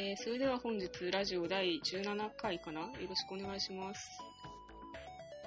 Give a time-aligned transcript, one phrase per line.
[0.00, 2.82] えー、それでは本日ラジオ第17回かな？
[2.82, 4.08] よろしくお願いします。
[4.22, 4.26] お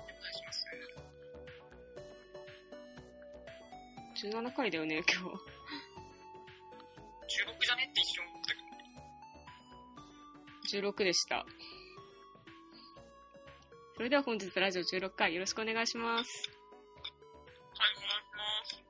[0.01, 0.66] 願いします。
[4.27, 5.14] 17回だよね、今日。
[5.16, 5.19] 16
[7.66, 7.87] じゃね？
[7.90, 8.50] って一瞬思った
[10.74, 11.46] けど、16でした。
[13.96, 16.52] それでは本日ラジオ16回よろしくお願いします。
[17.00, 17.08] は
[17.88, 18.10] い、お願
[18.66, 18.84] いします。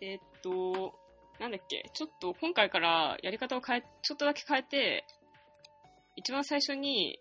[0.00, 0.96] えーっと、
[1.40, 5.04] なんだっけ、ちょっと今回からやり方を変え、ちょっとだけ変えて、
[6.16, 7.18] 一番最初に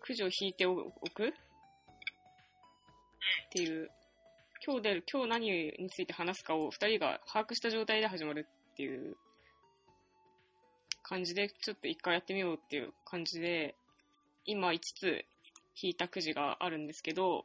[0.00, 0.76] くじを引いてお
[1.14, 1.28] く？
[1.28, 1.32] っ
[3.50, 3.90] ていう、
[4.64, 9.16] 今日出る、今日何について話すかを二人が把握した状態で始まるっていう。
[11.04, 13.74] 感じで、ちょっと一回やってみようっていう感じで、
[14.46, 15.24] 今5つ
[15.82, 17.44] 引いたくじがあるんですけど、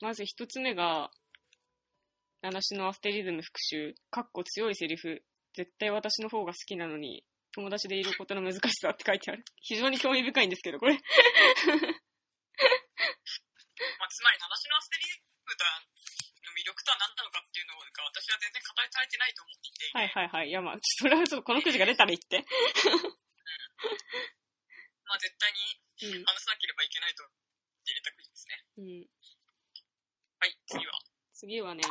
[0.00, 1.10] まず一つ目が、
[2.42, 5.22] 七種のアフテリズム復習、かっこ強いセリフ、
[5.54, 9.44] 絶対私の方が好きなのに、友達でいることの難しさって書いてある。
[9.60, 10.94] 非常に興味深いんですけど、これ。
[10.94, 11.00] ま
[14.06, 15.54] あ、つまり、七種のアステリズム
[16.46, 20.48] の魅力とは何なのかっていうのが、私は全然語りされてないと思っていて、はいはいはい。
[20.48, 22.44] いやまあ、それはちょっとこのくじが出たら言って。
[25.06, 26.24] まあ、絶対にうん。
[26.24, 28.62] 話さなければいけないと入れたくじですね。
[28.78, 29.06] うん。
[30.38, 30.92] はい、次は。
[31.32, 31.82] 次はね、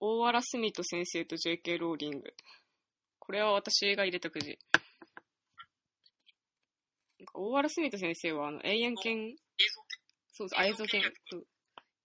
[0.00, 2.34] 大原スミト先生と JK ローリング。
[3.18, 4.58] これは私が入れたくじ。
[7.18, 10.00] なんか大原スミト先生は、あの、永遠剣、映像って、
[10.32, 11.02] そうそう、映像研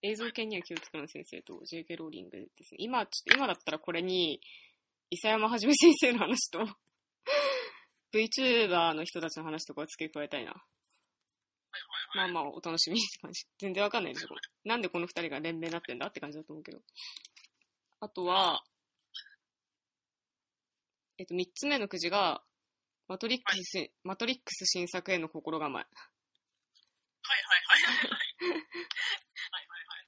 [0.04, 2.78] 映像研には気をつける先生と JK ローリングですね。
[2.80, 4.42] 今、ちょっと今だったらこれに、
[5.10, 6.60] 伊佐山はじめ先生の話と、
[8.14, 10.54] VTuber の人たちの話とかを付け加えたいな。
[12.16, 13.46] まあまあ、お楽しみって感じ。
[13.60, 14.28] 全然わかんないでしょ。
[14.66, 16.80] なんでこの二人が連名になってんだって感じだと思うけど。
[18.02, 18.64] あとは、
[21.20, 22.42] えっと、三つ目のくじが、
[23.08, 25.84] マトリックス、マトリックス新作への心構え。
[25.84, 25.94] はい
[27.46, 28.18] はいはいはい。
[28.50, 30.00] はいはいは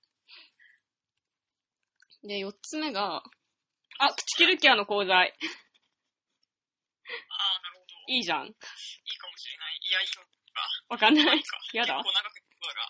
[2.23, 2.27] い。
[2.29, 3.21] で、四つ目が、
[3.99, 5.13] あ、口切るケアの講座。
[5.13, 5.35] ああ、なる
[7.77, 7.93] ほど。
[8.07, 8.47] いいいじゃん。
[8.47, 8.65] いか
[9.29, 9.77] もしれない。
[9.87, 10.65] いや、いいのか。
[10.89, 11.43] わかんない。
[11.73, 12.89] やだ結構長くそうだが。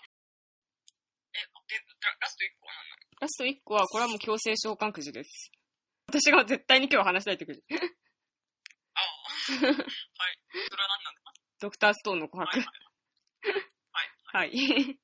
[1.34, 5.50] え、で、ララスト1個は何ラスト一個は、これはもう強制召喚くじです。
[6.08, 7.62] 私が絶対に今日話したいってくじ。
[7.70, 7.80] ああ。
[7.80, 9.44] はい。
[9.48, 12.58] それは何なんだドクターストーンの琥はい珀。
[12.60, 12.68] はい。
[14.24, 14.48] はい。
[14.48, 14.98] はい。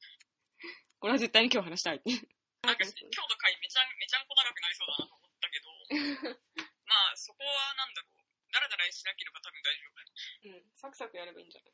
[1.01, 2.03] これは絶対に今日話したい。
[2.05, 6.37] なんか、今日の回めちゃん、めちゃんこ長くなりそうだなと思ったけど、
[6.85, 8.21] まあ、そこはなんだろう。
[8.53, 10.49] だらだらしなければ多分大丈夫。
[10.51, 11.73] うん、サクサクやればいいんじゃない？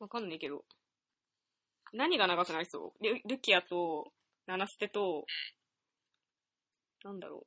[0.00, 0.64] わかんないけど。
[1.92, 3.04] 何が長くなりそう？
[3.04, 4.12] ルルキアと、
[4.46, 5.24] ナナステと、
[7.04, 7.46] なんだろ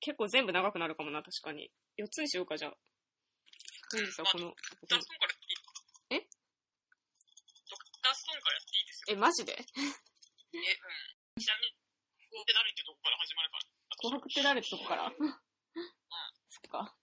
[0.00, 1.70] 結構全部長くなるかもな、確かに。
[1.98, 2.72] 4つにしようか、じゃあ。
[3.96, 4.44] いいですよ、この。
[4.46, 4.56] ドク
[4.88, 6.28] ターストーンからやっていいえ？
[7.68, 9.16] ドクターストーンからやっていいですよ。
[9.16, 9.52] え、マジで？
[9.52, 9.66] え、うん。
[11.40, 11.74] ちなみに、
[12.30, 13.68] こうって誰ってとこから始まるから。
[14.00, 15.12] 琥珀って誰ってとこから？
[16.48, 16.96] そっか。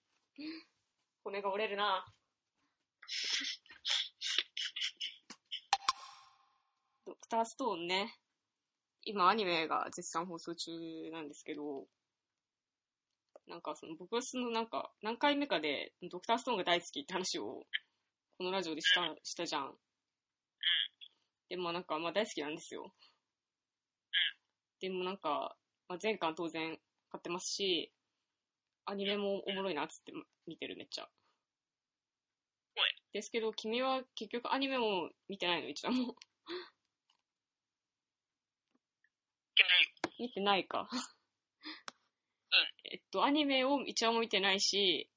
[1.23, 2.05] 骨が折れるな。
[7.05, 8.15] ドクターストーンね。
[9.07, 10.71] 今アニメが絶賛放送中
[11.11, 11.85] なんですけど、
[13.47, 17.63] なんかその僕はそのなんか何回目かでドクターストーンが大好きって話を
[18.37, 19.71] このラジオでしたしたじゃん。
[21.49, 22.91] でもなんかまあ大好きなんですよ。
[24.79, 25.55] でもなんか、
[25.87, 26.77] まあ、前巻当然
[27.09, 27.91] 買ってますし、
[28.85, 30.13] アニメもおもろいなっつって
[30.45, 31.03] 見てるめっちゃ。
[31.03, 36.03] はいですけど、君は結局アニメも見てないの、一度も。
[36.03, 36.15] い
[39.55, 40.06] けないよ。
[40.19, 40.89] 見てないか。
[42.91, 45.09] えっと、アニメを一話も見てないし、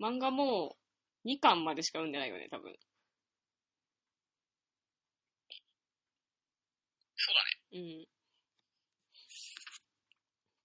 [0.00, 0.76] 漫画も
[1.24, 2.74] 2巻までしか読んでないよね、多分。
[7.16, 7.34] そう
[7.72, 7.80] だね。
[7.80, 8.06] うん。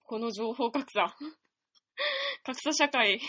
[0.04, 1.16] この情報格差。
[2.44, 3.20] 格差社会。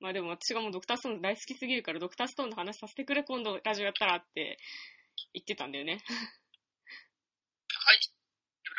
[0.00, 4.56] まあでも私がもうドクターストーン大好きすぎるから、ドクターストーンの話させてくれ、今度ラジオやったらって
[5.34, 5.92] 言ってたんだよね。
[5.92, 6.00] はい。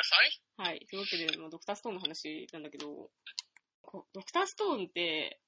[0.04, 0.42] さい。
[0.58, 0.86] はい。
[0.90, 3.10] というわけで、まあ、ドクターストーンの話なんだけど、
[3.82, 5.40] こうドクターストーンって、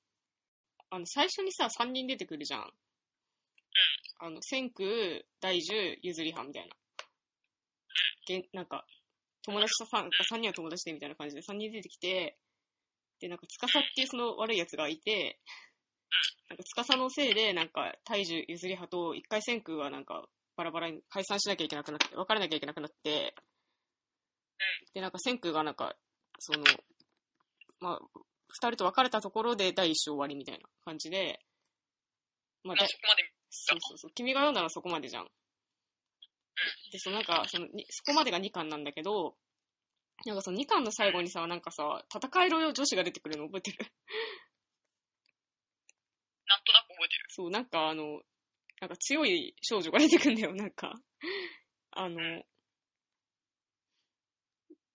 [0.90, 2.72] あの、最初にさ、3人出てくるじゃん。
[4.20, 4.88] あの、千空、
[5.42, 6.76] 大樹、ゆずりはみたいな。
[8.28, 8.86] げんなんか、
[9.44, 12.38] 友達とさ、3人は友達でみたいな感じで3人出てきて、
[13.20, 15.40] で、なんか、司っていうその悪い奴がいて、
[16.50, 23.34] なんか、司のせいで、なんか、大樹、ゆずりはと、一回千空はなんか、バラバラに解散しなきゃいけなくなって、別れなきゃいけなくなって、
[24.94, 25.96] で、なんか、千空がなんか、
[26.40, 26.64] その、
[27.80, 28.00] まあ、
[28.48, 31.40] 二人と別れたところで第一章終わりみたいな感じで、
[32.64, 34.12] まあ、だそこまでそうそうそう。
[34.16, 35.28] 君が読んだのはそこまでじゃん。
[36.92, 39.36] で、そのなんか、その、にそこまでが2巻なんだけど、
[40.26, 41.84] なんかその2巻の最後にさ、なんかさ、
[42.14, 43.78] 戦えろよ女子が出てくるの覚えてる？
[46.48, 47.26] なんとなく覚えてる。
[47.30, 48.22] そう、なんかあの、
[48.80, 50.94] なんか強い少女が出てくんだよ、なんか。
[51.92, 52.44] あの、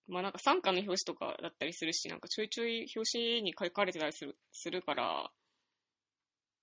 [0.09, 5.29] まあなんか3巻の表紙とかだったりするし、なんかちょいちょい表紙に書かれてたりするするから、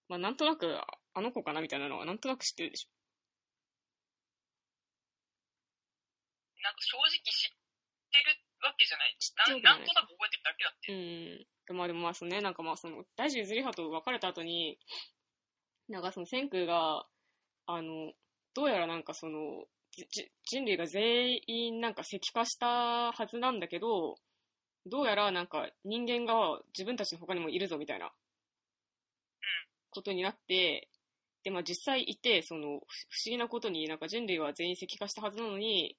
[0.08, 0.84] まあなんとなく、あ
[1.14, 2.90] あの子かなみたいなのはなんとなく知ってるでしょ。
[6.62, 7.50] なんか正直知っ
[8.10, 9.16] てるわけじゃない。
[9.46, 10.92] ないなんなんとなく覚えてるだけだって。
[11.70, 11.78] うん。
[11.78, 14.78] まあでもまあそのね、なんかまあその、大樹譲り派と別れた後に、
[15.88, 17.06] なんかその千空が、
[17.66, 18.12] あの、
[18.54, 19.66] どうやらなんかその、
[20.44, 24.16] 人類が全員なんか石化したはずなんだけど、
[24.86, 28.12] どうやらなんか人間が自分たちの他にもいるぞみたいな、
[29.90, 30.88] ことになって、
[31.42, 32.80] でまあ実際いて、その、ふ不思
[33.30, 35.96] 議なことになんか人類は全員石化したはずなのに、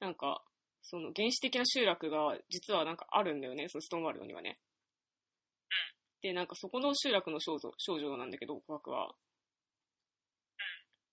[0.00, 0.42] なんか、
[0.82, 4.58] その原始的な集落が実はなんかあるんだよね、そのストーンワールドにはね。
[6.22, 9.12] で、なんかそこの集落の少女少女なんだけど、琥珀は。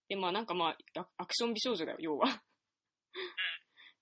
[0.09, 2.41] で、まあなんかまあ、アアクション美少女だよ、要は。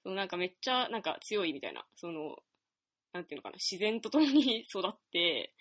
[0.04, 2.36] そのなんかめっちゃなんか強いみたいな、その、
[3.14, 5.54] なんていうのかな、自然と共に育って、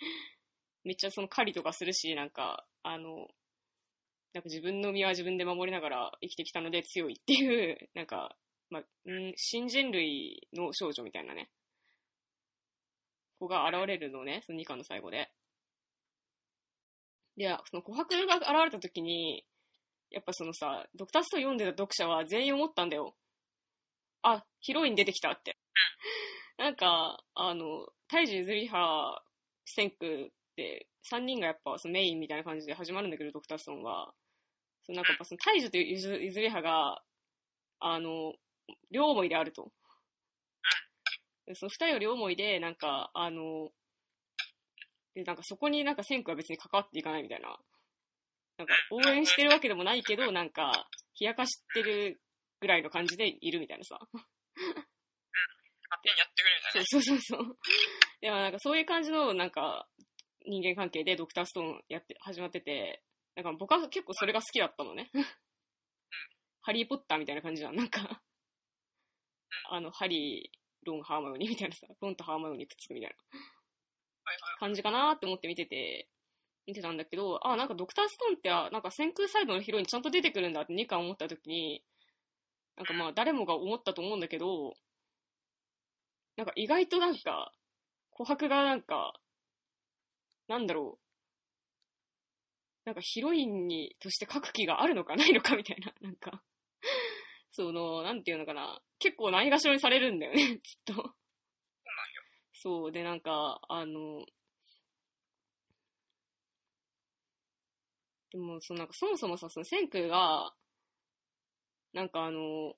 [0.84, 3.28] めっちゃその狩りとかするし、なんか、あの、
[4.34, 8.36] なんか自分の身は自分で守りながら生きてきたので強いっていう、なんか、
[8.68, 11.48] まあ、うん、新人類の少女みたいなね、
[13.38, 15.30] 子が現れるのね、その2巻の最後で。
[17.36, 19.44] で、その琥珀が現れた時に、
[20.14, 23.14] やっぱそのさ、ドクターストーン読んでた読者は全員思ったんだよ。
[24.22, 25.56] あ、ヒロイン出てきたって。
[26.56, 29.24] なんか、あの、大樹譲り派、
[29.64, 34.12] 千空って、3人がやっぱそのメインみたいな感じで始まるんだけど、ドクターストーンは。
[34.84, 37.02] そのなんかやっぱその大樹という譲譲り派が、
[37.80, 38.34] あの、
[38.90, 39.72] 両思いであると。
[41.46, 43.70] でその二人を両思いで、なんか、あの、
[45.14, 47.58] で、なんかそこになんか千空は別に関わっていかないみたいな。
[48.58, 50.88] なんか応援してるわけでもないけど、なんか、
[51.20, 52.20] 冷やかしてる
[52.60, 53.98] ぐらいの感じでいるみたいなさ。
[54.00, 54.24] 勝
[56.02, 56.86] 手にやってくれみたいな。
[56.86, 57.58] そうそうそうそう。
[58.20, 59.86] でもなんかそういう感じのなんか
[60.46, 63.02] 人間関係でドクターストーンやって、始まってて、
[63.36, 65.10] なんか僕は結構それが好きだったのね。
[66.62, 67.76] ハリーポッターみたいな感じじゃん。
[67.76, 68.22] なんか、
[69.70, 73.16] あの、ハリー、ロン、ハーマヨニーみたいなさ、ロンとハーマヨニーくっつくみたいな。
[74.58, 76.08] 感じかなって思って見てて、
[76.66, 81.82] 見てたんだけど、あ、なんかドクターストーンって、あなんか先空サイドのヒロインちゃんと出てくるんだって2巻思った時に、
[82.76, 84.74] なんかまあ誰もが思ったと思うんだけど、
[86.36, 87.52] なんか意外となんか、
[88.18, 89.14] 琥珀がなんか、
[90.48, 91.04] なんだろう、
[92.84, 96.42] なんかヒロインに、として書く気があるのか ないのかみたいな、なんか、
[97.52, 100.94] その、なんていうのかな、結構ないがしろにされるんだよね、 ずっと。
[100.94, 101.14] そうなんよ。
[102.52, 104.26] そう、で、なんか、あの、
[108.34, 110.52] でも、そのなんかそもそもさ、その千空が、
[111.92, 112.74] なんかあの、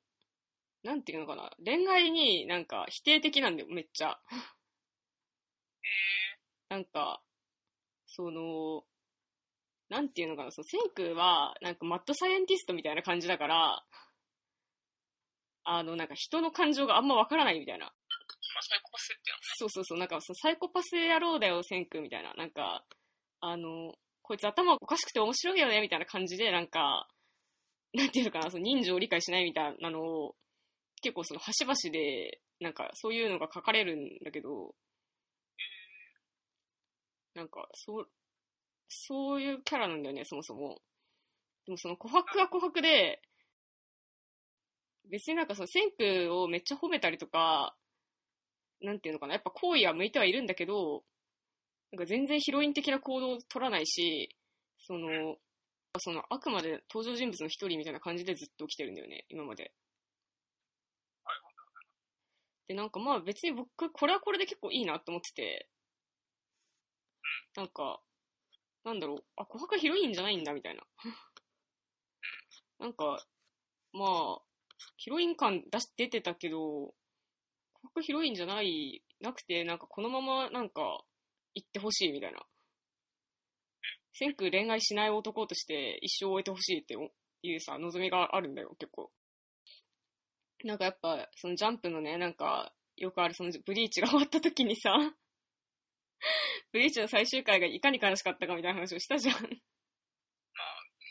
[0.83, 4.21] なんていうのかな、恋愛になんか否定的なんだよ、めっちゃ。
[5.81, 5.89] へ
[6.69, 7.23] なんか、
[8.07, 8.85] その、
[9.89, 13.83] なんていうのかな、その千空は、なんかマッドサイエンティストみたいな感じだから、
[15.65, 17.87] あの、なんか人の感情があんまわからないみたいな。
[17.87, 17.89] ー。
[17.89, 17.95] ま
[18.61, 22.35] あ、サイコパスってやんそうそうそう、なんかそのサイコパス野郎だよ、千空みたいな。
[22.35, 22.85] なんか、
[23.41, 23.95] あの、
[24.27, 27.09] こいつ頭おかしくて面白いよね、みたいな感じで、なんか、
[27.95, 30.37] なんていうのかな、その人情を理解しないみたいなのを、
[31.01, 34.75] 結構その端々で、なんかそういうのが書かれるんだけど、
[37.35, 38.11] なんか、そう、
[38.89, 40.81] そういうキャラなんだよね、そもそも。
[41.67, 43.23] でもその琥珀は琥珀で、
[45.09, 47.77] 別になんかその千空をめっちゃ褒めたりとか、
[48.81, 51.05] なんていうのかな、やっぱ好意は向いてはいるんだけど、
[51.93, 54.37] なんか全然ヒロイン的な行動を取らないし、
[54.79, 55.37] その、
[55.99, 59.73] そのあくまで登場人物の一人みたいな感じでずっと来てるんだよね、今まで。
[61.25, 61.57] はい
[62.69, 65.69] で、なんかまあ別に僕、これはこれで結構いいなと思ってて、
[67.57, 68.01] なんか、
[68.85, 70.83] なんだろう、あ、琥珀ヒロインじゃないんだみたいな。
[72.79, 73.25] なんか、
[73.93, 74.07] ま
[74.39, 74.43] あ、
[74.97, 81.05] ヒロイン感出し出てたけど、琥珀ヒロインじゃない、なくて、なんかこのままなんか、
[81.57, 82.39] 行ってほしいみたいな。
[84.13, 86.95] 千空恋愛しない男として一生終えてほしいって
[87.43, 89.11] いうさ、望みがあるんだよ、結構。
[90.65, 94.91] なんかやっぱ、そのジャンプのね、なんか、よくあるそのブリーチが終わった時にさ、
[96.73, 99.35] ブリーチの最終回がいかに悲しかったかみたいな話をしたじゃん。
[99.35, 99.47] まあ、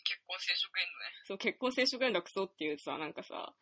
[0.04, 1.06] 結婚生殖エンドね。
[1.26, 3.54] そう、結婚生殖エンドクソっていうさ、なんかさ、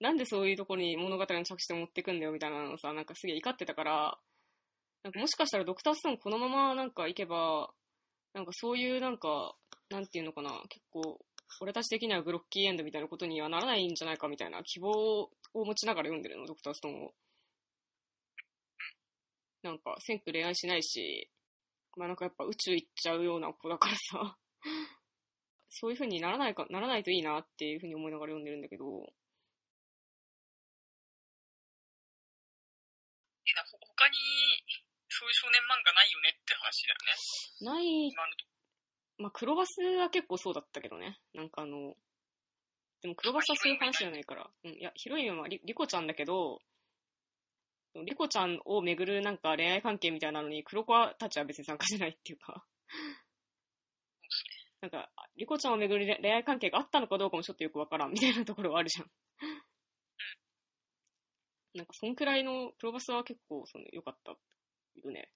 [0.00, 4.18] なんでそういうところに物語の着地点持ってくんだよみたいなのさ、なんかすげえ怒ってたから、
[5.02, 7.70] なんかもしかしたらドクターストーンこのままなんか行けば、
[8.34, 9.54] なんかそういうなんか、
[9.90, 11.18] なんていうのかな、結構、
[11.60, 17.12] 俺たち的にはグロッキーエンドみたいなことにはならないんじゃないかみたいな希望を持ちながら読んでるの、ドクターストーンを。
[19.62, 21.30] なんか、センク恋愛しないし、
[21.96, 24.36] まあなんかやっぱ宇宙行っちゃうような子だからさ、
[25.70, 29.12] そういう風にならないか、ならないといいなっていう風に思いながら読んでるんだけど、
[33.46, 34.16] え、だほ他に、
[35.20, 37.76] そういう少年漫画ないよねって話だよね。
[37.76, 38.50] ない、今のとこ
[39.20, 41.20] まあ黒バスは結構そうだったけどね。
[41.34, 41.92] なんかあの、
[43.02, 44.48] でも黒バスはそういう話じゃないから。
[44.64, 46.62] うん、いや、ヒロインはリリコちゃんだけど、
[47.94, 52.64] リコちゃんをめぐるなんか恋愛関係みたいなのに黒子たちは別に参加してないっていうか、
[54.80, 59.10] なんか、リコちゃんをめぐる恋愛関係があったのかどうかもちょっとよくわからんみたいなところはあるじゃん。
[61.74, 64.34] なんか、そんくらいの黒バスは結構その良かった
[64.98, 65.30] よね。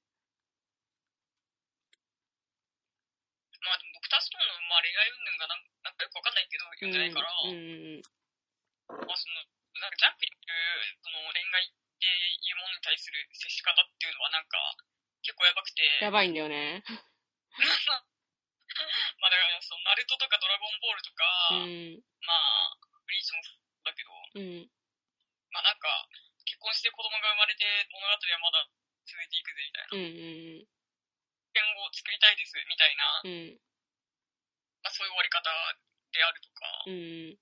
[3.65, 9.09] まあでも、ドクターストーンの、まあ、恋愛云々がなんなんかよくわかんないけど、読んでないから、うんうんうん。
[9.09, 9.41] まあその、
[9.81, 10.53] なんかジャンプにいる、
[11.01, 14.77] その恋愛っていうものに対する接し方っていうのはなんか、
[15.25, 16.85] 結構やばくて、やばいんだよね。
[19.23, 22.03] まあだから、その、ナルトとかドラゴンボールとか、うん。
[22.27, 24.69] まあ、ブリーチもそうだけど、うん。
[25.53, 26.09] まあなんか、
[26.45, 28.69] 結婚して子供が生まれて物語はまだ
[29.05, 29.93] 続いていくぜみたいな。
[29.93, 30.75] うんうん
[31.55, 33.31] 点を作りたいですみたいな、うん。
[33.31, 33.63] うん。
[34.83, 35.47] まあそういう終わり方
[36.11, 37.39] であるとか、うん。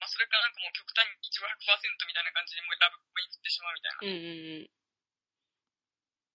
[0.00, 4.00] まあそれかなんかもう極端に一応100%みたいな感じでもうラブコメに振ってしまうみたいな。
[4.00, 4.72] うんうんうん。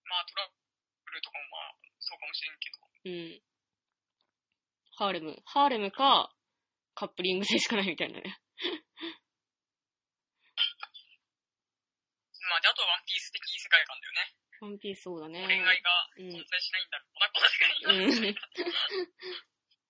[0.05, 2.77] まあトラブルとかもまあそうかもしれんけど。
[3.03, 3.41] うん。
[4.93, 5.41] ハーレム。
[5.49, 6.29] ハーレムか、
[6.93, 8.37] カップリングでしかないみたいなね。
[12.53, 14.29] まあで、あとはワンピース的世界観だよね。
[14.61, 15.41] ワンピースそうだね。
[15.49, 15.89] 恋愛が
[16.21, 17.97] うん存在しないんだろうな、この世界には。
[17.97, 18.37] うんで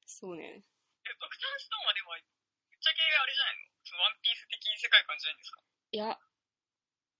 [0.08, 0.63] そうね。
[0.63, 3.67] ドクターストーンはでも、ぶっちゃけあれじゃないの？
[3.84, 5.60] そのワンピース的世界観じゃないんですか？
[5.91, 6.20] いや、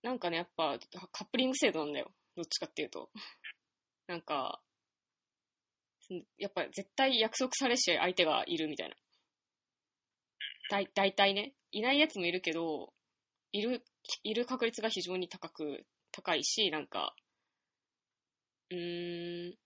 [0.04, 0.80] なんかね、やっぱ、
[1.12, 2.16] カップリング制度なんだよ。
[2.36, 3.12] どっちかっていうと。
[4.08, 4.64] なんか、
[6.38, 8.96] やっぱ絶対約束されし相手がいるみたいな。
[10.70, 11.54] だい、大体ね。
[11.72, 12.94] いないやつもいるけど、
[13.54, 13.86] いる、
[14.24, 17.16] いる確率が非常に高く、高いし、なんか、
[18.70, 19.58] うーん、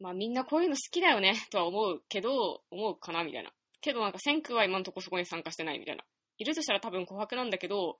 [0.00, 3.50] まあみんなこういうの好きだよね、とは思うけど、思うかな、みたいな。
[3.80, 6.04] けどなんか、千空は今のとこそこに参加してないみたいな。
[6.38, 7.98] いるとしたら多分琥珀なんだけど、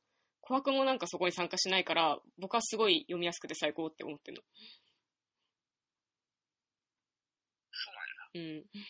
[0.49, 4.43] 琥珀もなんかそこに参加しないから、僕はすごい読みやすくて最高って思ってるの。
[7.73, 7.91] そ
[8.35, 8.71] うなんだ。
[8.75, 8.85] うん。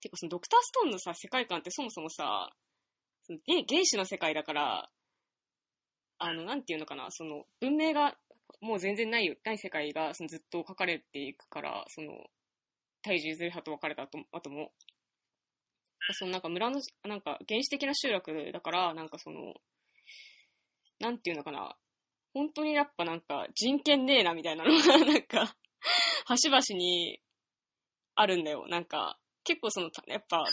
[0.00, 2.50] てかそのドクターストーンのさ、世界観ってそもそもさ、
[3.24, 4.88] その原始の世界だから、
[6.18, 8.16] あの、なんていうのかな、その、文明が
[8.60, 12.12] もう全然ないよ、ない世界がそのずっと書かれていくから、その、
[13.02, 14.72] 大樹譲り派と別れた後後も、
[16.12, 19.54] そのなんか村の、なんか原始的な集落だから、なんかその、
[21.00, 21.76] なんていうのかな、
[22.34, 25.56] 本当にやっぱなんか人権ねえなみたいなのが、なんか、
[26.26, 27.20] 端々に
[28.14, 28.66] あるんだよ。
[28.68, 30.44] なんか、結構その、やっぱ、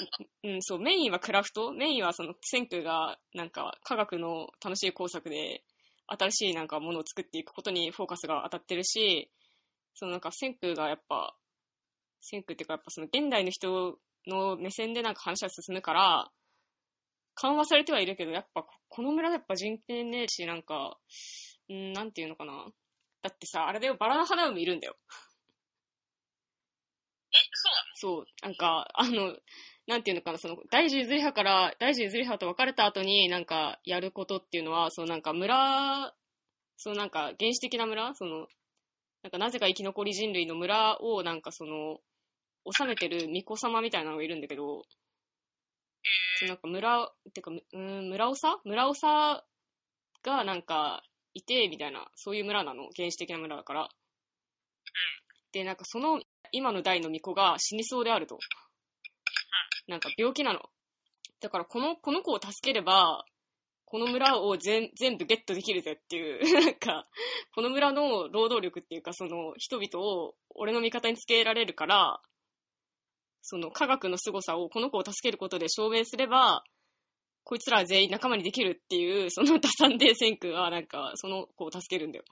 [0.44, 5.66] うん、そう、メインはクラフトメインはその、千空が、なんか、科学の楽しい工作で、
[6.08, 9.30] 新しいなんかものを作っていくことにフォーカスが当たってるし、
[9.96, 11.36] そのなんか千空がやっぱ、
[12.22, 16.32] 千空っていうかやっぱその現代の人の目線でなんか話は進むから、
[17.34, 20.98] 緩和されてはいるけど、やっぱこの村やっぱ人権ねえし、なんか、
[21.70, 22.66] うん、なんていうのかな。
[23.22, 24.96] だってさ、あれだよ、バラの花嫁いるんだよ。
[27.36, 27.96] え、そうなの？
[27.96, 29.38] そう、なんか、あの、
[29.88, 36.14] なんていうのかな、その、大樹譲り派から、大樹譲り派と別れた後になんか、やることっていうのは、そのなんか村、
[36.78, 38.48] そのなんか、原始的な村その、
[39.24, 42.00] なんかなぜか生き残り人類の村をなんかその、
[42.78, 44.84] 治めてる巫女様みたいなのがいるんだけど、
[46.40, 48.60] そのなんか村、てか、うーん、村長？
[48.66, 49.44] 村長
[50.24, 52.90] がなんか、いて、みたいな、そういう村なの。
[52.96, 53.90] 原始的な村だから。
[55.54, 56.22] で、なんかその、
[56.52, 58.40] 今の代の巫女が死にそうであると。
[59.88, 60.62] なんか病気なの。
[61.42, 63.26] だからこの、この子を助ければ、
[63.86, 67.08] この村を全全部ゲットできるぜっていう、 なんか、
[67.54, 72.22] この村の労働力っていうか、その人々を俺の味方につけられるから、
[73.42, 76.64] その科学の凄さをこの子を助けることで証明すれば、
[77.44, 82.26] こいつら全員仲間にできるっていう、その打算で千空はなんか、その子を助けるんだよ。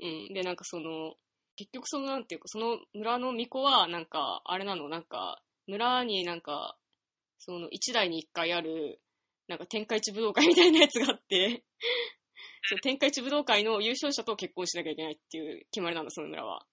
[0.00, 0.34] うん。
[0.34, 1.14] で、なんかその、
[1.60, 6.78] 結局その、なんていうか、その村の巫女は、なんか、あれなの、なんか、村になんか、
[7.38, 8.98] その、一代に一回ある、
[9.46, 11.62] なんか天下一武道会みたいなやつがあって、
[12.64, 16.66] その天下一武道会の優勝者と結婚しなきゃいけないっていう決まりなんだ、その村は。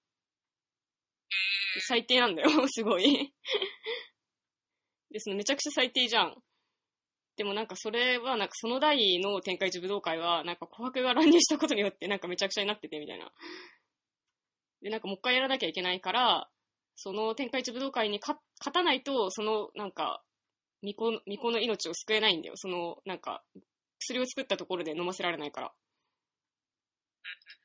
[1.82, 3.34] 最低なんだよ、すごい。
[5.12, 6.41] で、そのめちゃくちゃ最低じゃん。
[7.36, 13.34] でもなんかそれは、なんかその代の天下一武道会は、なんか琥珀が乱入したことによってなんかめちゃくちゃになっててみたいな。
[14.81, 16.50] で、なんかもう一回やらなきゃいけないから、
[16.96, 18.39] その天下一武道会に勝
[18.74, 20.24] たないと、そのなんか、
[20.81, 22.53] 巫女巫女の命を救えないんだよ。
[22.55, 23.43] その、なんか、
[24.00, 25.74] 薬を作ったところで飲ませられないから。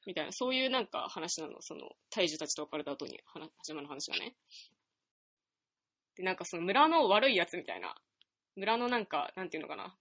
[0.06, 1.56] みたいな、そういうなんか話なの。
[1.60, 3.20] その、大樹たちと別れた後に
[3.58, 4.34] 始まる話がね。
[6.16, 7.94] で、なんかその村の悪いやつみたいな。
[8.56, 9.96] 村のなんか、なんていうのかな。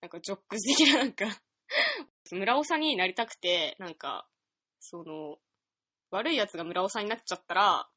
[0.00, 1.26] なんかジョックス的ななんか、
[2.30, 4.28] 村長になりたくて、なんか、
[4.80, 5.38] その、
[6.10, 7.88] 悪いやつが村長になっちゃったら、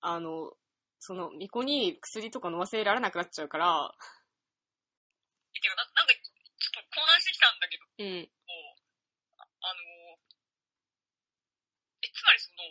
[0.00, 0.52] あの、
[0.98, 3.94] その、巫女に薬とか飲ませられなくなっちゃうから、
[5.54, 8.28] え、てか、ななんか、ちょっと混乱してきたんだけど、うん、
[9.38, 9.80] ああの、
[12.04, 12.64] え、つまりその、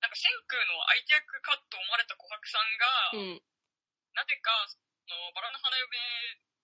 [0.00, 3.42] なんか、千空の相手役かと思われた琥珀さんが、うん、
[4.14, 4.78] なぜか、そ
[5.08, 6.57] の、バラの花嫁の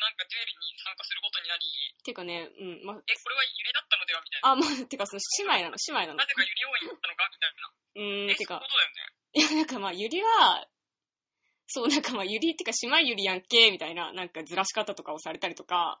[0.00, 1.66] なんかデュエルに参加することになり、
[2.04, 4.48] てかね、うん、ま、え、これはゆりだったのではみたいな。
[4.50, 6.26] あ、まあ、てかその姉妹なの、姉妹なのな。
[6.26, 7.72] ぜかゆり王院だったのかみたいな。
[7.72, 9.12] うーん、え、てかそうだよね。
[9.34, 10.66] いや、なんかまあ、ゆりは、
[11.66, 16.00] そう、なんかまあ、ゆりってか、姉妹ゆりやんけ、みたいな、なんかずらし方とかをされたりとか、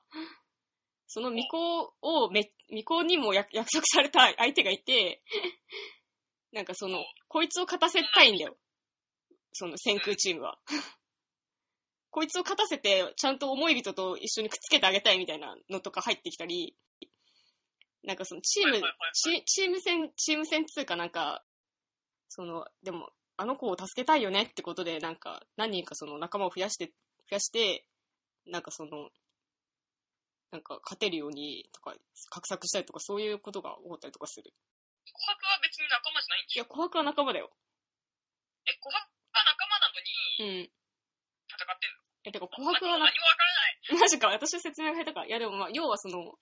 [1.06, 5.22] その巫女をめ、巫女にも約約束された相手がいて、
[6.52, 8.56] なんかその、こいつを勝たせたいんだよ。
[9.52, 10.58] その、先空チームは。
[12.12, 16.76] こいつを勝たせて、ちゃんと思い人と一緒にくっつけてあげたいみたいなのとか入ってきたり、
[18.04, 18.82] なんかそのチーム
[19.14, 21.42] チチーム戦、チーム戦っつうかなんか、
[22.28, 26.88] その、でも、あの子を助けたいよねってことで、なんか、何人かその仲間を増やして、
[27.30, 27.86] 増やして、
[28.46, 29.08] なんかその、
[30.50, 31.94] なんか勝てるようにとか、
[32.30, 34.52] 画策したりとか、そういうことが起こったりとかする。
[35.06, 37.50] 琥珀は別に仲間じゃないんでいや、しょ琥珀は仲間だよ。
[38.66, 40.70] え、琥珀は仲間なのにうん。
[41.48, 42.01] 戦ってんの？
[42.24, 43.12] え、てか、琥珀はな何もわからない。
[44.00, 45.26] マジか、私の説明が下手か。
[45.26, 46.38] いや、でもまあ、要はその、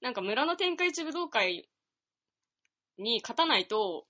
[0.00, 1.68] なんか村の天下一武道会
[2.96, 4.06] に勝たないと、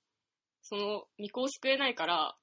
[0.62, 2.36] その、巫女を救えないから、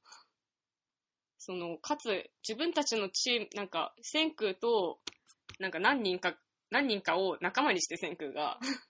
[1.37, 4.99] その、かつ、自分たちのチーム、なんか、千空と、
[5.59, 6.35] なんか何人か、
[6.71, 8.59] 何人かを仲間にして千空が、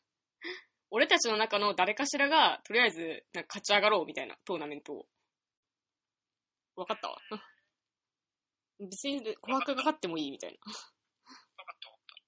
[0.89, 5.07] 俺たちの中の誰かしらが、とりあえず、なんか勝ち上がろうみたいなトーナメントを。
[6.77, 7.17] わかったわ。
[8.79, 10.57] 別に、琥珀が勝ってもいいみたいな。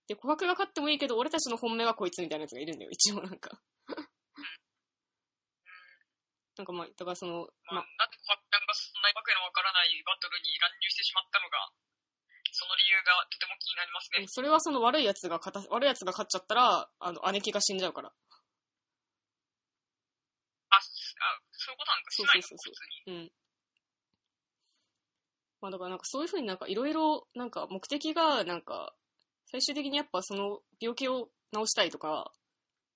[0.08, 3.62] で、琥珀が勝ってもいいけど、俺たちの本命はこいつみたいなやつがいるんだよ、一応なんか。
[6.58, 7.54] なんかまあ、だからその、た。
[7.72, 11.72] ままあ、なんで琥珀ちゃんがそんなわけのわからないバトルに乱入してしまったのが、
[12.52, 14.28] その理由がとても気になりますね。
[14.28, 18.10] それはその悪いやつが勝た、悪いやつが勝っちゃったら、あの、姉貴が死んじゃうから。
[18.10, 18.14] あ、
[20.82, 22.42] すあそういうことなんかしないの？
[22.42, 22.82] そうそうそう普通
[23.12, 23.16] に。
[23.16, 23.32] うん。
[25.62, 28.94] まあだからなんかそういうふうになんかいろいろ、なんか目的がなんか、
[29.52, 32.32] 最終的にやっぱその病気を治したいとか、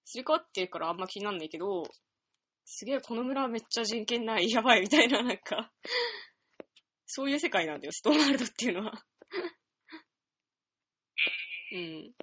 [0.05, 1.83] すり替わってるからあんま気になんないけど、
[2.65, 5.71] すげえこの村めっちゃ人権ない、やばいみたいななんか、
[7.05, 9.03] そういう世界なんだよ、ストーンワールドっていうのは。
[11.73, 12.13] うん。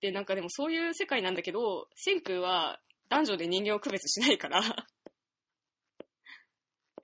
[0.00, 4.62] で、なんかでもそういう世界なんだけど、千空は男女で人間を区別しないから、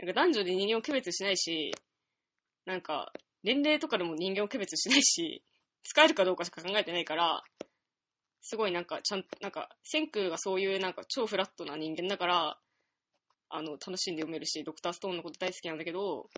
[0.04, 1.72] なんか男女で人間を区別しないし、
[2.66, 3.10] なんか
[3.42, 5.42] 年齢とかでも人間を区別しないし、
[5.82, 7.42] 使えるかどうかしか考えてないから、
[8.42, 12.58] すごいなんかちゃんなんか千空がそういうなんか超フラットな人間だから、
[13.48, 16.28] あの、楽しんで読めるし、ドクターストーンのこと大好きなんだけど、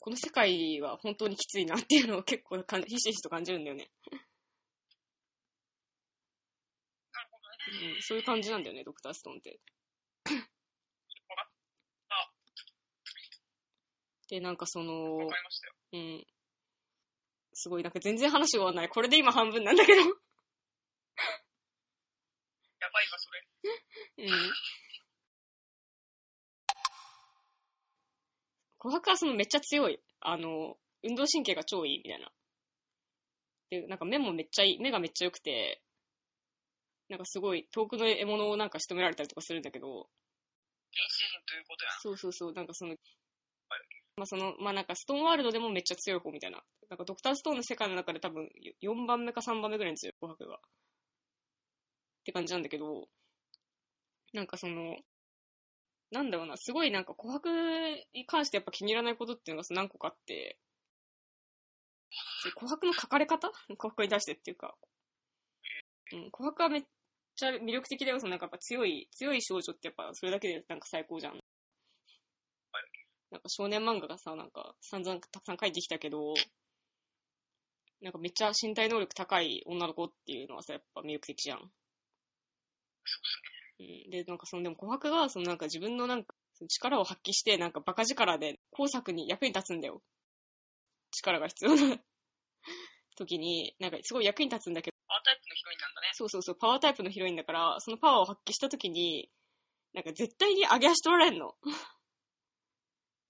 [0.00, 3.90] この世界は本当にきついなっていうのを結構かんひしひしと感じるんだよね。
[7.94, 9.60] うん、そういう感じなんだよね、ドクターストーンって。
[11.28, 11.46] わかっ
[14.32, 14.86] で、なんかそた。
[14.86, 15.74] のわか、りましたよ。
[15.92, 16.26] うん。
[17.52, 18.88] すごい、なんか全然話終わんない。
[18.88, 20.00] これで今半分なんだけど。
[20.00, 20.14] やば
[23.02, 23.46] いわ、それ。
[24.24, 24.28] うん。
[28.80, 30.00] 琥珀はそのめっちゃ強い。
[30.20, 32.32] あの、運動神経が超いいみたいな。
[33.68, 35.82] で、なんか目もめっちゃいい、目がめっちゃ良くて、
[37.10, 40.06] なんかすごい遠くの獲物をなんか仕留められたりとかするんだけど、原
[41.10, 41.90] 始人ということや。
[42.00, 42.96] そうそうそう、なんかその、
[44.16, 46.62] まあその、まあなんかストーンワールドでもめっちゃ強い方みたいな。
[46.90, 48.48] なんかドクターストーンの世界の中で多分
[48.82, 50.56] 4番目か3番目ぐらいに強い、琥珀が。
[50.56, 50.58] っ
[52.24, 53.08] て感じなんだけど、
[54.32, 54.96] なんかその、
[56.10, 60.58] なんだろうな、すごいなんか琥珀に関してやっぱ気に入らないことっていうのが何個かあって、
[62.56, 63.48] 琥珀の書かれ方？
[63.70, 64.74] 琥珀に対してっていうか、
[66.12, 66.82] うん、琥珀はめっ
[67.34, 71.41] ちゃ魅力的だよ、そのなんかやっぱ強い、強い少女ってやっぱそれだけでなんか最高じゃん。
[73.32, 76.34] なんか少年漫画がさ、なんか散々たくさん書いてきたけど、
[78.02, 81.58] なんかめっちゃ身体能力高い女の子っていうのはさ、やっぱ魅力的じゃん。
[83.80, 90.02] うん、で、なんかその、でも琥珀が、そのなんか自分のなんか、その力を発揮して、なんかバカ力で工作に役に立つんだよ。
[91.10, 91.76] 力が必要な
[93.16, 96.08] 時に、なんかすごい役に立つんだけど、パワータイプのヒロインなんだね。
[96.12, 99.30] そうそうそう、パワータイプのヒロインだから、そのパワーを発揮した時に、
[99.94, 101.54] なんか絶対に上げ足取られんの。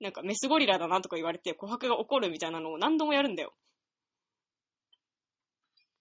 [0.03, 3.55] なんかメスゴリラだなとか言われて、琥珀が怒るみたいなのを何度もやるんだよ。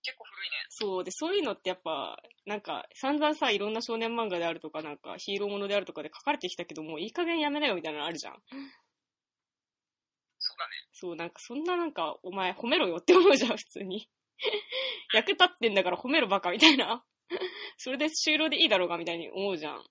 [0.04, 0.56] 結構古いね。
[0.70, 1.04] そう。
[1.04, 8.34] で、そういうのってやっぱ、なんか、散々さ、いろんな少年漫画であるとか、なんか、ヒーローものであるとかで書かれてきたけども、いい加減やめなよみたいなのあるじゃん。
[10.40, 10.72] そうだね。
[10.92, 14.10] そう、なんか、そんななんか、お前褒めろよって思うじゃん、普通に。
[15.14, 17.06] 役立ってんだから褒めろバカみたいな。
[17.78, 19.86] それで終了でいいだろうがみたいに思うじゃん。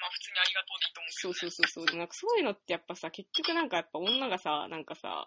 [0.00, 1.30] まあ普通にありがとうでいいと思うけど、ね。
[1.30, 1.96] そうそうそうそう。
[1.96, 5.26] なんかそういうのってやっぱさ、結局なんかやっぱ女がさ、なんかさ、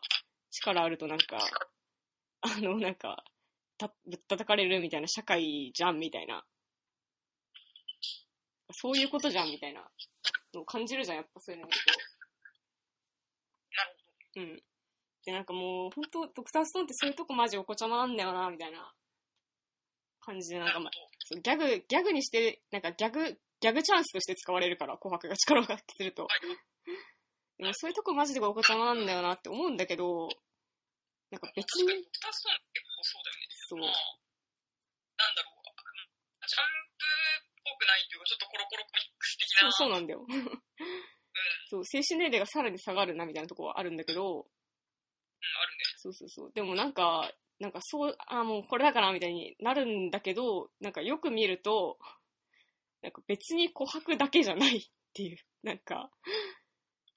[0.51, 1.39] 力あるとなんか、
[2.41, 3.23] あの、なんか、
[3.77, 6.45] たぶったたかれるみたいな社会じゃんみたいな。
[8.71, 9.89] そういうことじゃんみたいな
[10.53, 11.79] のを感じるじゃん、やっぱそういうの見る
[13.71, 14.45] なるほど。
[14.45, 14.51] と。
[14.51, 14.63] うん。
[15.25, 18.93] で、なんかもう、ほんと、ドクターストーンってそういうとこマジお子ちゃまなんだよな、みたいな
[20.21, 26.23] 感じで、なんかまギャグ、ギャグにして、なんかギャグ、ギャグチャンスとして使われるから、紅白が力を発揮すると。
[26.23, 26.41] はい。
[27.59, 30.29] でもそういうとこマジでお子ちゃまなんだよなって思うんだけど、
[31.31, 33.49] なんか別に確かに、ドクターストーン結構そうだよね。
[33.51, 35.55] そうまあ、なんだろう。
[35.55, 35.69] うん
[36.49, 36.65] ジャン
[36.97, 39.69] プっぽくないというか、ちょっとコロコロコミックス的な。
[39.69, 40.25] そうそうなんだよ。
[41.69, 45.83] そう、精神年齢がさらに下がるなみたいなとこはあるんだけど、うん、あるね。
[45.97, 46.51] そうそうそう。
[46.55, 51.99] でもなんか、なんかそう、あ、もうこれだからみたいになるんだけど、なんかよく見ると、
[53.01, 54.81] なんか別に琥珀だけじゃないっ
[55.13, 56.09] ていう、 なんか、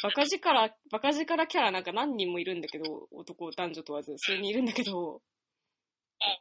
[0.03, 5.23] バカ力、バカ力キャラなんか何人もいるんだけど、男、男女問わず、それにいるんだけど、
[6.21, 6.41] あ、なる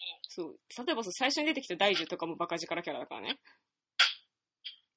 [0.00, 0.18] ほど。
[0.28, 3.40] そう、例えばそう最初に出てきた大樹とかもバカ力キャラだからね。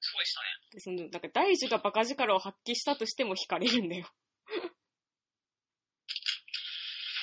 [0.00, 0.46] そうでしたね。
[0.72, 4.02] でその、なんか大樹がバカ力を発揮したとしても惹かれるんだよ。
[4.02, 4.10] ま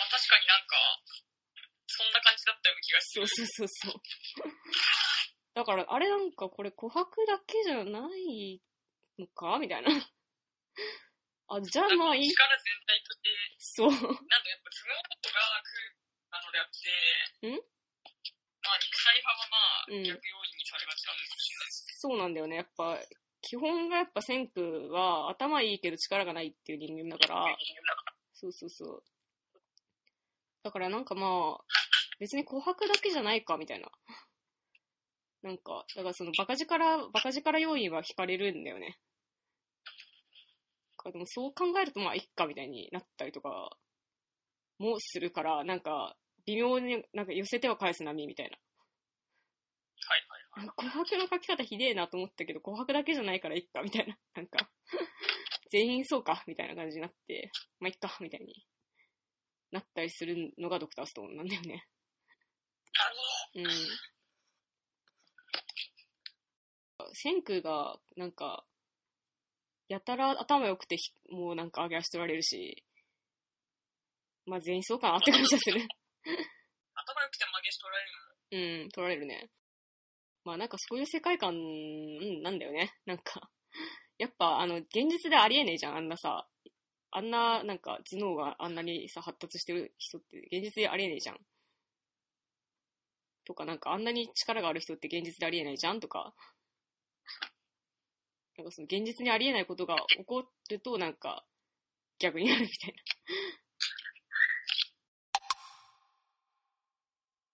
[0.06, 0.76] あ確かになんか、
[1.88, 3.28] そんな感じだったような気がする。
[3.28, 4.02] そうそうそうそう。
[5.54, 8.62] だから、あれなんかこれ琥珀だけじゃない
[9.18, 9.90] のかみたいな。
[11.50, 12.30] あ、じゃあまあいい。
[12.30, 13.92] 力全体として、そう。
[13.92, 15.10] なんだやっぱ頭脳が
[15.64, 15.98] 来る
[16.32, 16.68] なのであっ
[17.42, 17.52] て、ん？
[17.52, 17.58] ま
[18.74, 21.72] あ肉体派はまあ、うん逆要因にされがちなんですけどね。
[21.72, 22.56] そうなんだよね。
[22.58, 23.00] やっぱ、
[23.42, 27.58] 基本がやっぱ千空は頭いいけど力がないっていう人間だから、
[28.34, 29.04] そうそうそう。
[30.62, 31.64] だからなんかまあ、
[32.20, 33.90] 別に琥珀だけじゃないか、みたいな。
[35.42, 39.00] なんか、だからそのバカ力、バカ力要因は惹かれるんだよね。
[41.00, 43.72] かでもそう考えるとまあ、いっか、みたいになったりとか、
[44.78, 48.58] もするから、なんか、微妙になんか寄せては返す波みたいな。
[50.08, 50.90] はいはいはい。
[50.90, 54.18] 琥珀の書き方ひでえなと思ったけど、琥珀だけじゃないからいっか、みたいな。
[54.36, 54.70] なんか、
[55.72, 58.66] 全員そうか、みたいな感じになって、まあ、いっか、みたいに
[59.72, 61.88] なったりするのがドクターストーンなんだよね。
[63.56, 63.74] なる
[67.00, 67.10] ほど。
[67.10, 67.16] うん。
[67.16, 68.64] 千空が、なんか、
[69.88, 72.86] やたら頭良くてひ、もうなんか上げ足取られるし、
[74.46, 75.82] まあ全員そうかなって感じがする。
[75.82, 78.84] 頭良くて曲げし取られるの？
[78.84, 79.50] うん、取られるね。
[80.46, 82.94] まあなんかそういう世界観、うん、なんだよね。
[83.06, 83.50] なんか、
[84.18, 86.48] やっぱあの、現実でありえねえじゃん、あんなさ。
[87.12, 91.38] あんな、なんか頭脳があんなにさ、発達してる人って現実でありえねえじゃん。
[93.46, 96.36] とか、なんかあんなに力がある人って現実でありえないじゃんとか。
[98.60, 101.46] なんかその現実にありえないことが起こると、なんか、
[102.20, 103.02] 逆になるみたいな。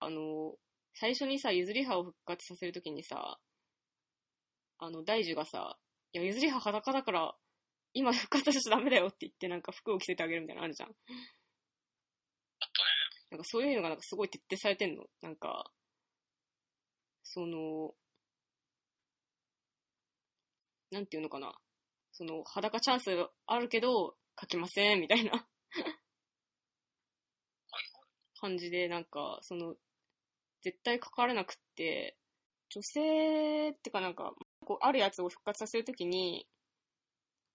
[0.00, 0.58] あの、
[0.94, 3.38] 最初にさ、譲り派を復活させるときにさ、
[4.78, 5.78] あの、大樹がさ、
[6.12, 7.36] いや、譲り派裸だから、
[7.92, 10.88] 今復活しちゃダメだよって言って、なんか服を着せてあげるみたいなのあるじゃん。
[10.88, 11.06] あったね。
[13.30, 15.06] なんかそういうのがなんかすごい徹底されてんの。
[15.22, 15.70] なんか、
[17.22, 17.94] その、
[20.96, 21.52] なんていうのかな。
[22.12, 23.10] その、裸チャンス
[23.46, 25.46] あるけど、書きません、みたいな
[28.40, 29.74] 感じで、なんか、その、
[30.62, 32.16] 絶対書かれなくって、
[32.70, 34.32] 女性ってかなんか、
[34.64, 36.48] こう、あるやつを復活させるときに、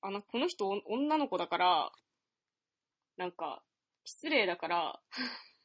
[0.01, 1.91] あの、この人お女の子だから、
[3.17, 3.63] なんか、
[4.03, 5.01] 失礼だから、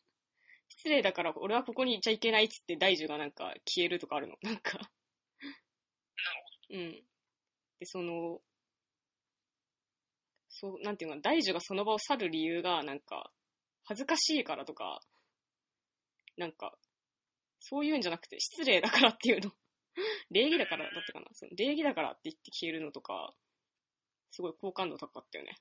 [0.69, 4.39] 失礼だから俺はここにいちゃいけないっつって大樹がなんか消えるとかあるの。
[4.43, 4.91] なんか。
[6.71, 7.05] うん。
[7.79, 8.41] で、その、
[10.49, 13.31] そう、なんていうのかな、大樹がその場を去る理由が、なんか、
[13.85, 15.01] 恥ずかしいからとか、
[16.37, 16.77] なんか、
[17.61, 19.53] そういうんじゃなくて、失礼だからっていうの。
[20.31, 21.27] 礼儀だからだったかな。
[21.33, 23.35] その礼儀だからって言って消えるのとか、
[24.31, 25.57] すごい好感度高かったよね。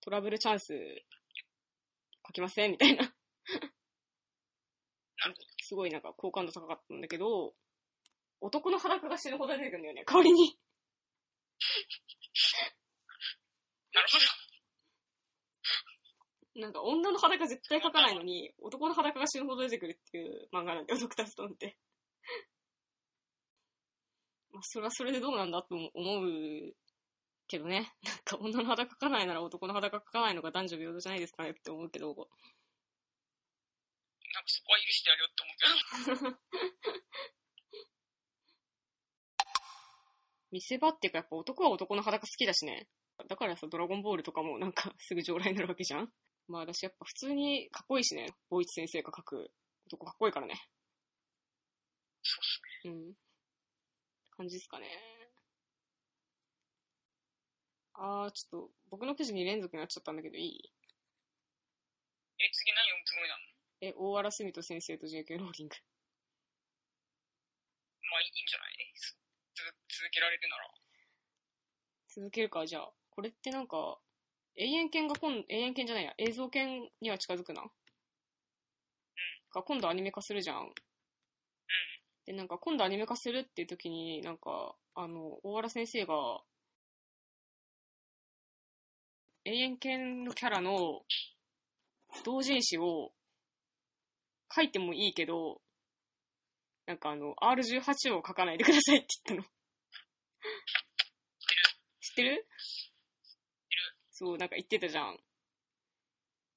[0.00, 0.66] トラブルチャンス
[2.26, 2.72] 書きません？
[2.72, 3.14] みたいな。
[5.62, 7.54] すごいなんか好感度高かったんだけど、
[8.44, 10.58] 男の裸が死ぬほど出てくるんだよね、代わりに。
[13.94, 14.18] なるほ
[16.54, 16.60] ど。
[16.60, 21.78] なんか女の裸絶対描かないのに、男の裸が死ぬほど出てくるっていう漫画なんだよ、ドクターストーンって。
[24.52, 26.74] まあ、それはそれでどうなんだと思う
[27.48, 27.94] けどね。
[28.02, 32.08] なんか女の裸描かないなら男の裸描かないのが男女平等じゃないですかねって思うけど。
[32.08, 32.28] なんか
[34.46, 35.42] そこは許してやるよって
[36.12, 36.36] 思うけど。
[40.54, 42.86] 見せ場っていうかやっぱ男は男の裸好きだしね。
[43.28, 46.12] だからさ、ドラゴンボールとかもなんか すぐ上来になるわけじゃん
[46.46, 48.28] まあ私やっぱ普通にかっこいいしね。
[48.50, 49.50] ボイチ先生が描く
[49.86, 50.54] 男かっこいいからね。
[52.22, 52.44] そうっ
[52.82, 52.94] すね。
[52.94, 53.14] うん。
[54.36, 54.86] 感じですかね。
[57.94, 60.72] あー、ちょっと僕の記事に連続になっちゃったんだけどいい？
[62.38, 63.42] え、次何読むつもりなの？
[63.80, 65.76] え、大原澄人先生と JK ローリング。
[68.10, 68.92] まあいいんじゃない？
[68.96, 69.16] す
[69.64, 70.70] 続続けられるなら。
[72.08, 72.92] 続けるか、じゃあ。
[73.10, 73.98] これってなんか、
[74.56, 77.62] 永遠剣が今、永遠剣じゃないや、映像剣には近づくな。
[79.54, 80.72] が今度アニメ化するじゃん。
[82.26, 86.14] で、なんか今度アニメ化するっていう時に、なんか、あの、大原先生が、
[89.44, 91.02] 永遠剣のキャラの
[92.24, 93.12] 同人誌を
[94.54, 95.60] 書いてもいいけど、
[96.86, 99.53] なんかあの、R18 を書かないでくださいって言ったの。
[102.00, 102.46] 知ってる？
[104.10, 105.04] そう、なんか言ってたじゃん。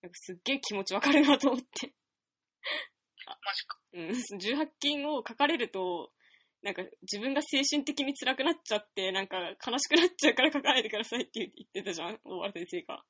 [0.01, 1.93] なんかすっげえ気持ちわかるなと思って。
[3.25, 3.79] マジか。
[3.93, 6.11] うん、18禁を書かれると、
[6.61, 13.03] なんか自分が精神的に辛くなっちゃって、なんか悲しくなっちゃうから書かないでくださいって言ってたじゃん、大原先生が。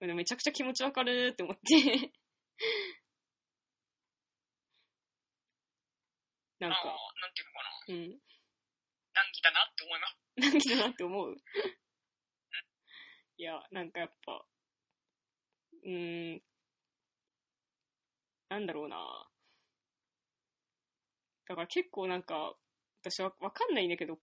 [0.00, 2.12] でもめちゃくちゃ気持ちわかるって思って。
[6.60, 7.94] なんまあ、か、なんていうのかな。
[7.94, 8.20] うん。
[9.14, 10.16] 難儀だなって思います。
[10.36, 11.36] 難儀だなって思う。
[13.36, 14.44] いや、なんかやっぱ、
[15.84, 16.42] うーん、
[18.48, 18.96] なんだろうな。
[21.46, 22.54] だから結構なんか、
[23.02, 24.18] 私はわかんないんだけど、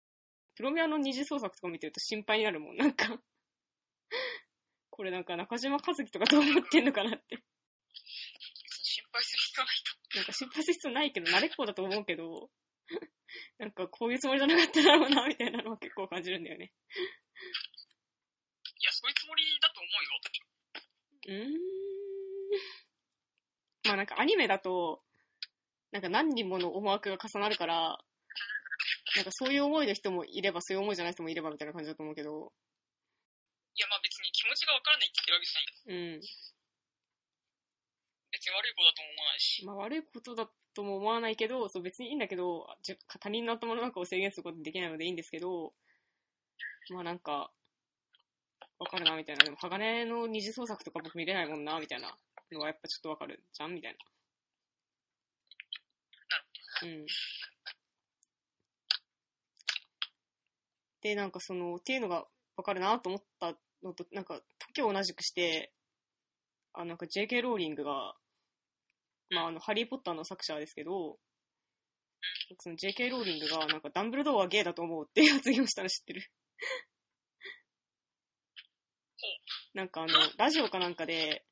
[0.56, 2.78] プロメアの二次創作とか見てると心配になるもん。
[2.78, 3.20] なんか、
[4.90, 7.38] これなんか中島和樹とかどう思ってんのかなって。
[8.84, 9.78] 心配する必要はない
[10.12, 10.18] と。
[10.18, 12.50] なんか心配する必要ないけど、慣れっこだと思うけど、
[13.60, 16.74] なんかこういうつもりじゃなかっただろうな、みたいなのは結構感じるんだよね。
[18.80, 20.22] いや、そういうつもりだと思うよ。
[21.28, 21.52] うーん。
[23.86, 25.04] まあなんかアニメだと、
[25.92, 28.00] なんか何人もの思惑が重なるから、
[29.16, 32.54] なんかそういう思いの人もいれば、そういう思いじゃない人もいればみたいな感じだと思うけど、
[33.76, 35.98] いや、まあ別に気持ちがわからないって言ってるわけじゃない。
[35.98, 36.22] うん。
[38.42, 39.66] 別に悪い子だとも思わないし。
[39.66, 45.74] まあ悪いことだとも思わないけど、そう別にいいんだけど、じゃ他人の頭の中を制限することできないのでいいんですけど、
[46.90, 47.52] まあなんか、
[48.80, 49.46] わかるなみたいな。
[49.46, 52.18] でも鋼の二次創作とか僕見れないもんなみたいな
[52.52, 53.98] のはやっぱちょっとわかるじゃんみたいな。
[56.88, 57.06] うん。
[61.02, 62.26] で、なんかその、っていうのが
[62.56, 65.72] わかるなと思ったのと、なんか時を同じくして、
[66.74, 68.16] あなんか JK ローリングが、
[69.32, 71.18] まあ、あの、ハリー・ポッターの作者ですけど、
[72.60, 76.22] その JK ローリングが、なんか、ダンブルドアはゲイだと思うって発言をしたの知ってる？
[79.74, 81.46] なんかあの、ラジオかなんかで、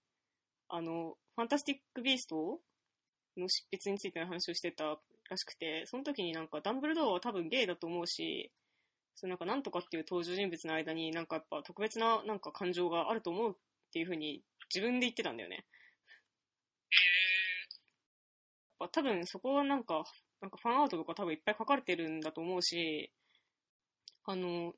[0.67, 2.59] あの、ファンタスティック・ビースト
[3.37, 4.83] の執筆についての話をしてた
[5.29, 8.51] らしくて、その時になんか、ダンブルドアは多分ゲイだと思うし、
[9.15, 13.55] そのなんか、なんとかっていう登場人物の間になんかやっぱ特別ななんか感情があると思うっ
[13.91, 15.55] ていうふうに自分で言ってたんだよね。
[15.55, 15.63] へや
[18.68, 20.03] っぱ多分そこはなんか、
[20.41, 23.11] なんかファンアートとか多分いっぱい書かれてるんだと思うし、
[24.25, 24.73] あの、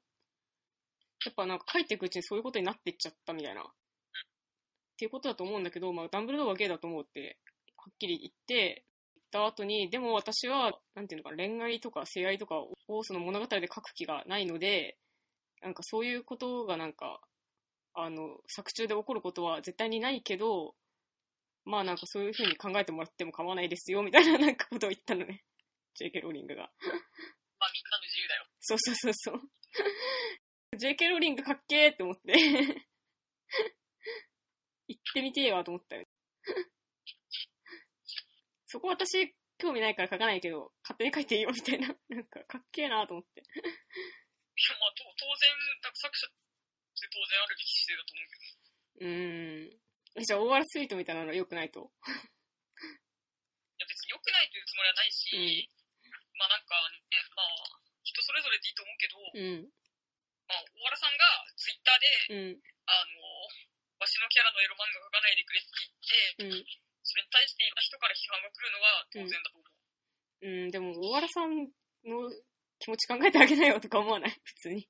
[1.25, 3.61] やっぱなんか帰っていくうちにそういうことになっていっちゃったみたいな。
[3.61, 3.65] っ
[4.97, 7.37] ていうことだと思うんだけど、まあ、ダンブルドアがゲイだと思うって、
[7.77, 8.85] はっきり言って、
[9.33, 12.55] 言った後に、でも私は、なんていうのか、恋愛とか性愛とか
[12.87, 14.97] をその物語で書く気がないので、
[15.61, 17.19] なんかそういうことがなんか、
[17.93, 20.75] あの、作中で起こることは絶対にないけど、
[21.65, 25.43] まあなんかそういう風に考えてもらっても構わないですよ、みたいななんかことを言ったのね。
[25.99, 26.63] JK ローリングが。
[26.63, 26.71] まあ
[27.71, 28.45] みんなの自由だよ。
[28.59, 29.41] そうそうそうそう。
[30.77, 32.33] JK ローリングかっけーって思って。
[34.87, 36.05] 行ってみてえわと思ったよ。
[38.65, 41.93] そこ私、興味ないから書かないけど、勝手に書いていいよみたいな。
[42.09, 43.41] なんか、かっけえなと思って。
[43.41, 43.51] いや、
[44.79, 45.51] まあ、と当然、
[45.93, 49.90] 作者って当然あるべき姿勢だと思うけど、うーん。
[50.19, 51.91] じゃあ、オーアルスイートみたいなのは良くないと？
[52.03, 52.11] い
[53.81, 55.69] や別に良くないというつもりはないし、
[56.37, 57.47] まあなんかね、まあ、
[58.03, 59.69] 人それぞれでいいと思うけど、うん。
[60.47, 62.61] まあ、大原さんがツイッターで、うん。
[62.85, 63.21] あの、
[63.99, 65.69] わしのキャラのエロ漫画描かないでくれって
[66.37, 66.65] 言って、うん。
[67.03, 69.71] それに対していた人から批判が来るのは当然だと思う。
[70.41, 71.55] うん、でも、大原さん
[72.05, 72.29] の
[72.79, 74.31] 気持ち考えてあげなよとか思わない？
[74.43, 74.89] 普通に。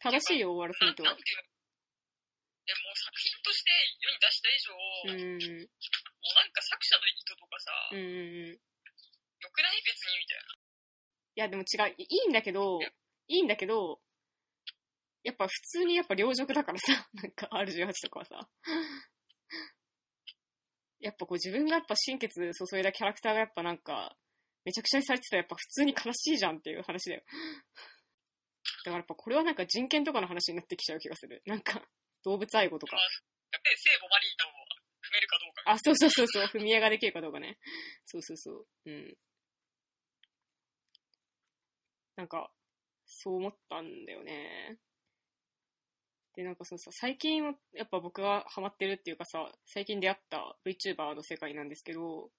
[0.00, 1.22] 正しいよ、大原さんとはななん。
[1.22, 1.51] ていうの？
[2.62, 4.74] え、もう作品として世に出した以上、
[5.08, 5.38] うん。
[5.38, 8.60] もうなんか作者の意図とかさ、うんうんうん。
[9.42, 10.62] 良くない別にみたいな。
[11.34, 11.94] いや、でも違う。
[11.98, 12.78] いいいんだけど、
[13.26, 14.00] いいんだけど、
[15.24, 18.48] やっぱ普通にやっぱ両辱だからさ、 なんか R18 とかはさ。
[21.00, 24.16] やっぱこう自分がやっぱ心血注いだキャラクターがやっぱなんか、
[24.64, 27.22] めちゃくちゃにされてたらやっぱ普通に悲しいじゃんっていう話だよ。
[27.24, 27.32] だ
[28.84, 31.42] からやっぱこれはなんか人権とかの話になってきちゃう気がする。
[31.46, 31.82] なんか、
[32.24, 32.96] 動物愛護とか。
[32.96, 34.30] やっぱり聖母マリー
[35.02, 35.70] 踏めるかどうか。
[35.72, 37.58] あ、そうそうそうそう、踏み絵ができるかどうかね。
[38.06, 38.66] そうそうそう。
[38.86, 39.16] うん。
[42.16, 42.50] なんか、
[43.06, 44.78] そう思ったんだよね。
[46.34, 52.30] で、なんかそのさ、最近、やっぱ僕がハマってるっていうかさ、最近出会った VTuber の世界なんですけど、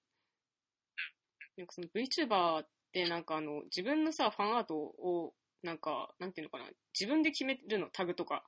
[1.56, 6.68] なんかその VTuber ってなんかあの、自分のさ、ファンアートを、なんか、なんていうのかな、
[6.98, 8.44] 自分で決めるの、タグとか。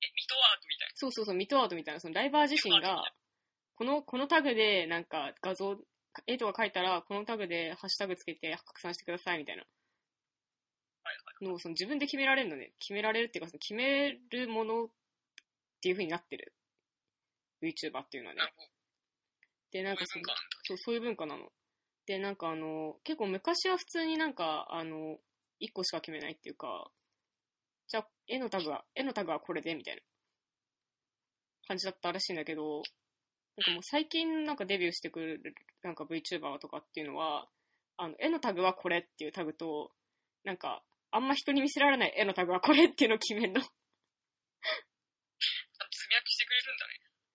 [0.00, 0.39] え、ミトアートみたいな。
[1.00, 3.02] そうそうそう、ミトアートみたいな、そのライバー自身が、
[3.74, 5.78] この、このタグでなんか画像、
[6.26, 9.64] 絵とか描いたら、このタグでハッシュタグつけて拡散してくださいみたいな
[11.40, 12.72] のをその自分で決められるのね。
[12.78, 14.88] 決められるっていうか、その決めるものっ
[15.80, 16.52] ていう風になってる。
[17.62, 18.42] VTuber っていうのはね。
[19.72, 20.36] で、なんかそのそういう文化なんだ。
[20.64, 21.52] そう、そういう文化なの。
[22.06, 25.18] で、なんかあの、結構昔は普通になんか、あの、
[25.60, 26.90] 1個しか決めないっていうか、
[27.88, 30.02] じゃあ、絵のタグは、絵のタグはこれで、みたいな
[31.70, 32.82] 感じだったらしいんだけど、
[33.56, 35.40] なんかもう最近なんかデビューしてくる
[35.82, 37.46] なんか VTuber とかっていうのは、
[37.96, 39.92] あの、絵のタグはこれっていうタグと、
[40.44, 43.60] なんか、あんま人に見せられない絵のタグはこれっていうのを決めるの。
[46.10, 46.92] み分けしてくれるんだね。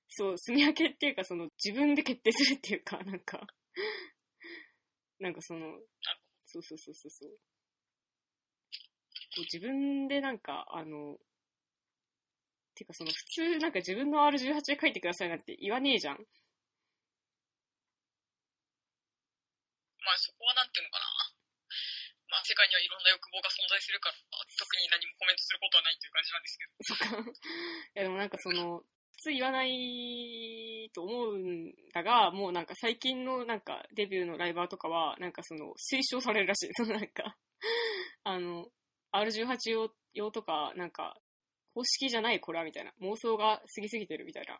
[0.09, 3.47] そう、住み分けっていうか、その、自分で決定するっていうか、なんか、
[5.19, 5.79] なんかその、
[6.45, 7.29] そうそうそうそうそう。
[7.29, 7.37] こ
[9.37, 11.17] う自分でなんか、あの、
[12.75, 16.19] ていうかその、普通なんか自分の R18 で書いてくださいなんて言わねえじゃん。
[20.05, 21.05] まあそこはなんていうのかな。
[22.29, 24.15] まあ世界にはいろんな欲望が存在するから、
[24.59, 26.75] 特に何もコメントすることはないっていう感じなんですけど。
[26.83, 27.15] そっか。
[27.95, 28.83] いやでもなんかその、
[29.15, 36.69] 普通言わないと思うんだが、もうなんか最近のなんかデビューのライバーとかは、なんかその推奨されるらしい。
[36.73, 37.37] そ のなんか、
[38.23, 38.67] あの、
[39.13, 41.17] R18 用用とか、なんか、
[41.75, 42.95] 公式じゃないこれはみたいな。
[43.03, 44.57] 妄想が過ぎすぎてるみたいな。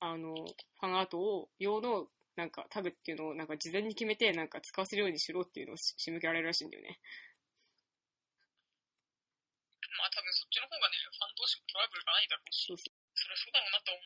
[0.00, 6.98] あの、ファンアートを、用のなんかタグっていうのをなんか事前に決めてなんか使わせるようにしろっていうのをし仕向けられるらしいんだよね。
[9.96, 14.04] まあ多分そっちの方がね、ファン同士もトラブルがないだろうし、そうそそれはそうだろうなと思う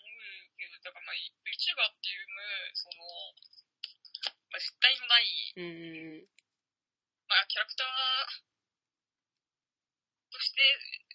[0.61, 2.29] けど、だからまあ VTuber っていう、
[2.77, 3.03] その、
[4.53, 5.65] まあ実体のない、う。
[5.65, 6.29] うんうんうん。
[7.27, 8.47] まあキャラクター
[10.31, 10.63] として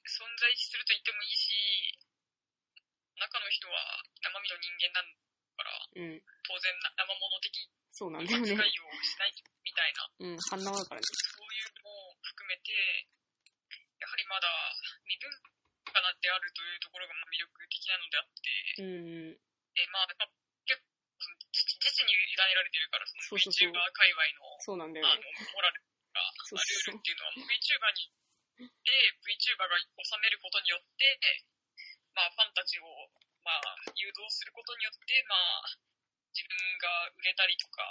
[0.06, 1.49] 存在すると言ってもいいし、
[3.18, 5.18] 中の人は生身の人間なんだ
[5.56, 6.22] から、うん。
[6.45, 7.56] 当然な生物的
[7.95, 8.60] そうなんだよ扱いね。
[8.60, 9.32] をしない
[9.64, 11.08] みたいな、うん、反応だからね。
[11.08, 12.76] そういうのを含めて、
[14.03, 14.51] やはりまだ
[15.08, 15.32] 未文
[15.88, 19.39] 化なってあるというところがまあ魅力的なのであって、うんうん。
[19.80, 20.32] で、まあ、まあ
[20.68, 25.80] 結構、自自治に委ねられてるから、その VTuber 界隈の、そうなんだよあのね。、モラル
[26.12, 26.20] が、
[26.51, 28.12] ルールっていうのは、VTuber に
[28.58, 31.20] で、VTuber が収めることによって、
[32.16, 32.88] まあ、ファンたちを、
[33.43, 33.60] まあ、
[33.99, 35.68] 誘導することによって、まあ、
[36.32, 37.84] 自分が売れたりとか、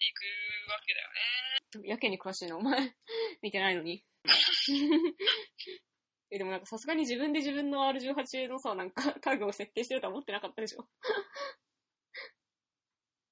[0.00, 0.24] いく
[0.70, 1.88] わけだよね。
[1.88, 2.94] やけに詳しいな、お前。
[3.42, 4.04] 見てないのに。
[6.30, 10.80] え、でもなんかさすがに自分で自分の R18 のさ、なんかタグを設定してるとは思ってなかったでしょ。
[10.80, 10.88] ま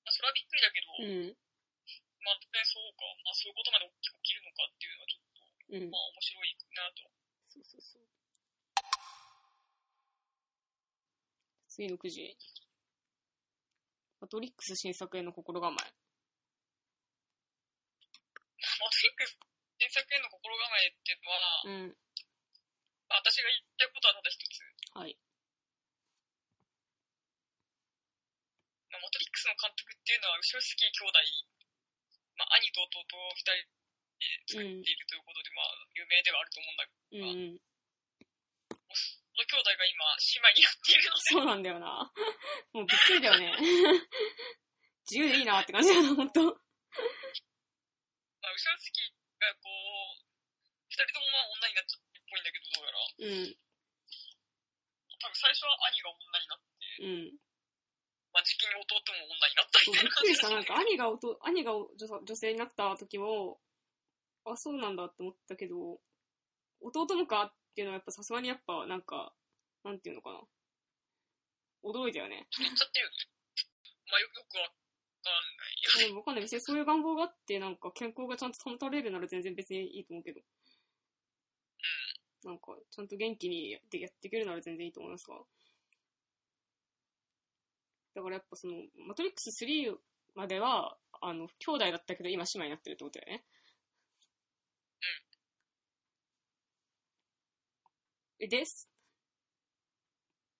[0.04, 1.36] あ、それはびっくりだけど、うん。
[2.22, 3.04] まあ、ね、そうか。
[3.24, 3.92] まあ、そういうことまで起
[4.22, 5.01] きるのかっていうの
[5.72, 5.96] うんま。
[5.96, 7.08] あ、面白いなと。
[7.48, 8.04] そうそうそう。
[11.68, 12.36] 次の9時。
[14.20, 15.74] マトリックス新作への心構え。
[15.74, 15.88] マト
[19.00, 19.40] リックス
[19.80, 21.96] 原作への心構えっていうのは、うん。
[23.08, 24.60] まあ、私が言いたいことはただ一つ。
[24.92, 25.16] はい。
[28.92, 31.18] まあ、マトリックスの監督っていうのは、後ろスキー兄弟、
[32.36, 33.81] まあ、兄と弟二人で
[34.46, 37.56] 作っているということで、まあ、有名ではあると思うんだけうんうん。
[37.56, 37.62] ど、
[38.94, 42.12] その兄弟が今、姉妹になっているので、そうなんだよな。
[42.72, 43.56] もうびっくりだよね。
[45.08, 46.40] 自由でいいなって感じだな、ほんと。
[46.42, 46.54] まあ、
[48.52, 49.10] 後ろスキー
[49.40, 50.22] がこう、
[50.88, 52.98] 二人ともまあ女になっちゃったっぽいんだけど、どうやら。
[53.18, 53.56] うん。
[55.22, 57.38] 多分最初は兄が女になって、うん。
[58.32, 60.50] まあ、時期に弟も女になったみたいなくりした。
[60.50, 61.06] なんか兄が
[61.42, 63.60] 兄が女女性になった時も、
[64.44, 66.00] あ、そうなんだって思ったけど、
[66.80, 69.32] 弟もかっていうのはやっぱさすがにやっぱなんか、
[69.84, 70.40] なんていうのかな。
[71.84, 72.46] 驚いたよね。
[72.50, 73.16] ちゃってるよね。
[74.10, 76.16] まあ、よよくわかんないよね。
[76.18, 76.42] わかんない。
[76.42, 80.40] 別にそういう願望があって、なんか健康がちゃんと保たれるなら全然別にいいと思うけど。
[82.44, 85.36] なんか、ちゃんと元気にやってやっていけるなら全然いいと思いますが。
[88.14, 88.74] だからやっぱその、
[89.06, 89.96] マトリックス3
[90.34, 93.44] までは、あの、兄弟だったけど今姉妹になってるってことだよね。
[98.31, 98.88] え、です。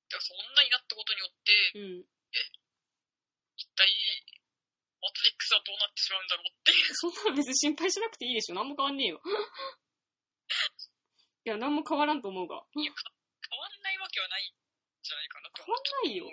[0.09, 2.05] だからその女になったことによって、うん。
[3.57, 3.89] 一体、
[5.01, 6.95] マトリックスはどうなってしまうんだろうっていう。
[6.95, 8.55] そんなの別に心配しなくていいでしょ。
[8.55, 9.23] 何も変わんねえよ。
[11.45, 12.63] いや、何も変わらんと思うが。
[12.77, 13.13] いや、か
[13.51, 14.55] 変わんないわけはないん
[15.03, 16.27] じゃないかなと変わんないよ。
[16.27, 16.33] うん。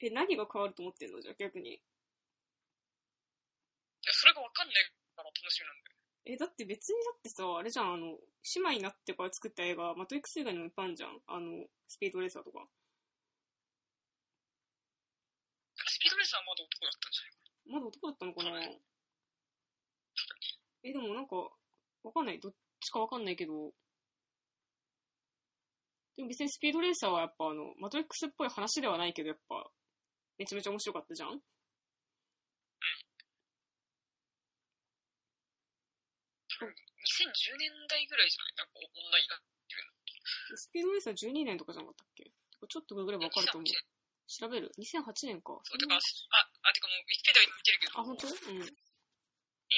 [0.00, 1.20] え、何が変わると思ってんの？
[1.20, 1.82] じゃあ逆に。
[4.08, 4.76] いや、それがわかんない
[5.12, 5.96] から楽しみなんだよ。
[6.32, 11.20] え、だって別にだってさ、あれじゃん、あの、姉妹になってから作った映画、マトリックス以外にもいっぱいあるじゃん。
[11.28, 12.64] あの、スピードレーサーとか。
[15.76, 17.36] スピードレースはまだ男だったんじゃない？
[17.36, 18.80] かまだ男だったのかな？
[20.84, 21.36] え、でもなんか、
[22.02, 22.40] わかんない。
[22.40, 23.72] どっちかわかんないけど、
[26.16, 29.70] でも別にスピードレーサーはやっぱあの、マトリックスっぽい話ではないけど、やっぱ、
[30.38, 31.40] めちゃめちゃ面白かったじゃん？
[36.66, 42.24] 2010年代ぐらいじゃないなんか女になってるスピードレーサー12年とかじゃなかったっけ？
[42.26, 43.70] ちょっとググればわかると思う。
[43.70, 43.86] 2008
[44.28, 45.56] 調べる ?2008 年か。
[45.62, 48.26] そう、てか、あ、あ、てかもう、ウィキペディアに見てるけど、あ、本当？
[48.26, 48.34] うん。
[48.34, 48.60] スピー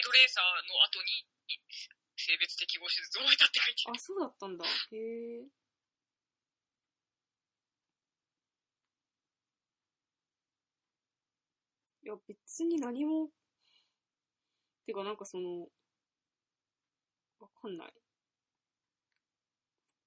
[0.03, 1.29] ドレーサーの後に、
[2.17, 4.01] 性別適合手術を終えたって書いてあ、る。
[4.01, 4.65] そうだったんだ。
[4.65, 5.47] へえ。
[12.03, 13.31] いや、別に何も、
[14.87, 15.69] てかなんかその、
[17.41, 17.93] わかんない。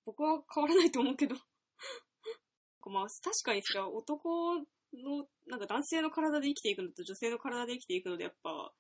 [0.06, 1.36] 僕は変わらないと思うけど。
[2.86, 4.60] まあ、確かにそれは男
[4.94, 8.74] の、なんか男性の体で生きていくのと女性の体で生きていくのでやっぱ、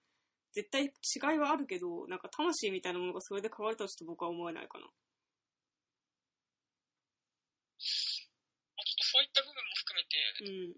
[0.51, 0.91] 絶対違
[1.36, 4.86] いはあるけど、なんか魂みたいなものがそれで変わるとはちょっと僕は思えないかな。
[4.86, 4.93] まあ、
[8.86, 10.78] ちょっとそういった部分も含めて、う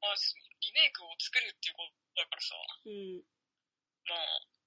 [0.00, 2.54] まあ、リメイクを作るっていうことだからさ、
[2.86, 3.24] うん。
[4.06, 4.57] まあ、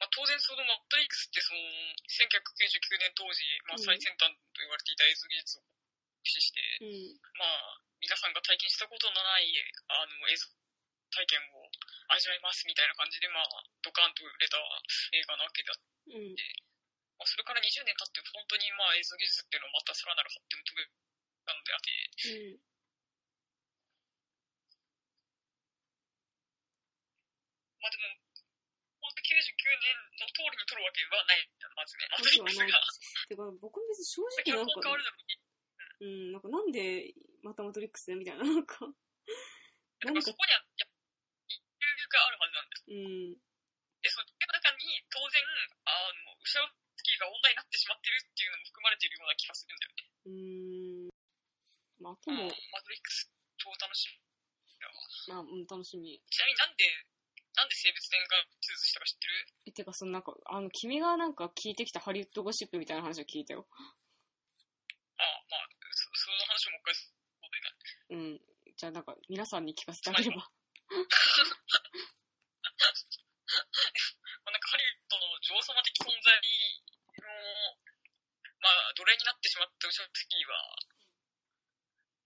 [0.00, 1.60] まあ、当然そのマトリックスってその、
[2.08, 5.62] 1999年当時、まあ、うん最先端と言われていた映像技術を
[6.24, 7.20] 駆使して、うん。
[7.36, 9.52] まあ、皆さんが体験したことのない、
[9.92, 10.48] あの、映像
[11.10, 11.68] 体験を
[12.16, 13.46] 味わいますみたいな感じで、まあ、
[13.82, 14.56] ドカンと売れた
[15.12, 15.74] 映画なわけだ。
[16.08, 16.32] うん。
[17.18, 20.88] まあ、それから20年経って、本当にまあ、映像技術っていうのはまたさらなる発展を遂げ
[21.44, 21.90] たのであって、
[22.32, 22.70] うん。
[27.80, 28.29] まあでも、
[29.10, 29.90] 本当99年
[30.22, 32.06] の通りに撮るわけはないんだ、まずね。
[32.10, 32.78] マトリックスが。。
[33.26, 35.34] てか、僕も別に正直なんか、本変わるだろう。
[36.00, 38.94] うん、なんかなんで、またマトリックスみたいな、なんか、だか
[40.06, 40.94] ら何かそこには、やっぱ、
[41.50, 42.86] 理由があるはずなんです。
[42.86, 43.34] うん。
[44.00, 45.42] で、その中に、当然、
[45.90, 50.06] あの、後ろスキーが女になってしまってるっていうのも含まれているような気がするんだよね。
[50.24, 51.12] うん。
[52.00, 54.30] まあ、とも、マトリックス、超楽しみ。
[55.28, 56.16] まあ、うん、楽しみ。
[56.30, 56.84] ちなみになんで、
[57.56, 59.32] なんで性別転換手術したか知ってる？
[59.66, 63.66] え、てか、そのなんか、あの、君がなんか聞いてきたハリウッドゴシップみたいな話を聞いたよ。
[65.18, 68.38] ああ、まあ、そその話をもう一回、そうだよね。
[68.38, 68.40] うん。
[68.76, 70.36] じゃあなんか、皆さんに聞かせてあげれば。
[70.36, 70.44] ま
[74.46, 76.32] あなんかハリウッドの女王様的存在
[77.20, 77.28] の、
[78.62, 80.54] まあ、奴隷になってしまったウシャツキーは、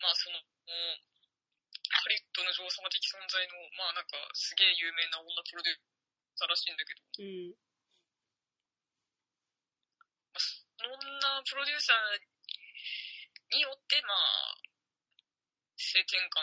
[0.01, 0.39] まあその、
[1.95, 5.79] ハリウッドの女王様的存在の、まあなんかすげえ有名な女プロデュー
[6.37, 7.55] サーらしいんだけど、うん。
[10.35, 12.19] まあ、その女プロデューサー
[13.57, 14.59] によって、まあ、
[15.77, 16.43] 性転換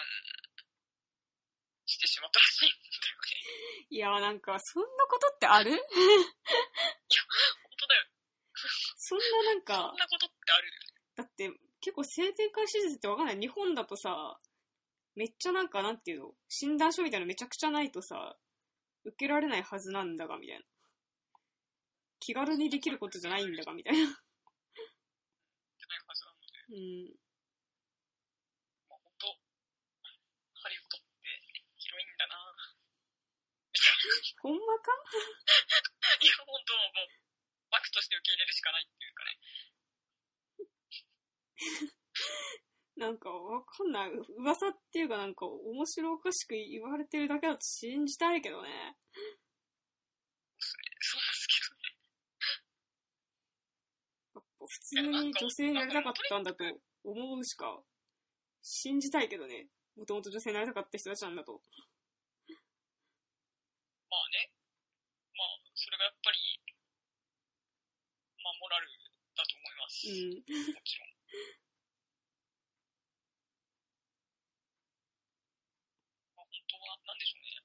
[1.86, 3.86] してしまったらしいんだよね。
[3.92, 5.72] いや、なんか、そんなことってある？
[5.76, 5.82] 本
[7.78, 8.08] 当だよ。
[8.98, 10.72] そんななんそかん、なことってある？
[11.16, 11.50] だって、
[11.82, 13.40] 結構性転換手術ってわかんない？
[13.40, 14.40] 日本だとさ、
[15.16, 18.38] めっちゃなんか、なんていうの、診断書みたいなのめちゃくちゃないとさ、
[19.04, 20.64] 受けられないはずなんだが、みたいな。
[22.20, 24.00] 気軽にできることじゃないんだが、みたいな。
[26.72, 27.12] うん。
[28.88, 29.28] まあ本当、
[30.62, 31.28] ハリウッドって
[31.78, 32.36] 広いんだな。
[34.42, 34.92] ほんまか？
[36.22, 37.10] いや、本当もう、
[37.72, 39.40] バクとして受け入れるしかないっていうかね。
[42.98, 44.12] なんか、わかんない。
[44.38, 48.98] 噂っていうかなんか、面白おかしく言われてるだけだと信じたいけどね。
[51.00, 51.82] そうですけどね。
[54.36, 56.64] やっぱ普通に女性になりたかったんだと
[57.04, 57.84] 思うしか、
[58.62, 59.68] 信じたいけどね。
[59.98, 61.54] もともと女性になりたかった人たちなんだと。
[64.12, 64.52] まあね。
[65.36, 66.38] まあ、それがやっぱり、
[68.44, 68.88] まあ、モラル
[69.36, 70.06] だと思います。
[70.06, 70.36] うん。
[70.36, 71.16] もちろん。
[76.36, 77.64] まあ、本当は、なんでしょうね。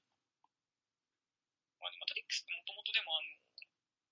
[1.79, 3.31] まあ、マトリックスってもともとでも、あの、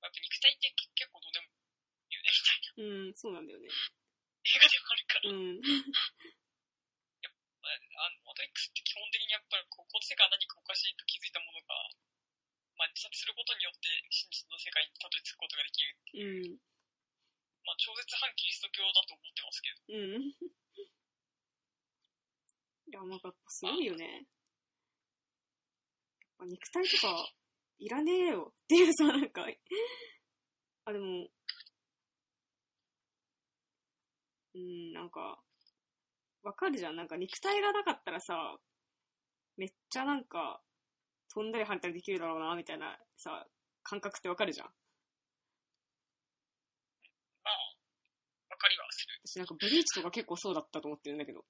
[0.05, 1.51] やっぱ肉体って結構どうでもい
[2.11, 3.11] いよね、みたいな。
[3.11, 3.67] うん、そうなんだよね。
[3.67, 5.31] 映画でもあるから。
[5.31, 5.59] うん。
[7.65, 11.89] あの、マトリックスって基本的にやっぱり、こう、この世界は何かおかしいと気づいたものが、
[12.77, 15.95] まあ、自殺することによって真実の世界にたどり着くことができる。
[16.13, 16.59] うん。
[17.65, 19.81] まあ、超絶反キリスト教だと思ってますけど。
[19.89, 20.29] うん。
[22.85, 24.05] いや、なんかやっぱすごいよね。
[24.05, 24.25] やっ
[26.37, 27.33] ぱ肉体とか、
[27.79, 29.45] いらねえよっていうさ、なんか、
[30.85, 31.27] あ、でも、
[34.55, 35.39] うん、なんか、
[36.43, 36.95] わかるじゃん。
[36.95, 38.57] なんか肉体がなかったらさ、
[39.57, 40.61] めっちゃなんか、
[41.33, 43.45] 飛んだり跳ねたりできるだろうな、みたいなさ、
[43.83, 44.67] 感覚ってわかるじゃん。
[44.67, 44.73] ま
[47.51, 47.53] あ、
[48.49, 49.21] わかりはする。
[49.25, 51.39] 私なんかブリーチとか結構そうだったと思ってるんだけど。
[51.39, 51.43] ま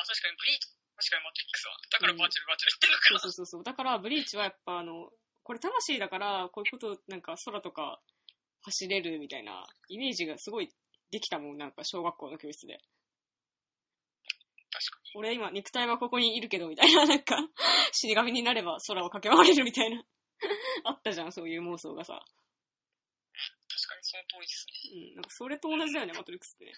[0.00, 1.76] あ、確かにブリーチ、確かにマトリックスは。
[1.90, 3.20] だからバーチャルバーチャル言ってんのかな。
[3.20, 3.64] そうそうそう。
[3.64, 5.10] だから、ブリーチはやっぱあの、
[5.42, 8.00] これ魂だから、こういうこと、なんか空とか
[8.62, 10.70] 走れるみたいなイメージがすごい
[11.10, 12.78] できたもん、なんか小学校の教室で。
[14.70, 15.10] 確かに。
[15.16, 17.36] 俺今肉体はここにいるけど、みたいな、なんか、
[17.92, 20.04] 死神になれば空を駆け回れるみたいな。
[20.84, 22.14] あったじゃん、そういう妄想がさ。
[23.68, 25.08] 確かにその通りですね。
[25.08, 26.72] うん、なんかそれと同じだよね、マトリックスってね。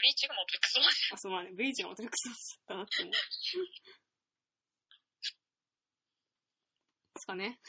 [0.00, 0.96] まあ、ブリーチがマトリックスなんで。
[1.12, 2.36] あ、そうまあね、ブリーチがマトリックスだっ
[2.68, 3.12] たなって思う。
[3.12, 3.20] で
[7.20, 7.60] すかね。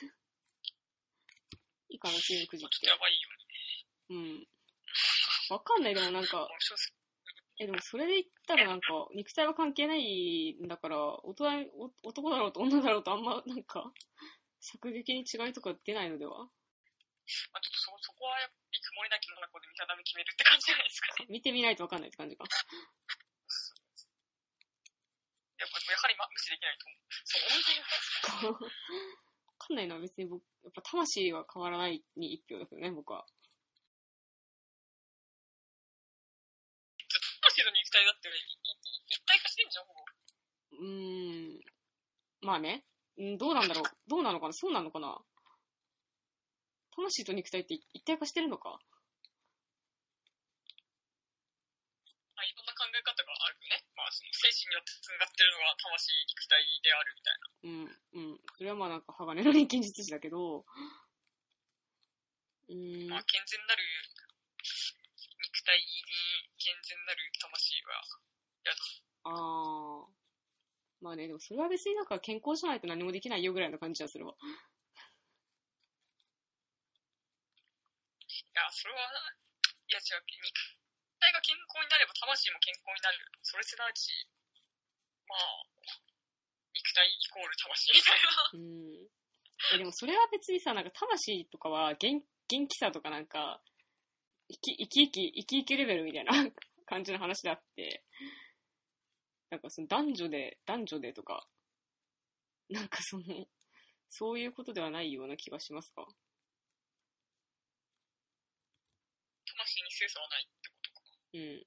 [1.89, 3.27] いいかな、次のくじっちょっとやばいよ
[4.15, 4.47] ね。
[4.47, 4.47] て。
[5.51, 5.55] うん。
[5.55, 6.47] わかんない、でもなんか、
[7.59, 13.91] え、でもそれで言ったらなんか、肉体は関係ないんだから、大人お男だろうと女だろうとあんま、なんか、
[14.61, 16.37] 作劇に違いとか出ないのでは？
[16.37, 21.27] まあ、ちょっとそ、そこはやっぱり曇りなきの中で見定め決めるって感じじゃないですかね。
[21.35, 22.45] 見てみないとわかんないって感じか。
[25.59, 26.99] やっぱ、やはり、ま、無視できないと思う。
[27.25, 28.71] そう、思い出がわ
[29.59, 33.27] かんないな、別に僕、やっぱ魂は変わらないに一票だけどね、僕は。
[37.41, 38.35] 魂と肉体だって、いい
[39.09, 40.05] 一体化してんじゃん、ほぼ。
[40.71, 41.61] うーん。
[42.41, 42.85] まあね。
[43.17, 43.83] うんどうなんだろう。
[44.07, 45.21] どうなのかなそうなのかな
[46.95, 48.79] 魂と肉体って一体化してるのか？
[52.35, 53.85] まあ、いろんな考え方があるよね。
[53.95, 57.41] まあ、その精神によって繋がってるのが魂、肉体であるみたいな。
[57.61, 58.01] うん、
[58.33, 58.41] うん。
[58.57, 60.65] それはまあなんか鋼の錬金術師だけど、
[62.67, 63.09] うーん。
[63.09, 63.83] まあ、健全なる
[65.43, 65.83] 肉体に
[66.57, 68.01] 健全なる魂は、
[68.65, 68.77] やだ。
[69.23, 70.11] あー。
[71.01, 74.33] まあね、でもそれは別になんか健康じゃないと何もできないよぐらいの感じはするわ。
[74.33, 74.37] い
[78.53, 78.99] や、それは、
[80.11, 80.51] 違う、肉
[81.23, 83.17] 体が健康になれば魂も健康になる。
[83.47, 84.11] それすなわち、
[85.27, 85.63] まあ、
[86.75, 88.51] 肉体イコール魂みたいな。
[88.51, 89.75] うん。
[89.75, 93.63] え、でもそれは別にさ、なんか魂とかは元元気さとかなんか、
[94.49, 96.33] 生き生き生き、生き生きレベルみたいな
[96.85, 98.03] 感じの話であって、
[99.49, 101.47] なんかその男女で、男女でとか、
[102.69, 103.23] なんかその、
[104.09, 106.05] そういうことではないような気がしますか？
[110.01, 111.01] 魂に精査はないってことか。
[111.33, 111.61] うん。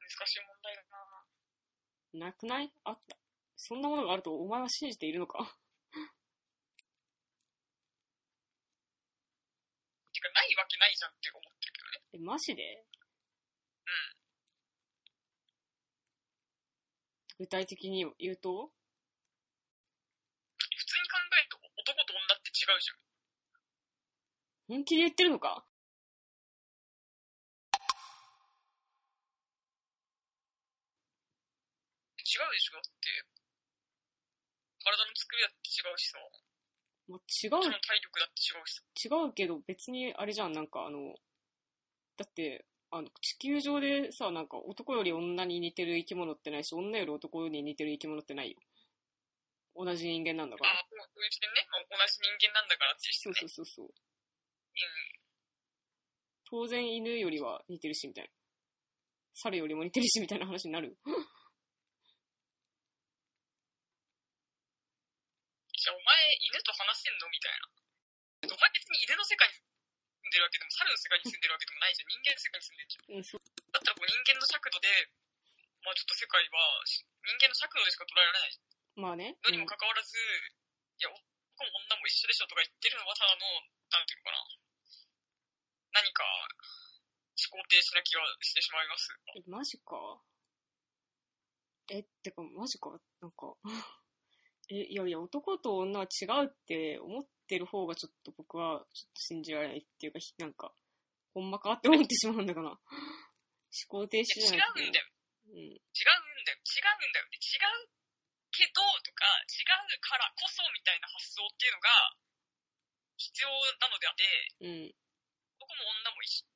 [0.00, 2.72] 難しい問題だななくない？
[2.84, 3.16] あった。
[3.56, 5.38] そんなものがあるとお前は信じているのか？
[5.38, 5.44] て
[10.20, 12.24] か、ないわけないじゃんって思ってるけどね。
[12.24, 12.84] え、マジで？
[17.38, 18.70] 具体的に言うと？
[20.62, 23.01] 普通に考えると男と女って違うじゃん。
[24.68, 25.64] 本気で言ってるのか？
[32.18, 32.74] 違うでしょ？
[32.74, 32.88] だって。
[34.84, 36.18] 体の作りだって違うしさ。
[37.08, 38.82] もう違う体力だって違うしさ。
[38.96, 41.14] 違うけど別にあれじゃん、なんかあの、
[42.16, 48.58] だって、あの、地球上でさ、なんか男より女に似てる生き物ってないし、女より男に似てる生き物ってないよ。
[49.74, 50.70] 同じ人間なんだから。
[50.70, 51.66] ああ、そういうね？
[51.70, 53.34] まあ同じ人間なんだからっていう視そう。
[53.34, 53.88] そうそうそう。
[54.72, 55.20] うん。
[56.48, 58.30] 当然犬よりは似てるし、みたいな。
[59.34, 60.96] 猿よりも似てるし、みたいな話になる。
[65.72, 66.14] じゃあお前
[66.46, 67.26] 犬と話してんの？
[67.28, 68.54] みたいな。
[68.54, 72.08] お前別に犬の世界に住んでるわけでも、猿の世界に住んでるわけでもないじゃん。
[72.08, 73.10] 人間の世界に住んでるじゃん。
[73.10, 73.40] うん、そう。
[73.72, 75.10] だったらこう人間の尺度で、
[75.82, 78.60] まあちょっと世界はし人間の尺度でしか捉えられない
[78.94, 79.34] まあね。
[79.42, 83.40] のにもかかわらず、いや、男も女も一緒でしょとか言ってるのはただの、
[83.90, 84.61] なんていうのかな。
[85.92, 86.24] 何か、
[87.32, 89.08] 思考停止な気がしてしまいます。
[89.36, 89.96] え、マジか？
[91.90, 92.90] え、ってか、マジか？
[93.20, 93.54] なんか、
[94.70, 100.74] え、いやいや、男と女は違うって思ってる方がちょっと僕はちょっと信じられないっていうか、ひなんか、
[101.34, 102.70] ほんまかって思ってしまうんだかな。
[102.80, 102.80] 思
[103.88, 105.06] 考停止じゃなくてうんだよ。
[105.48, 105.56] うん。
[105.56, 106.58] 違うんだよ。
[106.60, 107.26] 違うんだよ。
[107.26, 107.38] 違
[107.84, 107.88] う
[108.52, 109.64] けどとか、違
[109.96, 112.16] うからこそみたいな発想っていうのが
[113.16, 113.48] 必要
[113.80, 114.94] なのであって、うん。
[115.62, 116.50] 男も女も一緒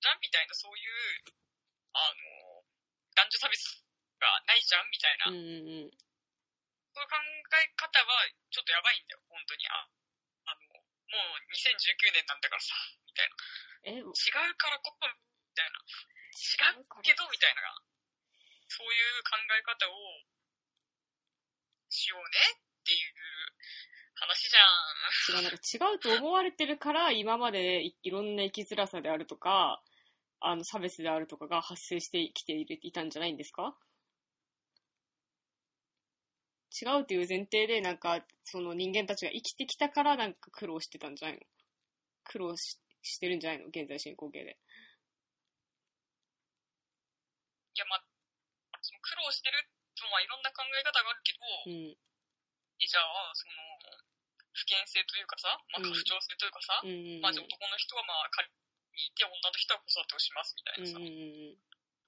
[0.00, 1.24] じゃんみたいな、そういう、
[1.96, 2.60] あの、
[3.16, 3.80] 男女差別
[4.20, 5.90] がないじゃんみたいな、うんうんうん。
[6.92, 7.16] そういう考
[7.56, 9.64] え方はちょっとやばいんだよ、本当に。
[9.72, 9.88] あ、
[10.44, 12.76] あの、もう2019年なんだからさ、
[13.08, 13.36] みたいな。
[13.88, 15.80] え、違うからこそ、みたいな。
[16.76, 17.80] 違うけど、みたいな。
[18.68, 20.20] そういう考え方を
[21.88, 23.14] しようねっていう
[24.14, 25.38] 話じゃん。
[25.38, 29.80] 違う、なんか違うと思われてるから、今までいいろんな生きづらさであるとか、
[30.40, 33.76] あの、差別であるとかが発生してきているいたんじゃないんですか？
[36.82, 41.42] 違うという前提で、なんか、その人間たちが生きてきたから、なんか苦労してたんじゃないの？
[42.24, 43.66] 苦労ししてるんじゃないの？
[43.66, 44.58] 現在進行形で。
[47.74, 48.04] いや、まあ、
[48.82, 49.56] その苦労してる
[49.96, 51.96] とまあいろんな考え方があるけど、うん。
[52.80, 53.54] えじゃあ、その、
[54.56, 57.20] 不健性というかさ、まあ、うん不調性というかさ、うん。
[57.20, 61.56] まあ、じゃあ男の人はまあ、仮にいて、女の人は子育てをしますみたいなさ、うん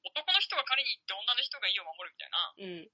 [0.02, 2.90] 男の人が仮に行って女の人が家を守るみたいな、うん。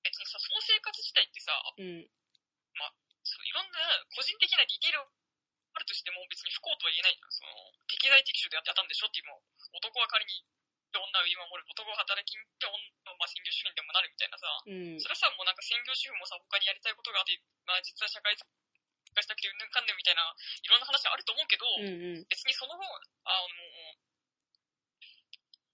[0.00, 2.08] 別にさ、その生活自体ってさ、うん。
[3.24, 3.80] そういろんな
[4.12, 7.32] 個人的なディテールあるとしても別に不幸とは言えないじゃん。
[7.32, 7.50] その、
[7.88, 10.44] 適材適所でやってたんでしょっていうもう、男は仮に行
[10.94, 14.94] って女を見守る、男は働きに行って女はまあ専業主婦にでもなるみたいなさ、うん。
[15.02, 17.34] それはさ、もうなんか専業主婦もさ、他にやりたいことがあって、
[17.66, 18.46] まあ実は社会化
[19.18, 22.30] したくてうんぬんかんぬんみたいな、いろんな話あると思うけど、うんうん。
[22.30, 22.86] 別にその方、
[23.26, 23.58] あの、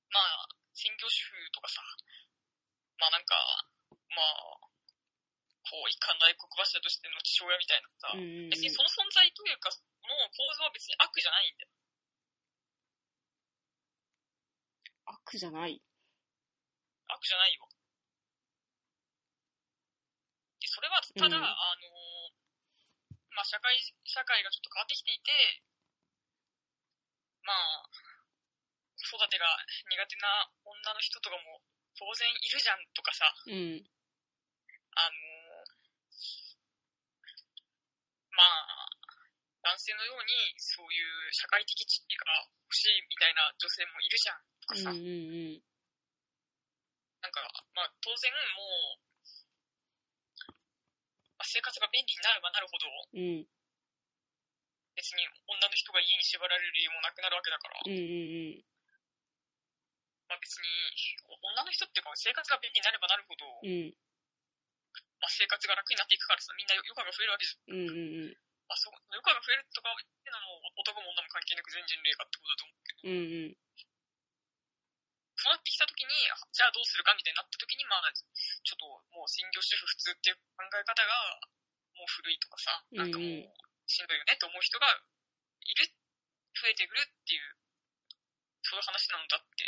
[0.09, 1.85] まあ、専業主婦とかさ、
[2.97, 3.37] まあなんか、
[4.16, 4.57] まあ、
[5.68, 11.71] こう、一貫大黒柱としての父親みたいなさ、うんうんうん別にその存在というか、その構造は別に悪じゃないんだよ。
[15.11, 15.82] 悪じゃない。
[17.11, 17.66] 悪じゃないよ。
[20.61, 21.90] で、それは、ただ、うんあの、
[23.34, 25.62] まあ、社会、社会がちょっと変わってきていて、
[27.42, 27.88] まあ、
[29.00, 29.48] 子育てが
[29.88, 31.64] 苦手な女の人とかも
[31.96, 33.82] 当然いるじゃんとかさ、うん。
[34.94, 35.30] あの
[38.36, 38.88] まあ、
[39.64, 45.62] 男性のようにそういう社会的地位が欲しいみたいな女性もいるじゃんとかさ、うんうんうん。
[47.21, 47.43] なんか、
[47.75, 48.62] まあ当然も
[48.95, 49.03] う、
[51.35, 53.49] まあ、生活が便利になればなるほど、うん。
[54.95, 58.64] 別に女の人が家に縛られる理由もなくなるわけだから、うんうんうん。
[60.29, 60.68] まあ別に、
[61.27, 63.91] 女の人っていうか生活が便利になればなるほど、うん。
[65.18, 67.73] まあ生活が楽になっていくからさ、みんな余暇が増えるわけじゃん。
[67.73, 68.37] うんうんうん。
[68.68, 73.59] まあそう、余暇が増えるとかっていうのはもう男も女も関係なく全人類がってことだと思うけど、うんうん。
[75.41, 76.12] そうなってきた時に、
[76.53, 78.84] じゃあどうするかみたいになった時に、まあ、ちょっと
[79.16, 81.41] もう専業主婦普通っていう考え方が、
[81.97, 83.49] もう古いとかさ、なんかもう
[83.88, 84.84] しんどいよねって思う人が
[85.64, 85.88] いる、
[86.61, 87.57] 増えてくるっていう、
[88.68, 89.64] そういう話なんだって。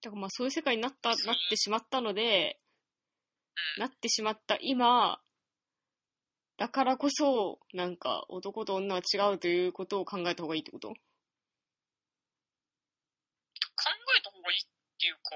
[0.00, 2.56] だからまあそういう世界になった、なってしまったので、
[3.76, 3.84] うん。
[3.84, 5.20] なってしまった今、
[6.62, 10.90] だからこそ、なんか男と女は違うということを考えた方がいいってこと？
[10.90, 10.98] 考え
[14.22, 15.34] た方がいいっていうか、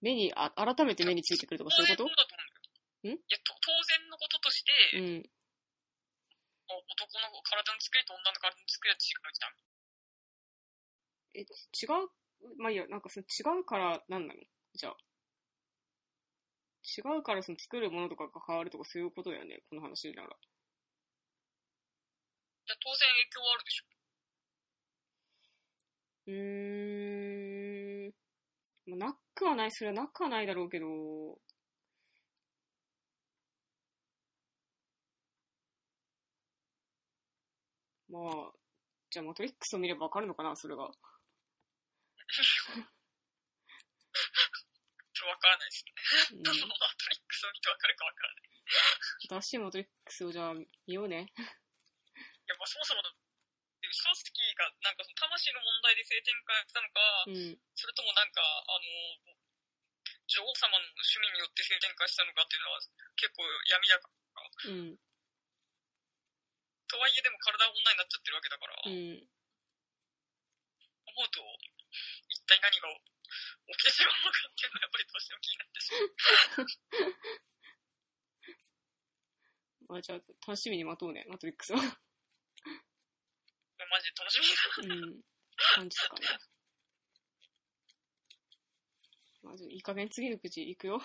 [0.00, 2.08] 目に、あ、改めて目についてくるとかそういうこと？
[2.08, 2.12] んい
[3.12, 3.68] や、と当
[4.00, 5.20] 然のこととして、とうん。
[6.64, 6.88] あ男
[7.20, 11.36] の体の作りと女の体の作りは違うじゃん。
[11.36, 11.52] え、違
[12.00, 12.08] う？
[12.56, 14.40] まあいいや、なんかその違うからなんなの？
[14.72, 14.96] じゃあ。
[16.84, 20.28] 違うからその作るものとかが変わるとかそういうことだよね、この話なら。
[20.28, 20.30] い
[22.68, 23.84] や、当然影響はあるでしょ。
[26.26, 28.12] うーん。
[28.98, 30.86] まあ、なくはない、それはなくはないだろうけど、
[38.08, 38.52] まあ、
[39.10, 40.90] じゃあマトリックスを見ればわかるのかな、それが。
[45.26, 45.92] わからないですね。
[46.32, 48.54] うんマトリックスを見てわかるかわからない。
[49.42, 51.28] 新しいマトリックスをじゃあ見ようね。
[51.28, 53.08] いや、まあそもそもだ、
[53.80, 57.56] でショスキーがなんかその魂の問題で性転換したのか、うん。
[57.76, 59.36] それともなんか、あの、
[60.24, 62.80] 女王様の趣味によって性転換したのかっていうのは
[63.16, 64.72] 結構闇だから。
[64.72, 64.96] うん。
[66.88, 69.20] とはいえでも体は女になっちゃってるわけだから、うん。
[71.04, 71.40] 思うと、
[72.28, 72.88] 一体何が
[73.66, 75.98] 起きてしまうのかっていうのはやっぱりどうしても気になってしま
[76.62, 77.14] う。
[79.88, 81.78] まあじゃあ、楽しみに待とうね、マトリックスは。
[81.78, 81.84] マ
[84.00, 84.46] ジで楽しみ
[84.88, 85.06] だな。
[85.06, 85.22] うん。
[85.76, 86.22] 感じですかね。
[89.42, 90.94] まず、いい加減次のくじいくよ。
[90.94, 91.00] よ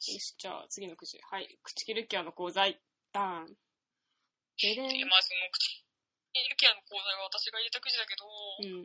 [0.00, 1.18] し、じゃあ次のくじ。
[1.30, 1.58] はい。
[1.62, 2.64] 口切るキャの講座、
[3.12, 3.46] ダーン。
[4.56, 5.83] ででまあその、口
[6.34, 8.84] イルケアの講座は私が入れたくじだけど、うん。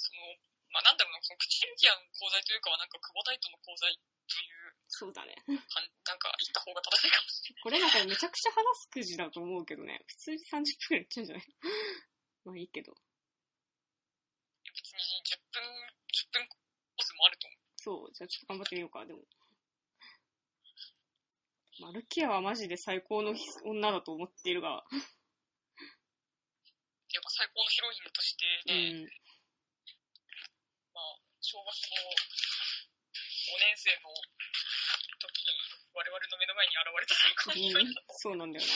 [0.00, 0.20] その、
[0.72, 5.34] まあなんだろうな、その口イルケアの講座というかはなんか久保大斗の講座というそうだね。
[5.46, 5.58] なん
[6.18, 7.62] か言った方が正しいかもしれない。
[7.62, 10.00] これなんかめちゃくちゃ話すくじだと思うけどね。
[10.06, 11.44] 普通に30分くらいいっちゃうんじゃない？
[12.46, 12.94] まあいいけど。
[14.64, 17.58] 別に10分、10分コースもあると思う。
[17.76, 19.20] そう、じゃあちょっと頑張ってみようか、でも。
[21.80, 23.34] まあ、ルキアはマジで最高の
[23.64, 24.84] 女だと思っているが、
[27.36, 29.04] 最高のヒロインとしてうね、ん。
[30.96, 31.92] まあ、小学校
[33.52, 34.08] 5年生の
[35.20, 35.52] 時に
[35.92, 38.72] 我々の目の前に現れた最高のヒロインだとそうなんだよな。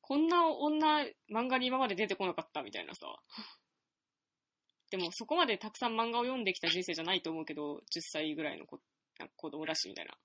[0.00, 3.06] こんな女、漫画に今まで出てこなかったみたいなさ。
[4.90, 8.80] でもそこまでたくさん漫画を読んできた人生じゃないと思うけど、10歳ぐらいの子
[9.18, 10.16] なんか子供だしみたいな。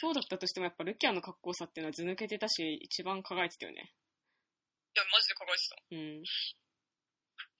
[0.00, 3.94] そうだったとしてもやっぱルキアの格好さっていうのは図抜けてたし、一番輝いてたよね。
[4.94, 5.76] いや、マジで輝いてた。
[5.90, 6.22] うん。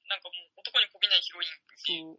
[0.09, 1.53] なんかもう男にこびないヒロインっ
[1.85, 2.05] ていう。
[2.05, 2.19] そう。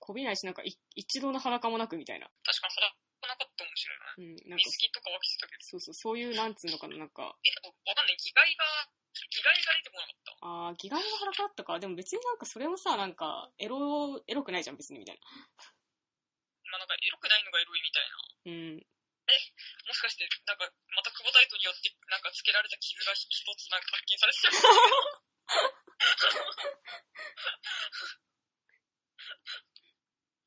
[0.00, 2.26] こびないし、なんかい一度の裸もなくみたいな。
[2.42, 2.96] 確かに裸
[3.28, 4.32] なかったかもしれない。
[4.32, 4.50] うん。
[4.50, 5.62] なんか、水着とかは着てたけど。
[5.62, 8.16] そうそう、そういう、なんつうのかな、なんか、え、でもわかんない。
[8.16, 8.64] 着替えが、
[9.12, 10.32] 着替えが出てこなかった？
[10.40, 11.78] あー、着替えの裸だったか。
[11.78, 18.16] でも別になんかそれもさ、なんか、エロ、エロくないじゃん、別にみたいまあなんかエロくないのがエロいみたいな。
[18.16, 18.56] な。
[18.56, 18.86] うん。
[19.86, 24.50] もしかして、なんか、また久保タイトによって、なんかつけられた傷が一つなんか発見されてた。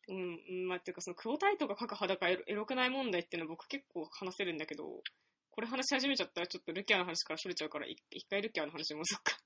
[0.07, 5.01] うん、うんまあ、っていうかその、久保タイトが描く裸エロエロくない問題っていうのは僕結構話せるんだけど、
[5.51, 9.37] これ話し始めちゃったらちょっとルキアの話からそれちゃうから、い一回ルキアの話に戻そうか。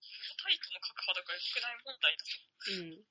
[0.00, 2.44] 久保タイトの角裸エロくない問題だと。
[2.72, 3.04] うん。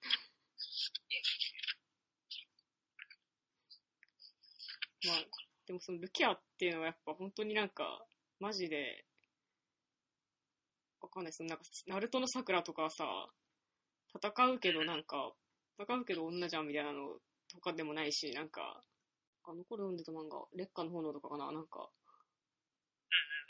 [5.07, 5.17] まあ、
[5.67, 8.05] でもそのルキアっていうのはやっぱ本当になんか、
[8.39, 9.05] マジで、
[11.01, 13.05] わかんない、そのなんか、ナルトの桜とかさ、
[14.15, 15.33] 戦うけどなんか、
[15.79, 17.17] 戦うけど女じゃんみたいなの
[17.51, 18.81] とかでもないし、なんか、
[19.45, 21.89] あの頃読んでた漫画、劣化の炎とかかな、なんか、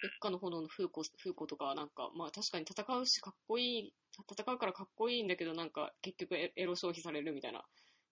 [0.01, 3.93] 劣化の炎の風子、風子とか、なんか、まあ確かに戦うしかっこいい、
[4.29, 7.63] 戦うからかっこいいんだけど、なんか結局エエロ消費されるみたいな、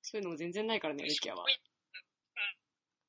[0.01, 1.43] そういうのも全然ないからね、ルキアは。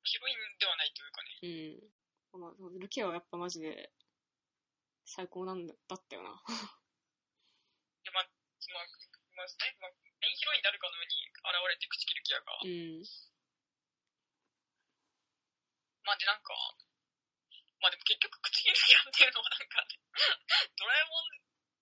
[0.03, 1.39] ヒロインではないというかね。
[1.43, 2.41] うん。
[2.41, 3.91] まの、ルキアはやっぱマジで、
[5.05, 6.29] 最高なんだだったよな。
[6.39, 6.55] い
[8.07, 8.27] や、まま、
[9.35, 9.47] まあ、
[9.79, 9.89] ま、
[10.21, 12.59] メインヒロインであるかのように現れて、口切ルキアが。
[12.63, 13.03] うん。
[16.03, 16.53] まあ、で、なんか、
[17.79, 19.87] まあでも結局、口切ルキアっていうのはなんか、
[20.79, 21.29] ドラえもん、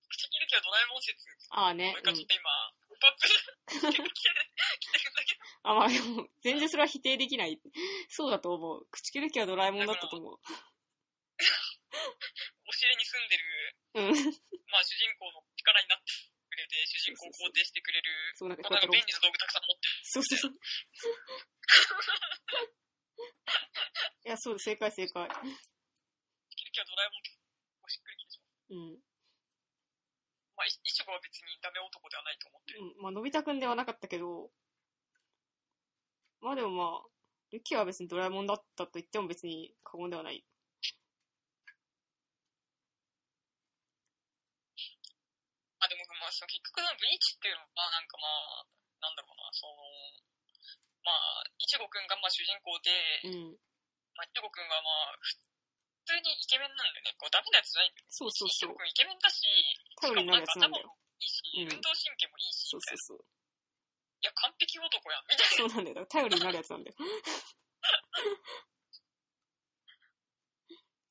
[0.10, 1.26] 口切ルキアドラえもん説。
[1.50, 1.94] ああね。
[1.94, 3.42] 俺がちょっ今、うんプアップ結
[3.82, 4.06] 構来てる、
[4.78, 7.60] 来てるんだけど、あ、まあでも、全然それは否定できない。
[8.10, 8.86] そうだと思う。
[8.92, 10.34] 口切る気はドラえもんだったと思う。
[10.38, 10.40] お
[12.72, 14.06] 尻に住んでる、うん。
[14.70, 16.14] まあ主人公の力になって
[16.50, 19.94] くれて、主人公を肯定してくれる、そう、なんか便利な道具たくさん持ってる。
[20.06, 20.52] そうそうそう。
[24.24, 25.28] いや、そう、正解正解。
[25.28, 25.34] 口
[26.56, 27.24] 切る気はドラえもん
[27.90, 28.50] しっくりきてしまう。
[28.70, 29.02] うん。
[30.62, 32.86] まあ、いいちごは別にダメ男ではないと思ってる。
[32.86, 34.54] うん、まあ、のび太くんではなかったけど、
[36.38, 37.10] まあでもまあ、
[37.50, 40.46] ルキは別にドラえもんだったと言っても別に過言ではない。
[45.82, 48.62] まあでも、まあ、その結局のブリーチっていうのは、なんかまあ、
[49.02, 49.82] なんだろうな、その、
[51.02, 52.94] まあ、いちごくんがまあ主人公で、
[53.34, 53.58] うん。
[54.14, 55.42] まあ、いちごくんはまあ、普
[56.12, 57.16] 通にイケメンなんだよね。
[57.16, 58.12] こうダメなやつじゃないんだよ。
[58.12, 59.48] そうそうそうイケメンだし、
[60.04, 60.92] 頼りになるやつなんだよ。
[60.92, 63.24] いいし、うん運動神経もいいし、そうそうそう。
[63.24, 65.56] いや、完璧男やん、みたいな。
[65.56, 66.06] そうなんだよ。
[66.12, 66.98] 頼りになるやつなんだよ。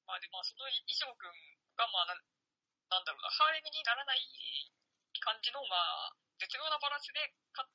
[0.06, 1.32] まあで、まあ、そのいちごくん
[1.78, 2.22] が、まあなん、
[2.90, 4.20] なんだろうな、ハーレムにならない
[5.22, 5.76] 感じの、ま
[6.10, 7.66] あ、絶妙なバランスでか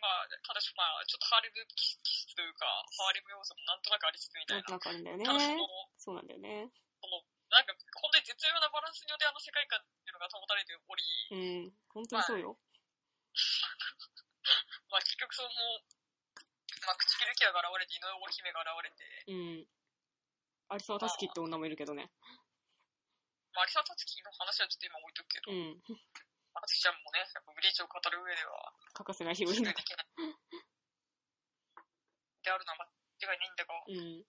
[0.00, 4.78] まあ、ただし、まあ、ちょっとハーレム気質というか、ハーレム要素もなんとなくありつつみたないんとな。
[4.78, 5.26] なくあるんだよね。、
[5.98, 6.70] そうなんだよね。
[6.98, 11.74] その、なんか、本当に絶妙なバランスによってあの世界観っていうのが保たれており、うん。
[11.94, 12.58] 本当にそうよ。
[14.90, 15.48] まあ結局その、
[16.86, 19.66] まあ口切るキアが現れて、井上織姫が現れて、うん。
[20.72, 22.10] 有沢たすきって女もいるけどね。
[23.54, 25.82] まあ有沢達樹の話はちょっと今置いとくけど、うん。
[26.52, 29.72] まあつきちゃんもね、やっぱブリーチを語る上では、欠かせないヒロインで。
[29.72, 30.06] きない。
[32.42, 32.90] であるのは
[33.22, 34.26] 間違いないんだが、うん。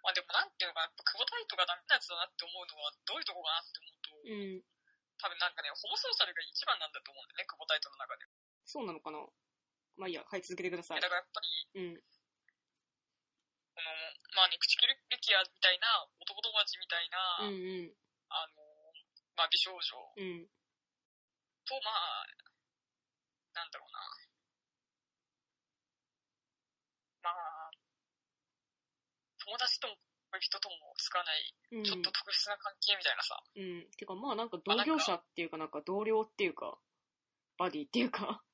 [0.00, 4.64] まあでもなんていうのかな、やっぱ久保タイトがダメなやつだなって思うのは、どういうとこかなって思うと、うん。
[5.20, 8.24] 多分なんかね、ホモソーシャルが一番なんだと思うんだよね、久保タイトの中で。
[8.64, 9.20] そうなのかな
[10.00, 11.12] まあいいや、はい、続けてくださいだ。
[11.12, 12.00] からやっぱり、うん。
[12.00, 13.92] この、
[14.40, 17.94] まあね、口切るキアみたいな、男友達みたいな、うんうん。
[18.32, 18.69] あの、
[19.40, 20.44] まあ美少女うん。
[21.64, 22.28] と、まあ、
[23.56, 24.04] なんだろうな。
[27.24, 27.70] まあ、
[29.40, 29.96] 友達とも
[30.32, 31.84] 恋人ともつかない、うん。
[31.84, 33.40] ちょっと特別な関係みたいなさ。
[33.56, 33.88] うん。
[33.96, 36.76] てかまあなんか同業者っていうかなんか同僚っていうか、
[37.56, 38.44] バディっていうか。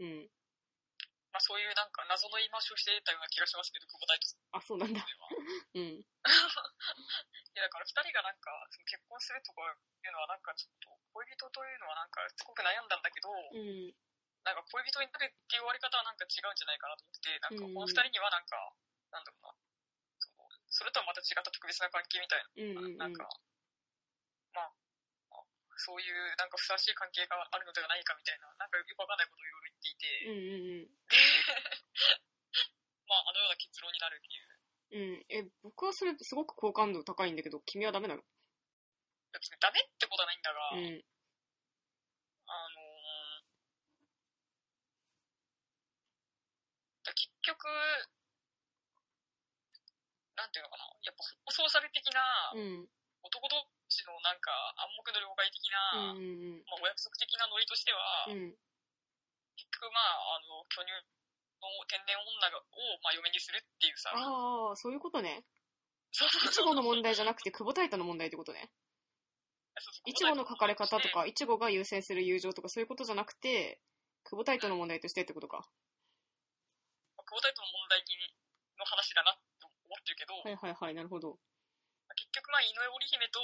[0.00, 0.28] うん。
[1.34, 5.02] まあそういうなんか謎の言い回しをしていたような気がしますけど、久保大輝さんあ、そうなんだ。
[5.02, 5.98] うん。
[5.98, 6.06] い
[7.58, 13.90] やだから二人がなんか、その結婚するとかいうのはなんかちょっと、恋人というのはなんかすごく悩んだんだけど、うん。
[14.46, 18.54] なんか恋人になるっていう終わり方はなんか違うんじゃないかなと思ってて、なんかうんこの二人にはなんか、
[19.10, 19.58] なんだろうな、
[20.22, 23.26] そのそれとはまた違った特別な関係みたいうんうんな、なんか、
[25.84, 30.32] そういうなんかふさわしい関係があるのではないかみたいな、なんかよくわかんないことをいろいろ言っていて、うん。
[30.32, 30.88] うんうん
[33.06, 34.48] まああのような結論になるっていう。
[34.94, 35.46] うん。
[35.46, 38.22] え、僕はそれすごく好感度高いんだけど、君はダメなの？
[39.32, 41.04] 別にダメってことはないんだが、うん。
[42.46, 43.44] あのー
[47.04, 47.66] だ結局、
[50.36, 52.22] なんていうのかな、やっぱソーシャル的な、
[52.54, 52.88] うん。
[53.22, 54.50] 男同士のなんか
[54.82, 58.50] 暗黙の了解的な、うんうんまあ、お約束的なノリとしては、うん。
[58.50, 58.58] うん。
[59.54, 60.90] 結局まあ、あの、巨乳
[61.62, 65.46] の天然女がを、まあ、嫁にするっていうさ、ああ、そういうことね。
[66.14, 68.70] いちごの問題じゃなくて、久保タイトの問題ってことね。
[70.06, 73.80] いちごの書かれ方とか、いちごが優先する友情とか、そういうことじゃなくて、
[74.22, 75.58] 久保タイトの問題としてってことか。
[75.58, 77.98] まあ久保タイトの問題
[78.78, 81.38] の話だなと思ってるけど、はいはいはい、なるほど。
[82.14, 83.40] 結局まあ、井上織姫と、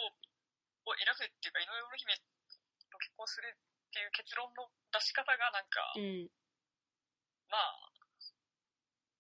[0.87, 2.15] を選ぶっていうか、井上織姫
[2.91, 6.31] と結婚するっていう結論の出し方がなんか、うん。
[7.51, 7.91] まあ、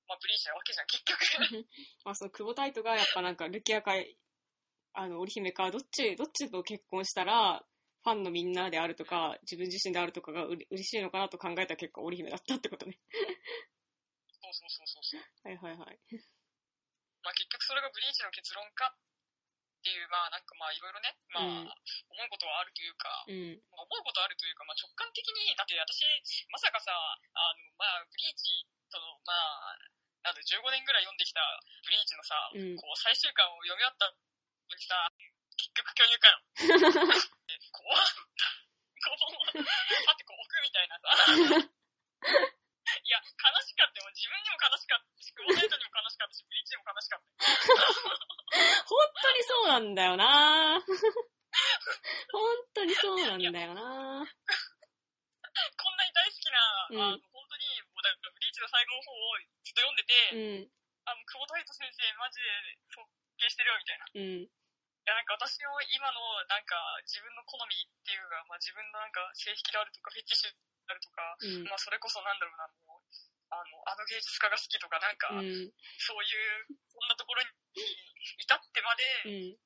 [0.07, 1.67] まあ、ブリーチなわけじゃん、結局。
[2.05, 3.95] ま あ、その久保タイトがやっぱなんか、ルキアか、
[4.95, 7.65] あの、織姫か、どっち、どっちと結婚したら、
[8.03, 12.99] ファンのみんなであるとか、自分自身であるとかがうれ嬉しいのかなと考えた結果、織姫だったってことね。
[14.41, 15.23] そうそうそうそうそう。
[15.45, 16.01] はいはいはい。
[17.23, 19.10] まあ結局それがブリーチの結論かっ
[19.81, 23.57] ていう、まあなんかまあいろいろね、まあ、うん思うことはあるというか、うん。
[23.72, 26.05] まあ、思うことあるというか、まあ直感的に、だって私、
[26.53, 29.78] まさかさ、あの、まあブリーチとの、まあ、
[30.20, 31.41] なんで15年ぐらい読んできた
[31.85, 34.16] ブリーチのさ、うんこう最終巻を読み終わったの
[34.76, 35.09] にさ、
[35.57, 36.41] 結局巨乳かよ。
[37.72, 38.05] 怖っ。
[39.01, 41.09] こう、 待って、こう置くみたいなさ。
[43.05, 44.09] いや、悲しかったよ。
[44.11, 47.47] 自分にも悲しかったし、クボタイトにも悲しかったし、ブリーチにも悲しかった。
[48.86, 52.43] 本当にそうなんだよな本
[52.74, 54.26] 当にそうなんだよな
[55.76, 56.59] こんなに大好きな、
[56.91, 60.70] うんあの、本当に、もうだブリーチの最後の方をずっと読んでて、うん、
[61.05, 62.49] あの、久保タイト先生、マジで
[62.95, 63.05] 尊
[63.38, 64.07] 敬してるよ、みたいな。
[64.07, 64.51] いうん、
[65.11, 70.55] や、なんか私の今の、なんか、自分の好みっていうか、まあ自分のなんか、性癖であるとか、フェティッシュ
[70.91, 73.07] であるとか、うん、まあそれこそなんだろうな、もう、
[73.55, 75.70] あの、あの芸術家が好きとか、なんか、うん、
[76.03, 76.34] そうい
[76.66, 79.62] う、そんなところに至ってまで、うん、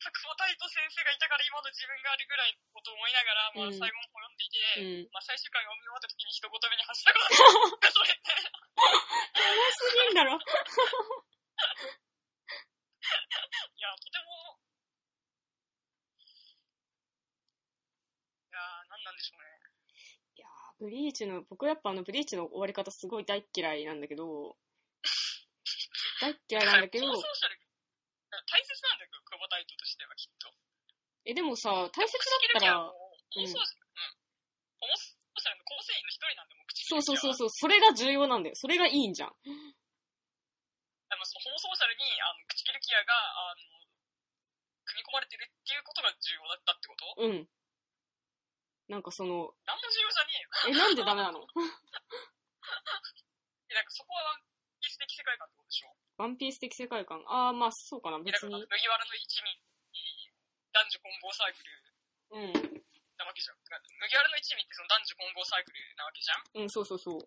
[0.00, 5.12] 久保タイト先生がいたから今の自分があるぐらいのことを思いながら、まあうん最後の方読んでいて、うん。
[5.12, 7.28] まあ最終回読み終わった時に一言目に発したこと
[7.76, 8.40] が、それって、多
[9.76, 10.40] すぎんだろ。
[10.40, 10.48] い
[13.84, 14.56] や、とても、
[18.48, 19.59] いやー、なんなんでしょうね。
[20.80, 24.56] ブリーチの、僕やっぱあのブリーチの終わり方すごい大っ嫌いなんだけど、
[26.20, 30.48] 大っ嫌いなんだけど大切なんだよ、久保タイトとしてはきっと。
[31.26, 32.92] え、でもさ、大切だったら、ん。
[36.72, 37.34] そうそうそうう。
[37.34, 38.56] そう、それが重要なんだよ。
[38.56, 39.30] それがいいんじゃん。
[39.30, 39.52] で
[41.16, 43.84] もそのホモソーシャルに、あの、口切るキアが、あの、
[44.86, 47.14] 組み込まれてるっていうことが重要だったってこと？
[47.22, 47.46] うん。
[48.90, 49.78] なんかその、じゃね
[50.66, 50.74] えよ。
[50.74, 51.46] え、なんでダメなの？
[53.70, 54.42] えなんかそこはワン
[54.82, 55.94] ピース的世界観ってことでしょ？
[56.18, 57.22] ワンピース的世界観？
[57.30, 58.50] ああ、まあそうかな、え別に。
[58.50, 59.62] 麦わらの一味に
[60.74, 61.70] 男女混合サークル
[62.34, 62.52] うん。
[63.14, 63.56] なわけじゃん。
[63.62, 66.42] 麦わらの一味ってその男女混合サークルなわけじゃん？
[66.62, 67.22] うん、そうそうそう。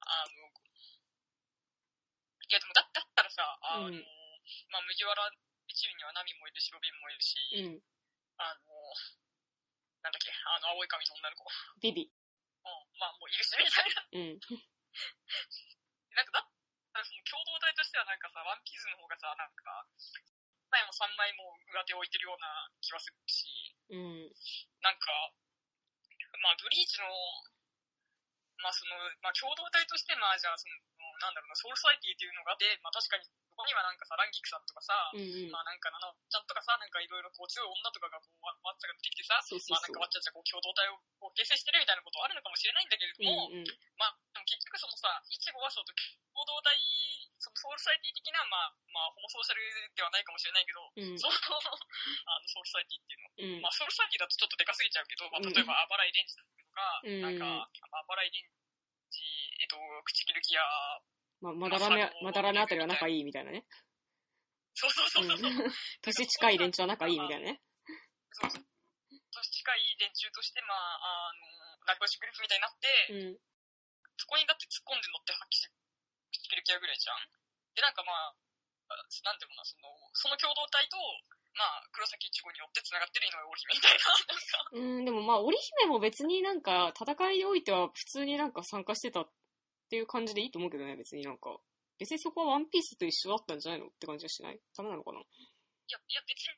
[0.00, 0.48] あの、
[2.48, 4.00] いやでもだだったらさ、あの、うん
[4.72, 5.30] まあ麦わら
[5.68, 7.82] 一味にはナミもいるし、ロビンもいるし、うん。
[8.38, 8.64] あの、
[10.02, 11.44] なんだっけ、あの青い髪の女の子。
[11.80, 12.08] ビビ。
[12.08, 14.04] うん、まあもういるし、みたいな。
[14.12, 14.40] うん。
[16.16, 16.48] なんかだっ
[16.92, 19.86] たらその共同体としてはなんかさ、ワンピースの方がさ、なんか、
[20.70, 24.32] 2枚も3枚も上手を置いてるような気はするし、うん。
[24.80, 25.32] なんか、
[26.42, 27.10] まあ、ブリーチの、
[28.62, 30.74] まあ、その、まあ、共同体として、まあ、じゃあ、その、
[31.18, 33.26] なんだろうな、ソウルソサエティっていうのがあって、まあ、確かに、
[33.60, 35.52] そこにはなんかさ、ランギクさんとかさ、うんうん。
[35.52, 43.68] まあ、なんか、なのちゃんとかさ、なんかいろいろこう、強い女とかがこう、わわっちゃが出てきてさ、そうそうまあ、なんかわっちゃちゃこう、共同体をこう形成してるみたいなことはあるのかもしれないんだけれども、うんうん。
[44.00, 46.72] まあ、でも結局そのさ、イチゴはそうと共同体、
[47.36, 49.60] そのソウルソサエティ的な、まあ、まあ、ホモソーシャル
[49.92, 51.20] ではないかもしれないけど、うん。
[51.20, 58.48] その、あの、ソウルソサエティっていうのうんまあ、ソウルソサイティだとちょっとでかすぎちゃうけど、まあ、うん例えば、アバライレンジとか、うんなんか、アバライレン
[59.12, 59.20] ジ、
[59.60, 60.64] えっと、口切るギア、
[61.40, 63.64] まあ、まだらめ、まだらめあたりは仲いいみたいなね。
[64.74, 65.72] そうそうそううそう、ん。
[66.02, 67.60] 年近い連中は仲いいみたいなね。
[68.32, 68.64] そうそう
[69.10, 73.38] 年近い連中として、まあ、あの、仲良しグループみたいになって、うん。
[74.20, 75.72] そこにだって突っ込んで乗って発揮して、
[76.28, 77.24] 口切るギアぐらいじゃん
[77.72, 78.36] で、なんかまあ、
[78.92, 80.98] あなんていうのかな、その、その共同体と、
[81.56, 89.24] まあ、黒崎一護によって繋がってる井上織姫みたいな、なんか、うん、でもまあ、織姫も別になんか、戦いにおいては普通になんか参加してた
[89.90, 91.58] っていう感じでいいと思うけどね、別になんか。
[91.98, 93.90] 別にそこはワンピースと一緒だったんじゃないの？
[93.90, 94.56] って感じはしない？
[94.70, 95.26] ダメなのかない
[95.90, 96.54] や、いや別に、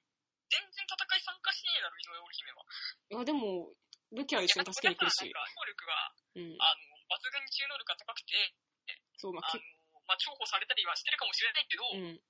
[0.52, 2.60] 全然戦い参加しねえだろ、井上織姫は。
[3.08, 3.72] いや、でも、
[4.12, 5.24] ルキアは一緒に助けに来るし。
[5.24, 6.60] なんか能力が、うん。
[6.60, 8.36] あの、抜群に中能力が高くて、
[9.16, 9.64] そう、まあ、あのけ、
[10.04, 12.20] まあ、重宝されたりはしてるかもしれないけど、うん。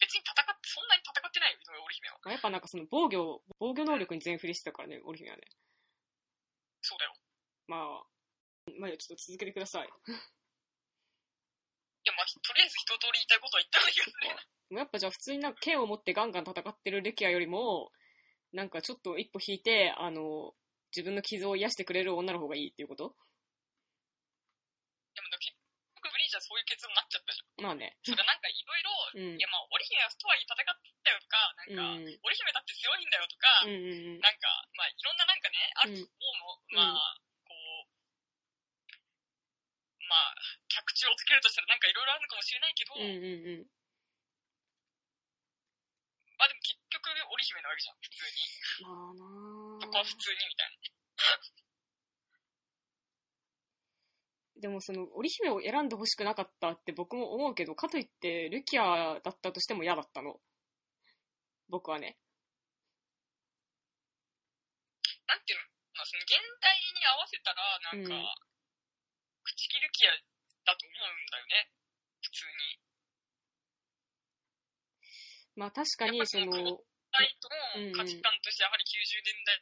[0.00, 2.16] 別に戦って、そんなに戦ってないよ、井上織姫は。
[2.24, 5.44] まあ、やっぱなんかその防御、防御能力に全振りしてたからね、織姫はね。
[6.80, 7.12] そうだよ。
[7.68, 8.08] まあ、
[8.78, 9.86] まあ、ちょっと続けてください。
[9.86, 9.88] い
[12.04, 14.36] や、まあ、とりあえず一通り言いたいことは言ったんだけどね。
[14.70, 17.90] やっぱじゃあ普通になんか剣を持ってガンガン戦ってるレキアよりも、
[18.52, 20.54] なんかちょっと一歩引いて、あの、
[20.94, 23.14] 自分の傷を癒してくれる女の方がいいっていうこと？
[25.14, 25.54] でも、結
[26.02, 27.66] 局ブリーチはそういう結論になっちゃったじゃん。
[27.66, 27.98] まあね。
[28.02, 28.90] それなんかいろいろ、
[29.30, 30.66] うんいや、まあ、織姫はとはいえ戦っ
[31.02, 34.22] たよとか、なんか、うん織姫だって強いんだよとか、うんうんうん。
[34.22, 36.86] なんか、まあ、いろんななんかね、あると思うの。
[36.86, 37.18] うんまあ、
[40.10, 40.34] まあ、
[40.66, 43.70] 客地をつけるとしたらなんかいろいろあるのかもしれないけど、うんうんうん。
[46.34, 48.42] まあでも結局、織姫なわけじゃん、普通に。
[48.82, 50.82] まあなそこは普通にみたいな。
[54.66, 60.40] でもその、織姫を選んでほしくなかったって僕も思うけど、かといって、ルキアだったとしても嫌だったの。
[61.68, 62.18] 僕はね。
[65.26, 68.49] なんていうの、まあ、その現代に合わせたら、なんか、うん
[69.50, 70.14] 口切る気や
[70.64, 71.70] だと思うんだよね。
[72.22, 72.78] 普通に。
[75.58, 76.78] まあ確かに、そのの、
[77.10, 79.58] タイトの価値観としてやはり90年代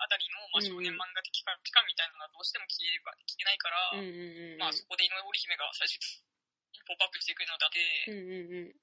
[0.00, 4.60] あたりの、まあ、少年漫画的価値観みたいなのがどうしても消えれば消えないから、うんうんうん。
[4.60, 6.20] まあそこで井上織姫が最初に
[6.84, 8.76] ポップアップしてくるのだって、うんうんうん。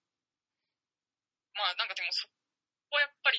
[1.53, 3.37] まあなんかでもそこはやっぱり、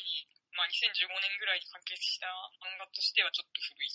[0.54, 2.30] まあ2015年ぐらいに完結した
[2.62, 3.90] 漫画としてはちょっと古い。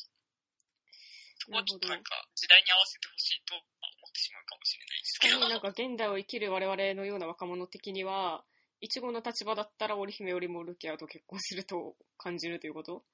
[1.40, 3.66] そこはちょっとなんか時代に合わせてほしいと思っ
[4.12, 5.34] てしまうかもしれないですけど。
[5.34, 8.46] 確かになんか現代を生きる我々のような若者的には、
[8.80, 13.06] いちごの立場だったら織姫よりもルキアと結婚すると感じるということ？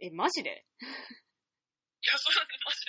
[0.00, 0.64] え、マジで？
[0.80, 0.84] い
[2.06, 2.84] や、それはマジ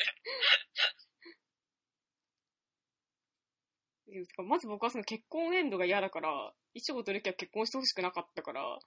[4.38, 4.44] で。
[4.44, 8.80] まず僕はその結婚エンドが嫌だから、いちごとルキア結婚してほしくなかったから、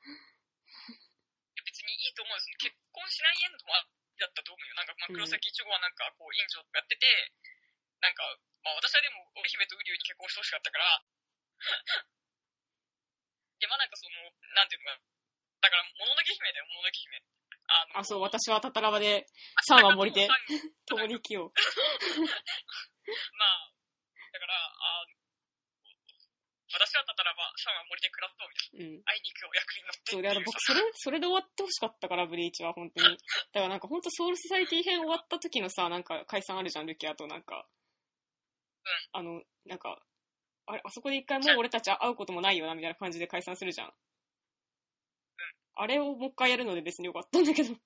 [1.64, 3.90] 別にいいと思うんです結婚しないエンドもあり
[4.22, 4.78] だったと思うよ。
[4.78, 7.34] なんか、まあ、黒崎一護はなんか、こう、委員長とかやってて、
[7.98, 8.22] なんか、
[8.62, 11.02] まあ、私はでも、織姫と瓜生に結婚してほしかったから、
[13.58, 14.14] で、まあなんかその、
[14.54, 15.02] なんていうのかな、
[15.62, 17.22] だから、もののけ姫だよ、もののけ姫。
[17.66, 19.28] あの、あ、そう、私はタタラバで
[19.70, 20.34] 3は森でま
[20.86, 21.52] 共に生きよう。
[21.58, 21.60] あ、
[24.32, 25.06] だから、あ
[26.72, 28.96] 私はたたらば、シャ森で暮らそうみたいな。
[28.96, 29.04] うん。
[29.04, 33.16] 会いに行くお役に乗ってそうで、あの、僕、それ、それで終わってほしかったから、ブリーチは、本当に。
[33.52, 37.68] だからなんか、本当ソウルソサイティ編終わった時のさ、なんか、解散あるじゃん、ルキアと、なんか。
[39.12, 40.02] あの、なんか、
[40.66, 43.92] あれ、あそこで一回もう俺たちは会うこともないよな、みたいな感じで解散するじゃん。
[45.74, 47.70] あれをもう一回やるので別によかったんだけど。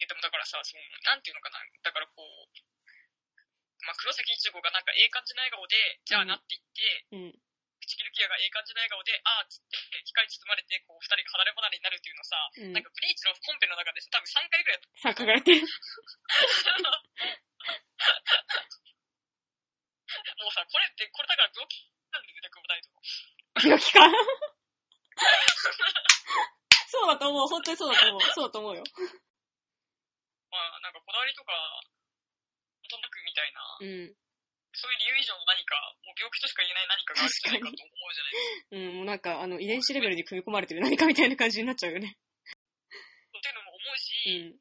[0.00, 2.73] え、でもだからさ、その、なんていうのかな、だからこう、
[3.84, 7.38] まあ、黒崎一護がなんかええ感じの笑顔で、じゃあなって言って、うん。
[7.84, 9.76] 口切るキアがええ感じの笑顔で、あーっつって、
[10.08, 15.60] 光に包まれて、こう、二人が離れ離れになるっていうのさ、うんなんかブリーチの本編の中でさ、多分3回ぐらいやっ参加がれてる。
[20.40, 22.88] もうさ、これって、これだから病気なんだよね、久保大と。
[23.68, 24.08] 病気か。
[26.88, 28.20] そうだと思う、本当にそうだと思う。
[28.32, 28.84] そうだと思うよ。
[30.48, 31.52] まあ、なんかこだわりとか、
[33.34, 34.14] みたいな、うん。
[34.74, 35.74] そういう理由以上の何か、
[36.06, 38.78] もう病気としか言えない何かがあるんじゃないかと思うじゃないですか。
[38.78, 42.06] うん、もうなんか、あの、遺伝子レベルに組み込まれてる何かみたいな感じになっちゃうよね。
[42.06, 42.10] っ
[43.42, 44.58] ていうのも思ううし、ん。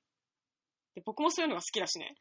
[0.95, 2.15] で、僕もそういうのが好きだしね。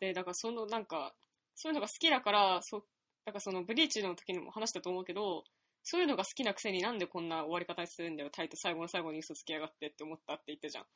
[0.00, 1.14] で、だからそのなんか、
[1.54, 2.86] そういうのが好きだから、そう、
[3.24, 5.44] だからそのブリーチの時にも話したと思うけど、
[5.82, 10.86] そういうのが好きなくせになんでこんな終わり方にするんだよ、タイと最後の最後に嘘つきやがってって思ったって言ったじゃん。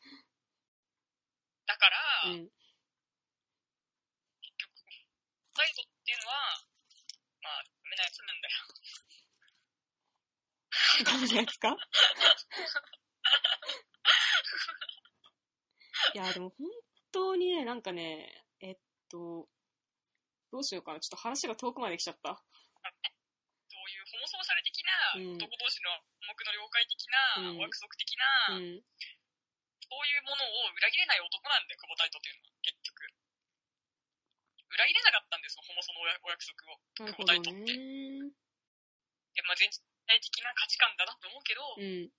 [2.26, 2.50] うん。
[4.40, 4.72] 結局、
[5.54, 6.34] サイドっていうのは、
[7.42, 8.58] まあ、ダメなやつなんだよ。
[11.04, 11.76] ダメなやつか
[16.14, 16.66] いや、でも本
[17.12, 18.76] 当にね、なんかね、えっ
[19.08, 19.48] と、
[20.50, 21.00] どうしようかな。
[21.00, 22.34] ちょっと話が遠くまで来ちゃった。
[22.34, 26.00] そういうホモソーシャル的な、うん男同士の暗
[26.32, 28.82] 黙の了解的な、うんお約束的な、うん。
[29.88, 33.08] そういうものを裏切れない男なんだよ、久保タイトっていうのは、結局。
[34.68, 36.76] 裏切れなかったんですよ、ホモソのお約お約束を。
[37.00, 37.40] なるほどね。
[39.32, 42.12] でまあ、全体的な価値観だなと思うけど、うん。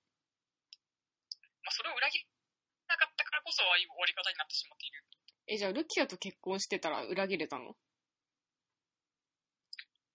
[1.61, 2.25] まあ、それを裏切れ
[2.89, 5.05] なかったからこそ、ああいう終わり方になってしまっている。
[5.45, 7.77] え、じゃあ、ルキアと結婚してたら裏切れたの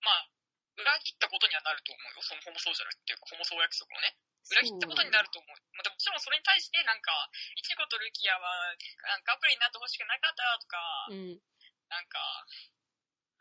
[0.02, 0.28] まあ、
[0.74, 4.16] 裏切ったことにはなると思うよ、そのホモソーシャルっていうか、ホモソー約束をね。
[4.50, 5.56] 裏切ったことになると思う。
[5.72, 7.14] まあ、でももちろんそれに対して、なんか、
[7.56, 8.76] イチゴとルキアは、
[9.08, 10.76] なんかカップルになってほしくなかったとか、
[11.08, 11.40] うん。
[11.88, 12.44] なんか、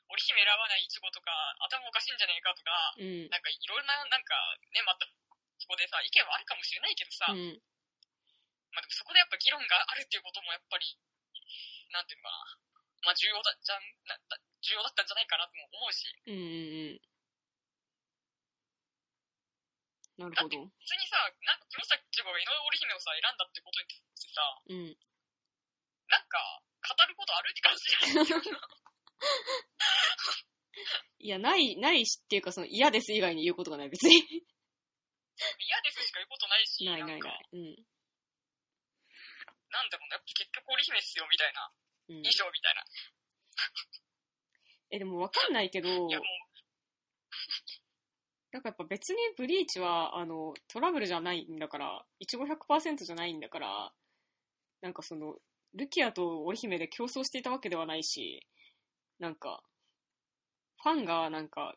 [0.07, 3.27] 織姫選ばないイチゴとか、頭おかしいんじゃねえかとか、うん。
[3.27, 4.35] なんかいろんな、なんか、
[4.71, 5.03] ね、また、
[5.59, 7.59] そこでさ、意見はあるかもしれないけどさ、うん。
[8.71, 10.87] まあでもそこでやっぱ議論があるっていうこともやっぱり、
[11.91, 12.33] なんていうのか
[13.05, 13.83] な、まあ重要だ、じゃん、
[14.65, 17.12] 重要だったんじゃないかなとも思うし、うん。
[20.17, 20.49] なるほど。
[20.49, 20.53] 普
[20.85, 24.95] 通にさ、なんか黒崎千穂が井上織姫をさ、選んだってことにしてさ、うん。
[26.09, 28.25] なんか、語ることあるって感じじゃない
[31.19, 34.15] いや、ない、ないしっていうか、その嫌です以外に言うことがない、別に。
[34.17, 34.21] 嫌
[35.81, 37.49] ですしか言うことないし、ないないない。
[37.53, 37.75] うん。
[39.69, 41.71] なんだろうね、結局織姫っすよ、みたいな。
[42.09, 42.83] うん以上みたいな。
[44.91, 46.09] え、でもわかんないけど、いやもう、
[48.53, 53.91] なんかやっぱ別にブリーチは、あの、トラブルじゃないんだから、いちご100%じゃないんだから、
[54.81, 55.35] なんかその、
[55.73, 58.45] ルキアと織姫で競争していたわけではないし、
[59.17, 59.63] なんか、
[60.83, 61.73] ファンがなんか、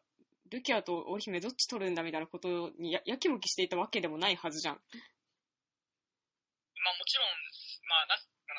[0.50, 4.74] ルキアと織姫どっち取るんだみたいなことにややきもきしていたわけでもないはずじゃん。
[4.74, 4.84] まあ
[6.98, 7.26] もちろん、
[7.88, 8.14] まあな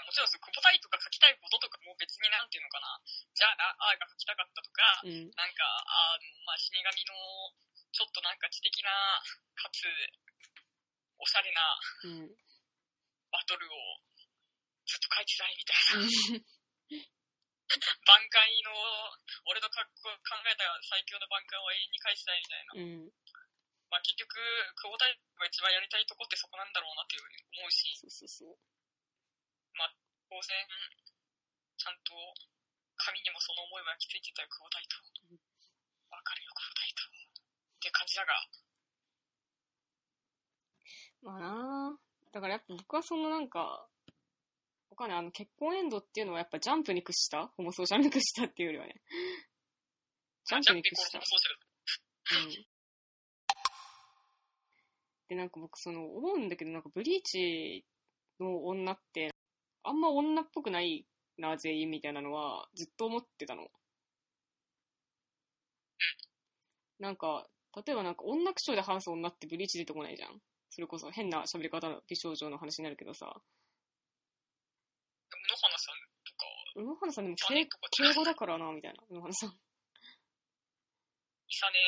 [0.07, 2.97] もちろんその久イとか書きたいこととかも別別になんていうのかな、
[3.37, 5.29] じゃあな、あーが書きたかったとか、うん。
[5.37, 7.53] なんか、あの、まあ、死神の、
[7.91, 8.91] ちょっとなんか知的な、
[9.55, 9.87] かつ、
[11.17, 11.61] おしゃれな
[12.03, 12.35] うん。
[13.31, 13.99] バトルを
[14.85, 15.99] ずっと書いてたいみたいな。
[15.99, 16.47] うん。
[17.67, 18.71] 挽回の、
[19.51, 22.73] 俺の考えた最強の挽回を永遠に書いてたいみたいな。
[22.73, 23.11] うん。
[23.91, 24.39] まあ、結局、
[24.83, 28.59] 久保大が一番やりたいとこってそこなんだろうなっていうふうに思うし、そうそうそう。
[30.27, 30.67] 当然、
[31.77, 32.11] ちゃんと、
[32.99, 34.99] 紙にもその思いは焼き付いてたよ、久保大と
[35.31, 35.46] うん。
[37.77, 38.33] って感じだが、
[41.21, 41.99] まあなあ
[42.33, 43.87] だからやっぱ僕はそのなんか、
[44.89, 47.47] わかんない、あの結婚エンドっていうのはやっぱジャンプに屈した？
[47.55, 49.01] ホモソーシャルに屈したっていうよりはね。
[50.45, 51.19] ジャンプに屈した。
[51.19, 52.65] うん。
[55.29, 57.85] で、なんか僕その思うんだけど、なんかブリーチ
[58.39, 59.29] の女って、
[59.83, 61.05] あんま女っぽくない
[61.37, 63.67] な、全員みたいなのはずっと思ってたの。
[66.99, 67.45] なんか、
[67.85, 70.41] 例えばなんか女口調で話す女ってブリーチ出てこないじゃん。
[70.69, 73.25] それこそ変な喋り方の美少女の話になるけどさ。
[75.47, 75.95] 野花さん
[76.25, 76.45] とか、
[76.75, 79.03] 宇野花さんでも敬敬語だからな、みたいな。
[79.09, 79.49] 宇野花さん。
[79.49, 79.53] イ
[81.55, 81.79] サネ、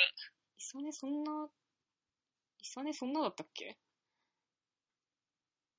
[0.58, 1.50] イサネそんな、
[2.62, 3.78] イサネそんなだったっけ？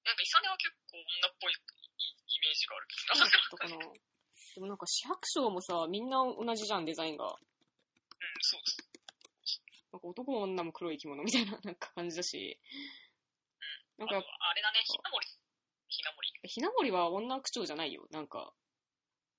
[0.05, 3.19] なんかイサネは結構女っぽいイイメージがあるけそう。
[3.21, 3.77] だったかな。
[4.55, 7.25] でもなんか、四白章もさ、みんな同じじゃん、デザインが。
[7.25, 7.33] うん、
[8.41, 8.90] そうです。
[9.93, 12.61] なんか男も女も黒い生き物みたいな なんか感じだし。
[13.99, 14.19] なんかあ
[14.55, 15.27] れだね、ひなもり。
[15.89, 16.31] ひなもり。
[16.43, 18.07] ぱ、ひなもりは女口調じゃないよ。
[18.11, 18.53] なんか、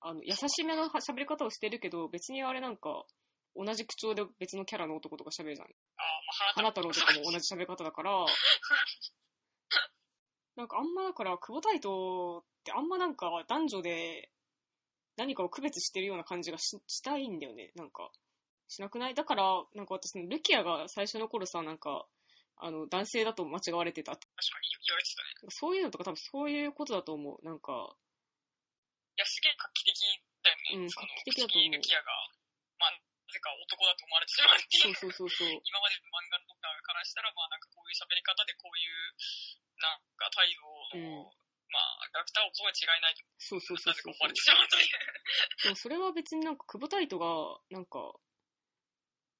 [0.01, 3.05] あの、優しめの喋り方をしてるけど、別にあれなんか、
[3.55, 5.67] 同じ口調で別のキャラの男とか喋るじゃん。
[5.67, 5.81] あー、ま
[6.51, 8.25] あ、花太郎とかも同じ喋り方だから、
[10.55, 14.31] なんかあんまだから、久保太斗ってあんまなんか男女で
[15.17, 18.11] 何かを区別してるような感じがししたいんだよね、なんか。
[18.71, 19.13] しなくない？
[19.13, 19.43] だから、
[19.75, 22.07] なんか私、ルキアが最初の頃さ、なんか、
[22.55, 24.15] あの、男性だと間違われてた。
[24.15, 24.31] 確か
[24.63, 25.51] に言われてたね。
[25.51, 27.43] そういうのとか多分そういうことだと思う。
[27.43, 27.73] なんか、
[29.17, 30.87] いや、すげえ画期的だよね。
[30.87, 32.05] うん画期的だと思うルキアが、
[32.79, 34.95] まあ、なぜか男だと思われてしまうっていう。
[34.95, 35.51] そうそうそうそう。
[35.67, 39.15] 今までの漫画とかからしたら、まあなんかこういう喋り方でこういう、
[39.83, 40.61] なんか態度
[41.01, 41.41] の、うん
[41.71, 44.87] まあ、キャラクターを覚え違いないと、そうそうそうそうなぜか思われてしまうという。
[45.63, 48.13] でもそれは別になんか久保太斗が、なんか、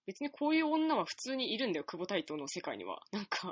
[0.05, 3.01] 別にこういう女は普通にいるんだよ、久保太斗の世界には。
[3.11, 3.47] なんか、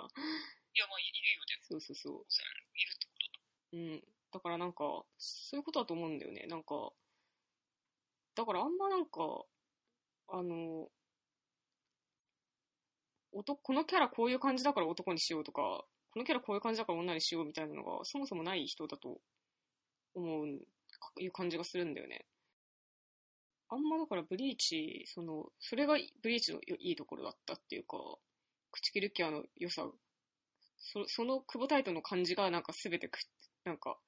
[0.76, 2.14] いや、まあ、いるよ、でそうそうそう。
[2.14, 3.14] いるってこ
[3.72, 3.84] とだ。
[3.84, 4.04] うん。
[4.32, 6.46] だからなんか、そういうことだと思うんだよね。
[6.48, 6.92] なんか、
[8.36, 9.46] だからあんまなんか、
[10.30, 10.90] あの、
[13.32, 15.62] 男、このキャラこういう感じだから男にしようとか、
[16.12, 19.20] このキャラこういう感じだから女にしようみたいなのが、そもそもない人だと
[20.16, 20.48] 思う、
[21.20, 22.26] いう感じがするんだよね。
[23.70, 25.94] あんまだからブリーチ、その、それが
[26.24, 27.98] ブリーチのいいところだったっていうか、
[28.72, 29.86] 口切るキャラの良さ、
[30.78, 33.20] そその久保タイトの感じがなんか全てく、
[33.66, 34.00] なんか、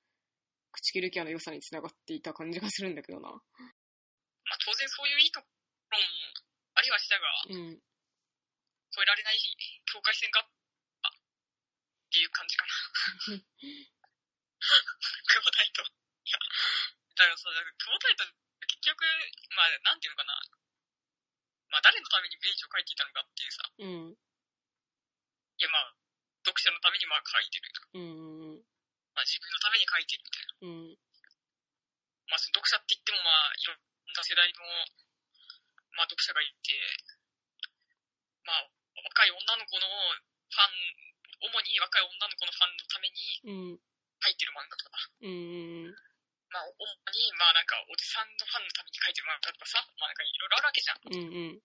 [0.71, 3.29] 口切るキャラの良さにつながっていた感じがするんだけどな。
[3.29, 3.41] まあ、
[4.65, 5.45] 当然そういういいとこ
[5.91, 6.03] ろも
[6.73, 7.77] ありはしたが、うん。
[8.91, 9.37] 超えられない
[9.85, 11.13] 境界線があったっ
[12.11, 12.73] ていう感じかな。
[14.61, 15.81] 久保タイト。
[15.81, 16.37] いや、
[17.15, 18.35] だからさ、久保タイト、結
[18.81, 19.01] 局、
[19.55, 20.35] まあ、なんていうのかな。
[21.71, 24.11] まあ、誰のためにブリーチを書いていたのかっていうさ、うん。
[24.11, 25.95] いや、まあ、
[26.43, 27.71] 読者のためにまあ書いてる。
[27.95, 28.65] うん。
[29.15, 30.55] まあ、自分のために書いてるみたいな。
[30.61, 30.97] うん。
[32.27, 33.79] まあ、その読者って言っても、まあ、いろん
[34.11, 34.59] な世代の、
[35.95, 36.75] まあ、読者がいて、
[38.43, 40.75] まあ、若い女の子のファン、
[41.39, 43.15] 主に若い女の子のファンのために
[43.47, 43.79] うん。
[44.21, 46.10] 書いてる漫画とか、うん。
[46.51, 46.83] まあ、主
[47.15, 50.99] に、まあ、なんか、おじさんのファンのために書いてる漫画とかさ、まあ、なんかいろいろあるわけじゃん。
[50.99, 51.15] うん。
[51.15, 51.63] うん。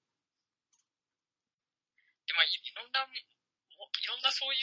[2.26, 4.62] で、まあ、いいろんな、もいろんなそうい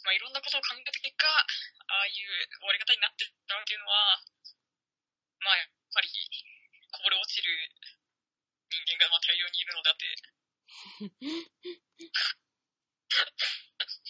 [0.00, 1.44] まあ、いろんなことを考えた結果、あ
[2.00, 4.20] あいう終わり方になってたっていうのは、
[5.44, 6.08] まあ、やっぱり、
[6.88, 7.52] こぼれ落ちる
[8.72, 10.08] 人間がまあ大量にいるのであって、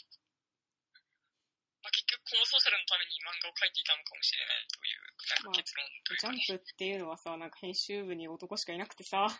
[1.85, 5.05] まあ、結局、このソーシャルのために漫画を描いていたのかもしれないという、
[5.44, 6.56] なんか結論というジャ。
[6.56, 9.36] ンプっていうのはさ、なんか編集部に男しかいなくてさ、 っ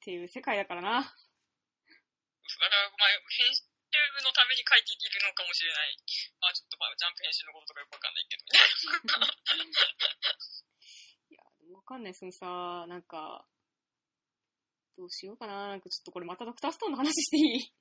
[0.00, 1.04] ていう世界だからな。
[1.04, 1.12] だか
[2.64, 3.68] ら、まあ、編集
[4.16, 6.00] 部のために書いているのかもしれない。
[6.40, 8.44] まあ、ちょっとまあ、ジャンプ編集のこととかよくわかんないけど、
[11.28, 12.14] いや、でもわかんない。
[12.14, 13.44] そのさ、なんか、
[14.96, 15.68] どうしようかな。
[15.68, 17.72] なんかちょっとこれまたドクターストーンの話していい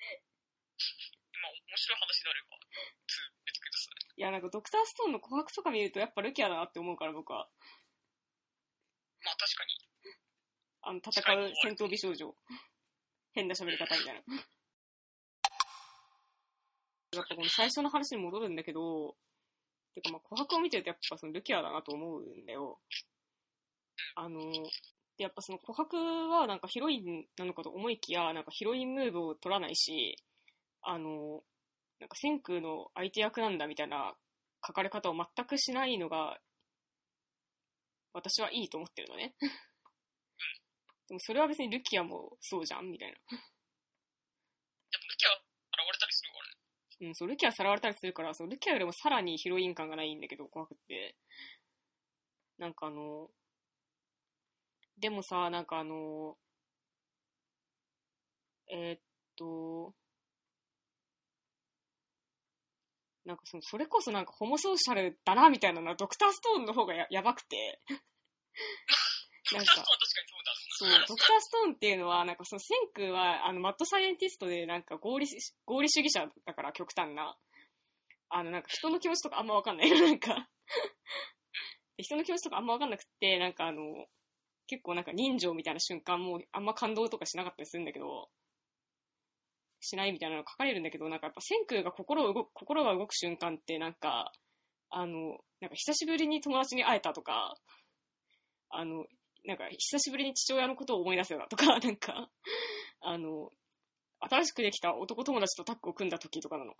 [0.00, 1.11] まあ、
[1.52, 4.02] 面白い話であれば、続けてください。
[4.22, 7.48] や、なんかドクターストーンの琥珀とか見るとやっぱルキアだなって思うから僕は。
[9.24, 9.70] まあ確かに。
[10.82, 12.34] あの、戦う戦闘美少女。
[13.34, 14.22] 変な喋り方みたいな。
[17.12, 19.16] やっぱこの最初の話に戻るんだけど、
[19.94, 22.80] てかまあ琥珀を見てるとやっぱそのルキアだなと思うんだよ。
[24.14, 24.40] あの、
[25.18, 30.16] でやっぱその琥珀はなんかヒロインなのかと思いきや、なんかヒロインムーブを取らないし、
[30.82, 31.42] あの、
[32.00, 34.14] なんか千空の相手役なんだみたいな
[34.66, 36.38] 書かれ方を全くしないのが、
[38.12, 39.34] 私はいいと思ってるのね。
[41.08, 43.14] でもそれは別にルキアもそうじゃんみたいな。
[43.14, 43.36] やっぱ
[45.08, 45.42] ルキア現
[45.92, 47.08] れたりするからね。
[47.08, 51.16] うん、そう、ルキアさらわれたりするから、そう、ルキアよりもさらにヒロイン感がないんだけど、怖くって。
[52.58, 53.28] なんかあの、
[54.98, 56.38] でもさ、なんかあの、
[58.68, 59.00] えーっ
[59.36, 59.94] と、
[63.24, 67.80] なんかその、それこそなんかホモソーシャルだな、みたいなのは、ドクターストーンの方がややばくて。
[69.52, 69.92] なんか確かに
[70.74, 77.36] そうドクターストーンっていうのは、なんかその、千空は、あの、マッドサイエンティストで、なんか合理し、合理主義者だから、極端な。
[78.30, 79.90] あの、なんか人の気持ちとかあんまわかんない。
[79.90, 80.48] なんか
[81.96, 84.06] で人の気持ちとかあんまわかんなくって、なんかあの、
[84.66, 88.30] 結構なんか人情みたいな瞬間もあんま感動とかしなかったりするんだけど、
[89.82, 94.32] しないみたいなの書かれるんだけど、なんかやっぱ千空が心を動く、心が動く瞬間ってなんか、
[94.90, 97.54] あの、なんか久しぶりに友達に会えたとか、
[98.70, 99.04] あの、
[99.44, 102.30] なんか久しぶりに父親のことを思い出せたとか、 なんか、
[103.00, 103.50] あの、
[104.20, 106.74] 新しくできた男友達とタッグを組んだ時とかなの。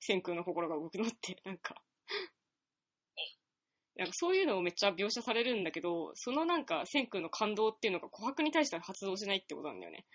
[0.00, 1.82] 千空の心が動くのって、 なんか。
[3.96, 10.06] なんかそういうのをめっちゃ描写されるんだけど、そのなんか千空の感動っていうのが琥珀に対しては発動しないってことなんだよね。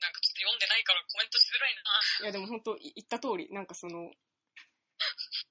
[0.00, 2.24] なんかちょっと読んでないからコメントしづらいな。
[2.24, 4.10] いやでも本当言った通り、なんかその、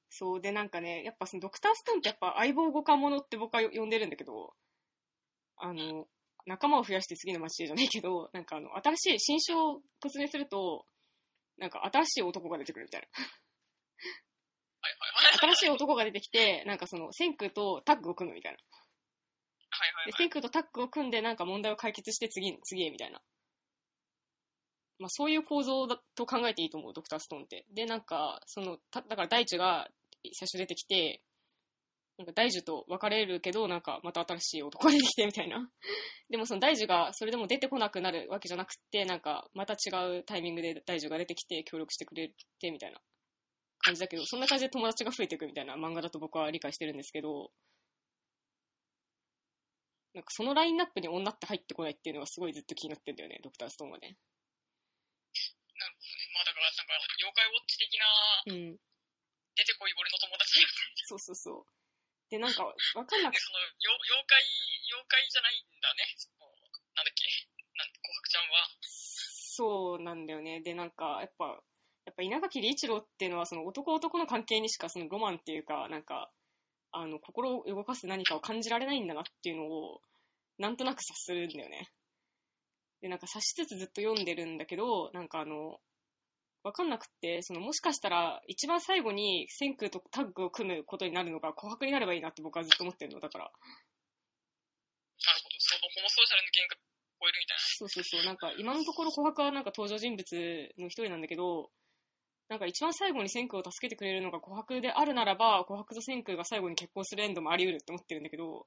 [0.10, 4.54] そうでなんかね、やっぱそのドクターストーンってやっぱ相棒五感者って僕は呼んでるんだけど、
[5.58, 6.08] あの、
[6.46, 10.86] 仲間を増やして次の街へじゃないけど、なんかあの、新しい新種を突入すると、
[11.58, 13.08] なんか新しい男が出てくるみたいな。
[14.82, 15.40] はいはいはい。
[15.54, 18.58] 新しい男が出てきて、なんかその、千空とタッグを組むみたいな。
[18.58, 20.14] で、はいはいはい。
[20.14, 23.22] 千空とタッグを組んでなんか問題を解決して次、次へみたいな。
[25.00, 27.66] まあそういう構造だと考えていいと思う、ドクターストーンって。
[27.74, 29.90] で、なんか、その、ただから大地が
[30.34, 31.22] 最初出てきて、
[32.18, 35.70] なんか大樹と別れるけど、なんかまた新しい男が出てきてみたいな。
[36.30, 43.00] でもその大樹がそれでも出てこなくなるわけじゃなくて、なんかまた違うタイミングで大樹が出てきて協力してくれてみたいな
[43.80, 47.52] 感じだけど、そんな感じで友達が増えていくみたいな漫画だと僕は理解してるんですけど、
[50.14, 54.18] なんかそのラインナップに女って入ってこないっていうのがすごいずっと気になってんだよね、ドクターストーンはね。
[56.34, 58.06] まあだから、なんか、妖怪ウォッチ的な、
[58.46, 58.78] うん。
[59.56, 60.64] 出てこい俺の友達
[61.04, 61.66] そうそうそう。
[62.30, 62.74] で、なんか、わ
[63.06, 64.40] かんなくで、その、よ妖怪、
[64.88, 66.06] 妖怪じゃないんだね。
[66.16, 66.46] その、
[66.96, 67.26] なんだっけ。
[67.76, 68.70] なん琥珀ちゃんは。
[68.82, 70.62] そうなんだよね。
[70.62, 71.60] で、なんか、やっぱ、
[72.06, 76.32] やっぱ稲垣理一郎っていうのは、その男男の関係にしか、そのロマンっていうか、なんか、
[76.92, 80.02] あの、心を動かす何かを感じられないんだなっていうのを、
[80.58, 81.90] なんとなく察するんだよね。
[83.02, 85.80] で、なんか察しつつずっと読んでるんだけど、なんかあの、
[86.64, 93.20] わかんなくって、そのもしかしたら一番最後に千空とタッグを組むことになるのが琥珀になればいいなって僕はずっと思ってるの。
[93.20, 93.52] だから、な
[95.34, 95.56] るほど。
[95.60, 96.82] その、ホモソーシャルの限界を
[97.20, 97.64] 超えるみたいな。
[97.64, 101.72] そうそうそう、なんか今のところ琥珀はなんか登場人物の一人なんだけど、
[102.50, 108.66] なんか一番最後に千空を助けてくれるのが琥珀であるならば、琥珀と千空が最後に結婚するエンドもあり得るって思ってるんだけど、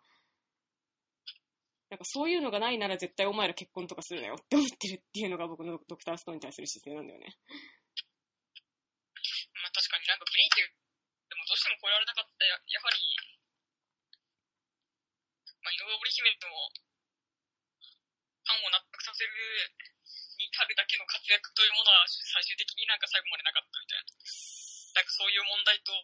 [1.91, 7.37] なんかそういうのがないなら絶対お前ら結婚とかするなよって思ってるっていうのが僕のドクターストーンに対する姿勢なんだよね。
[9.61, 11.37] まあ確かになんかブリーチで
[11.73, 13.01] も超えられなかったや、やはり、
[15.65, 16.53] まあ井上織姫の
[18.43, 19.33] ファンを納得させる
[20.37, 24.13] に足るだけの活躍というものは最終的になんか最後までなかったみたいな。
[24.93, 25.95] なんかそういう問題と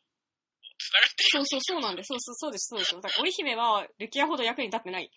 [0.79, 1.29] つながってる。
[1.29, 3.01] そうそうそうなんで、そうそうそうです、そうですよ。
[3.03, 5.11] だから織姫はルキアほど役に立ってない。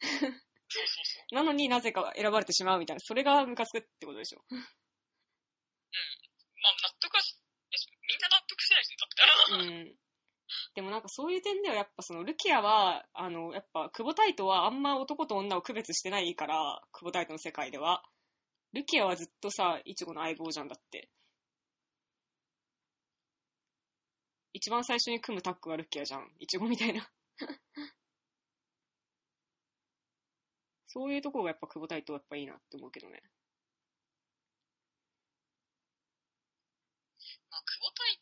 [0.00, 1.34] そうそうそう。
[1.34, 3.00] なのになぜか選ばれてしまうみたいな。
[3.00, 4.44] それがムカつくってことでしょ。
[4.52, 4.58] ま
[6.68, 6.97] あ納
[9.50, 9.96] うん。
[10.74, 18.02] でもなんかそういう点ではやっぱそのルキアは、あの、やっぱ久保タイトはあんま男と女を区別してないから、久保タイトの世界では。
[18.72, 21.10] ルキアはずっとさ、イチゴの相棒じゃんだって。
[24.52, 26.30] 一番最初に組むタッグはルキアじゃん。
[26.38, 27.10] イチゴみたいな
[30.88, 33.22] そういうとこがやっぱ久保タイトはやっぱいいなって思うけどね。
[37.50, 38.17] まあ、久保タイ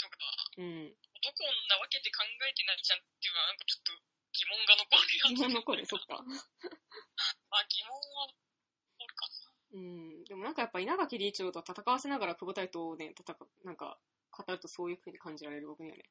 [0.56, 0.88] うん。
[1.20, 3.92] 男女分けて考えてないじゃんっていうのは、なんかちょっと
[4.32, 5.34] 疑問が残るやつ。
[5.34, 6.20] 疑問残る、そっか。
[6.20, 9.46] まあ、疑問は残るかな。
[9.72, 10.24] うん。
[10.24, 13.98] でもなんかやっぱ稲垣理事長と戦わせながら久保太とね、戦う、なんか、
[14.32, 16.04] 語るとそういう風に感じられる僕にはね。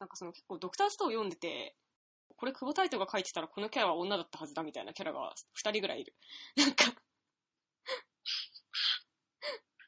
[0.00, 1.76] なんかその結構ドクターストーン読んでて、
[2.36, 6.14] これ久保太斗が書いてたらこのキャラは女だったはずだみたいなキャラが2人ぐらいいる。
[6.56, 6.84] なんか、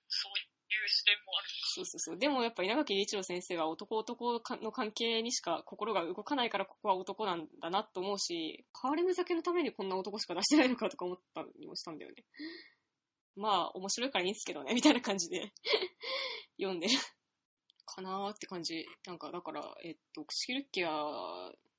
[0.08, 1.48] そういう視点もある。
[1.74, 2.18] そうそうそう。
[2.18, 12.24] でもやっぱ稲垣理一郎先生は男男の関係にしか心が動かないからここは男なんだなと思うし、ハーレム酒のためにこんな男しか出してないのかとか思ったりもしたんだよね。
[13.34, 15.52] まあ、面白いからいいんですけどね、みたいな感じで
[16.60, 16.98] 読んでる。
[17.86, 18.86] かなーって感じ。
[19.06, 20.90] なんか、だから、えっと、口切るっきア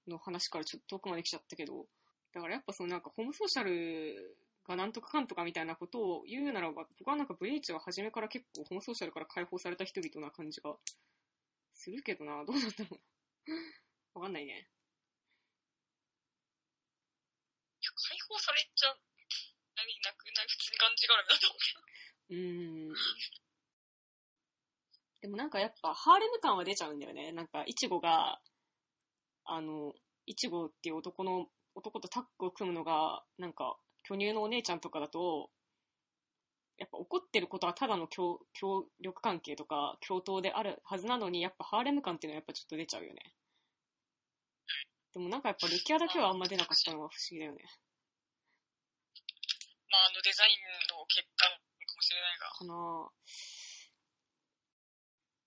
[0.07, 1.85] の話からちょっと遠くまで来ちゃったけど、
[2.33, 4.37] だからやっぱそのなんかホームソーシャル
[4.67, 10.75] がなんとかかんとかみたいなことを言うならば、僕はなんかブリーチは初めから結構ホームソーシャルから解放された人々な感じが
[11.73, 12.97] するけどな、 どうなんだろ
[13.45, 13.55] うな。
[14.15, 14.53] わかんないね。
[17.81, 18.99] いや解放されちゃう。
[19.75, 22.33] 何、なくない普通に感じがあるんだと思う。
[22.33, 22.95] うーん。
[25.21, 27.31] でもなんかやっぱハーレム感は出ちゃうんだよね。
[27.31, 28.41] なんか、イチゴが、
[29.45, 29.93] あの、
[30.25, 35.49] イチゴっていう男の、男とタッグを組むのが、なんか、巨乳のお姉ちゃんとかだと、
[36.77, 43.33] やっぱ怒ってることはただの協協力関係とか共闘であるはずなのに、やっぱハーレム感っていうのはやっぱちょっと出ちゃうよね。
[45.13, 47.61] でもなんかやっぱルキアだけはあんま出なかったのが不思議だよね。
[49.93, 50.57] まあ、あのデザイン
[50.89, 51.61] の結果かも
[52.01, 52.73] しれないが、かな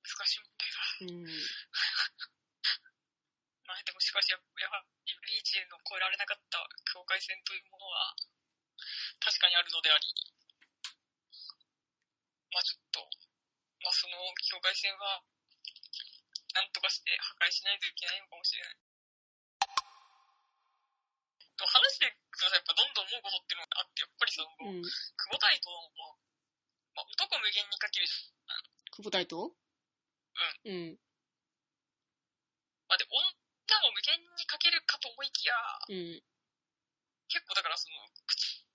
[0.06, 0.78] 難しい問題だ。
[1.02, 1.04] ぁ。
[1.10, 1.26] うん。
[3.66, 6.62] まあ、でもしかしや、やはりブリーチの超えられなかった
[6.94, 8.14] 境界線というものは、
[9.20, 10.04] 確かにあるのであり、
[12.52, 13.00] まあちょっと、
[13.82, 15.22] まあその境界線は、
[16.56, 18.76] なんとかして破壊しないといけないのかもしれない。
[21.56, 24.84] でも話していくとさ、やっぱどんどん思うことっていうのがあって、やっぱりさ、もううん。
[24.84, 25.88] 久保タイトの、
[26.96, 28.64] まあ男無限にかけるじゃん。
[28.92, 29.52] 久保太斗
[30.64, 30.96] うん。
[32.88, 33.20] まあで、女
[33.84, 35.56] も無限にかけるかと思いきや、
[35.88, 36.22] うん。
[37.28, 37.96] 結構だからその、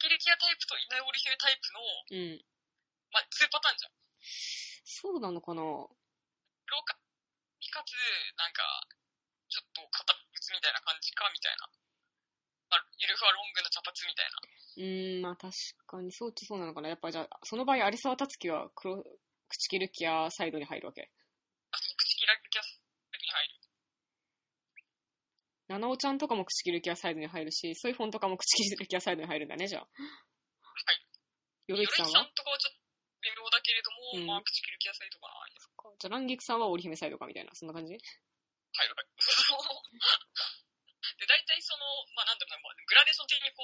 [0.02, 2.42] 口切りキアタイプと稲織姫タイプの、うん。
[3.14, 3.94] まあ、2パターンじゃん。
[4.82, 5.62] そうなのかな？
[5.62, 5.86] 廊
[6.82, 6.98] 下
[7.62, 7.94] にかつ、
[8.34, 8.66] なんか、
[9.46, 11.70] ちょっと片靴みたいな感じか、みたいな。
[12.74, 14.42] まあ、ゆるふわロングの茶髪みたいな。
[14.42, 15.54] うーん、まあ確
[15.86, 16.90] かにそうっちゃそうなのかな。
[16.90, 19.06] やっぱじゃあ、その場合、有沢達樹は黒、
[19.54, 21.14] 口切るキアサイドに入るわけ。
[21.70, 22.82] あ、その口切らキャス
[23.22, 23.54] に入る。
[25.72, 29.82] 七尾ちゃんとかも口切るキアサイドに入るし、ソイフォンとかも口切るキアサイドに入るんだね、じゃあ。
[29.82, 29.90] はい。
[31.68, 32.12] よろゆきさんは？
[32.12, 32.80] さんとかはちょっと
[33.24, 35.36] 微妙だけれども、うんまあ、口切るキャサイドかな。
[35.98, 37.94] じゃあ、ランギクさんは織姫サイドかみたいな、そんな感じ？
[37.94, 38.04] 入る
[38.96, 39.08] はい。
[41.22, 41.86] で、大体その、
[42.18, 43.64] まあ、なんだろうな、まあ、グラデーション的にこう、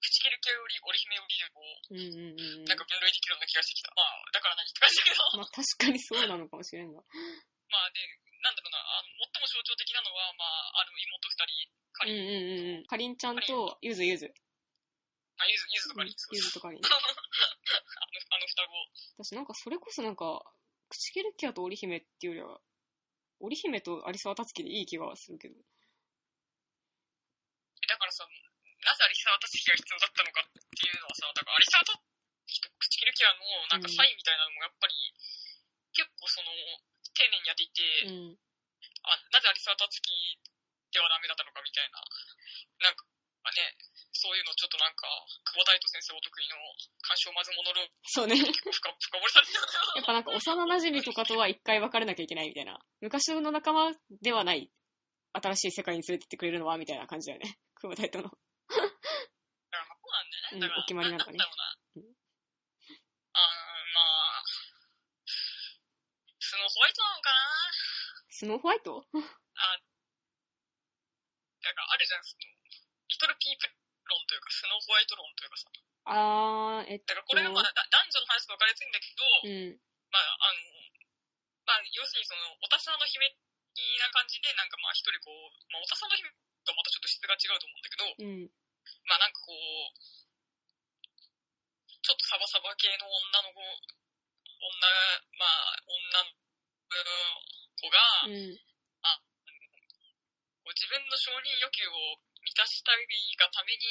[0.00, 1.60] 口切るキャより織姫よりでこ
[1.90, 2.64] う、うんうんうんうん。
[2.64, 3.92] なんか分類できるような気がしてきた。
[3.96, 5.16] まあ、だから何って感じだけど。
[5.38, 7.00] まあ確かにそうなのかもしれんが。
[7.00, 7.04] ま
[7.84, 8.00] あで、
[8.44, 11.64] なんだろうな、あの、最も象徴的なのは、まあ、あの、妹二人、
[11.96, 12.36] カリン、うんうんう
[12.76, 12.92] んうん。
[12.92, 14.28] かりんちゃんと、ゆずゆず。
[15.40, 16.84] あ、ゆず、ゆずとカリン、そうゆずとかりん。
[16.84, 17.08] あの、あの
[18.44, 18.76] 双子。
[19.24, 20.44] 私なんかそれこそなんか、
[20.92, 22.60] 口切るキアと織姫っていうよりは、
[23.40, 25.54] 織姫と有沢達樹でいい気がするけど。
[25.56, 25.58] え
[27.88, 31.96] だからさ、なぜ有沢達樹が必要だったのかっていうのはさ、だから有沢と
[32.76, 33.40] 口切るキャの
[33.72, 34.92] なんかサインみたいなのもやっぱり、
[35.94, 36.50] 結構その、
[37.14, 38.38] 丁寧にやっていて、うん。
[39.06, 40.10] あ、なぜ有沢達樹
[40.90, 42.02] ではダメだったのかみたいな、
[42.82, 43.06] なんか、
[43.44, 43.76] まあね、
[44.16, 45.04] そういうのちょっとなんか、
[45.44, 46.56] 久保大斗先生お得意の
[47.04, 48.40] 干渉まずモノローグそうね。
[48.40, 52.80] 結構深深掘りされてるんだよやっぱなんか幼馴染とかとは一回別れなきゃいけないみたいな。
[53.04, 53.92] 昔の仲間
[54.22, 54.72] ではない、
[55.36, 57.58] 新しい世界に連れてってくれるのはみたいな感じだよね。
[57.76, 58.32] 久保太斗の。
[58.72, 58.88] だか
[59.76, 60.60] らまあそうなんだよね。
[60.60, 62.00] だから、うんお決まりなんだねなんだろうな。
[62.00, 62.14] うん
[63.34, 63.42] あー
[63.92, 64.00] ま
[64.40, 64.44] あ、
[66.38, 67.44] スノーホワイトなのかな？
[68.32, 69.04] スノーホワイト？
[69.04, 69.20] あ、だ
[71.76, 72.48] からあるじゃん、その、
[73.04, 75.68] リトルピープ論というか、スノーホワイト論というかさ。
[76.08, 79.76] あー、えっだからこれがまあ、だ男女の話と分かれやすいんだけど、と、うん。
[80.08, 80.64] まあ、あの、
[81.68, 86.32] まあ、要するにその、おたさの姫的な感じで、なんかまあ一人こう、まあ、おたさの姫
[86.64, 88.48] とはまたちょっと質が違うと思うんだけど、うん。
[89.08, 89.92] まあなんかこう、
[92.04, 94.76] ちょっとサバサバ系の女の子、女、
[95.40, 96.43] まあ、女の
[97.80, 98.56] 子が、うん。
[100.64, 103.04] こう自分の承認欲求を満たしたい
[103.36, 103.84] がために、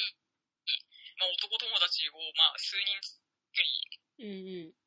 [1.21, 3.19] まあ男友達をまあ数人作
[3.61, 3.69] り、
[4.19, 4.83] うんうん。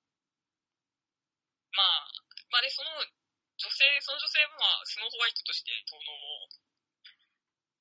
[4.37, 6.03] 性はまあ、スノーホワイトとして、その、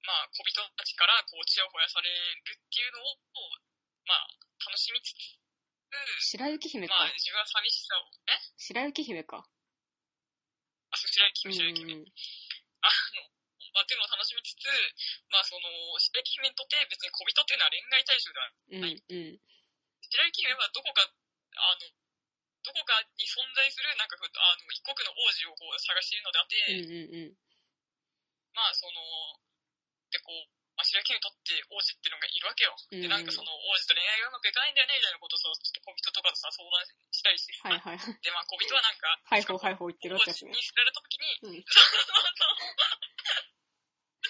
[0.05, 3.17] まあ、小人たちから、こう、ちやほやされるっていうのを、
[4.05, 4.29] まあ、
[4.61, 5.35] 楽しみつつ、
[6.37, 7.13] 白雪姫かまあ、。
[7.13, 8.37] 自分は寂しさを、え？
[8.57, 9.47] 白雪姫か。
[10.95, 12.07] あ、そう、白雪うん姫、白雪姫。
[12.79, 12.87] あ
[13.19, 13.27] の、
[13.75, 14.63] まあ、っていうのを楽しみつつ、
[15.27, 15.67] まあ、その、
[15.99, 18.95] 白雪姫にとって別に小人っていうのは恋愛対象ではない。
[18.95, 19.39] うん、うん。
[20.07, 21.91] 白雪姫はどこか、あの、
[22.63, 27.37] どこかに存在する、なんかあの、一国の王子をこう探しているのであって、うん、うん、うん。
[28.55, 29.03] まあ、その、
[30.09, 32.75] で、こう、まあ、白雪姫にとって王子っていうのがいるわけよ。
[32.75, 37.97] うんで、なんかその、王子と恋愛がうまくいかないんだよね、みたいなことをさ、ちょっと小人とかとさ、相談したりして、はいはい。
[37.99, 40.63] で、まあ、小人はなんか、はいほうはいほう言ってる王わけですね子に。
[40.63, 41.65] 捨てられた時に、うん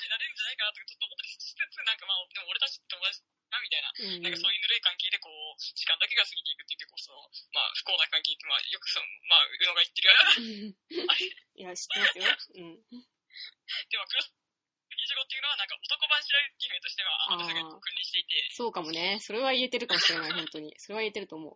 [0.06, 3.90] になれるんじゃないかなとかちょっと思ったりしつつ、なんかまあ、でも俺たちって友達だ、みたいな。
[3.96, 10.14] うんなんかそういうぬるい関係でこう、時間だけが過ぎていくっていう結構その、まあ不幸な関係って、まあよくその、まあ、宇野が言ってるよ。
[11.10, 12.28] あれいや、知ってますよ。
[12.60, 12.86] うん。
[13.90, 14.30] でも、クロス
[14.96, 19.20] 25っていうのはなんか男版白雪姫としては、私が君臨していて、そうかもね。
[19.20, 20.74] それは言えてるかもしれない、本当に。
[20.80, 21.56] それは言えてると思う。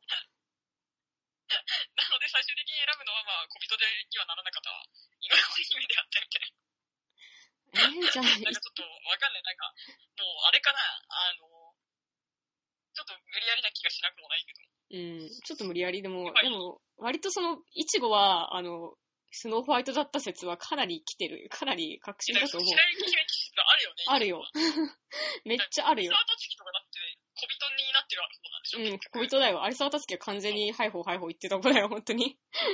[1.49, 4.69] なので最終的に選ぶのはまあ、小人でにはならなかった、
[5.17, 6.69] 今の姫であったみたいな。
[7.69, 9.43] えー、じゃあ、なんかちょっとわかんない。
[9.43, 9.73] なんか、
[10.17, 10.79] もうあれかな、
[11.09, 11.73] あの、
[12.93, 14.69] ちょっと無理やりな気がしなくもないけど。
[14.89, 18.97] うん、ちょっと無理やりでも、はいでも、割とその、いちごは、あの、
[19.31, 21.47] スノーホワイトだった説はかなり来てる。
[21.49, 22.69] かなり確信だと思う。
[22.73, 22.76] あ
[23.77, 24.03] るよね。
[24.07, 24.43] あるよ。
[25.45, 26.18] めっちゃあるよ有。
[26.18, 26.99] 沢達樹とかだって、
[27.35, 28.80] 小人になってる方なんでしょ？
[28.80, 29.61] うん、小人だよ。
[29.65, 32.39] 有沢達樹は完全にハイホーハイホー言ってた子だよ、本当に。
[32.49, 32.65] そ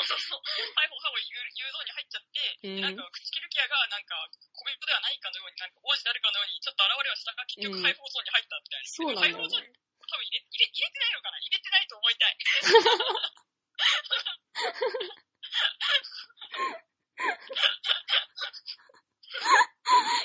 [0.00, 0.42] うそうそう。
[0.76, 8.86] はい、ほうほう言う、言うゾーンに入っちゃって、うんなんか、口切るケアが、なんか、小人ではないかのように、なんか、王子であるかのように、ちょっと現れはしたが、結局、うん解放ゾーンに入ったみたいな。
[8.86, 9.78] そうなんだよ解放ゾーンにね。
[10.06, 11.38] 多分入れ、入れ、入れてないのかな？
[11.40, 12.36] 入れてないと思いたい。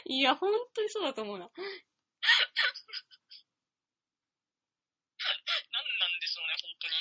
[0.05, 1.45] いや、本当にそうだと思うな。
[1.45, 1.49] なん
[5.99, 6.93] なんでしょうね、本当に。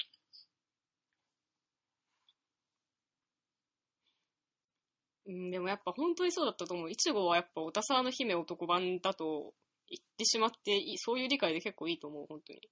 [5.26, 6.90] うん、でもやっぱ本当にそうだったと思う。
[6.90, 9.54] いちごはやっぱ、おたさの姫男版だと
[9.88, 12.60] 言ってしまっていい、そういう理解で結構いいと思う、本当に。
[12.60, 12.66] で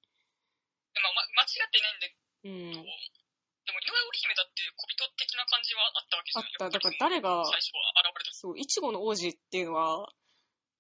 [1.01, 2.15] も、ま、間違ってないんで、
[2.45, 2.73] うん。
[2.73, 6.45] でも、井上織姫だって、小人的な感じはあったわけじゃん。
[6.45, 6.79] あった。
[6.79, 8.33] だから誰が最初は現れた。
[8.33, 10.09] そう、いちごの王子っていうのは、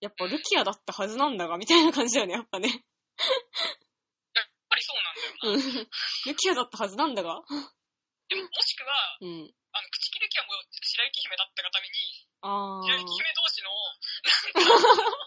[0.00, 2.68] やっぱルキアだったはずなんだが、みたいな感じだよね、やっぱね。
[2.70, 2.78] やっ
[4.70, 5.82] ぱりそうなんだよな。
[5.82, 5.90] うん。
[6.30, 7.42] ルキアだったはずなんだが。
[8.30, 9.50] でも、もしくは、うん。
[9.74, 13.34] あの、口切るケアも白雪姫だったがために、あ白雪姫ー。
[13.34, 13.74] 同士の、
[14.22, 15.18] なんか、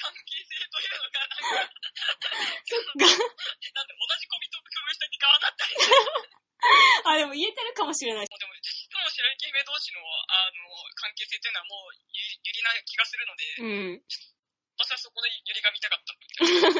[0.00, 1.68] 関係性というのが、なんか、
[2.64, 3.04] そっか。
[3.04, 5.76] なんで同じ小人を工夫した結果ああなったり
[7.04, 8.26] あ、でも言えてるかもしれない。
[9.06, 10.66] も実質の白雪姫同士のあの
[10.98, 14.02] 関係性というのはもうゆゆりな気がするので、うん。
[14.76, 16.12] 私はそこでゆりが見たかった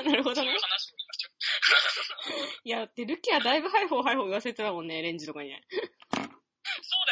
[0.04, 0.60] なるほどねそういう。
[0.60, 2.60] 話を言いましょう。
[2.60, 5.64] いや、で、ルキアだいぶハイホーハイホー言わせてたもんね、レンジとかにね。
[5.72, 6.28] そうだ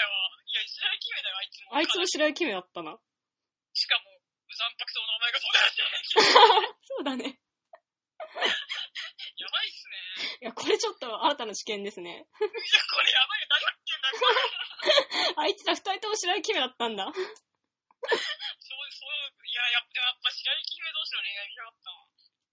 [0.03, 0.13] よ。
[0.45, 1.73] いや、白雪姫だよ、あいつも。
[1.73, 3.01] あいつも白雪姫だったな。
[3.73, 4.21] しかも、
[4.53, 6.29] 残白との名前がそうだよ、白雪姫。
[6.85, 7.41] そうだね。
[9.35, 9.99] やばいっすね。
[10.43, 12.11] いや、これちょっと新たな知見ですね。
[12.11, 15.43] いや、これやばいよ、大発見だよ、これ。
[15.43, 17.05] あいつら二人とも白雪姫だったんだ。
[17.05, 17.27] そう、そう、
[19.47, 22.07] いや、やっぱやっぱ白雪姫同士の恋愛見たかったわ。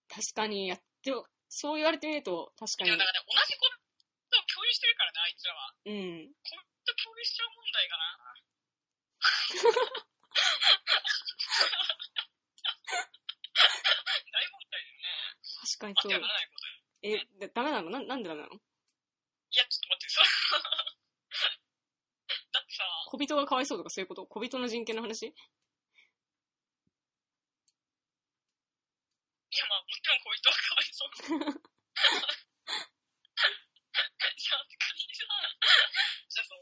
[0.10, 1.14] 確かに、やって、
[1.50, 3.00] そう言われてみると、確かにでも。
[3.00, 5.76] だからね、同じことを共有してるからね、あいつらは。
[5.86, 6.34] うん。
[6.34, 8.18] こうと共有しちゃう問題かな。
[14.32, 15.38] 大問題だよね。
[15.62, 16.22] 確かにそう
[17.04, 17.90] え、だダメなの？
[17.90, 18.54] ななんでダメなの？
[18.56, 18.60] い
[19.58, 20.22] や、ちょっと待って、さ。
[22.54, 24.26] だってさ、小人がかわいそうとかそういうこと？
[24.28, 25.34] 小人の人権の話い
[29.58, 31.10] や、まあ、もちろんこういう人はかわいそう。
[31.12, 31.74] い
[34.48, 35.28] や、仮にさ、
[36.32, 36.62] じゃあその、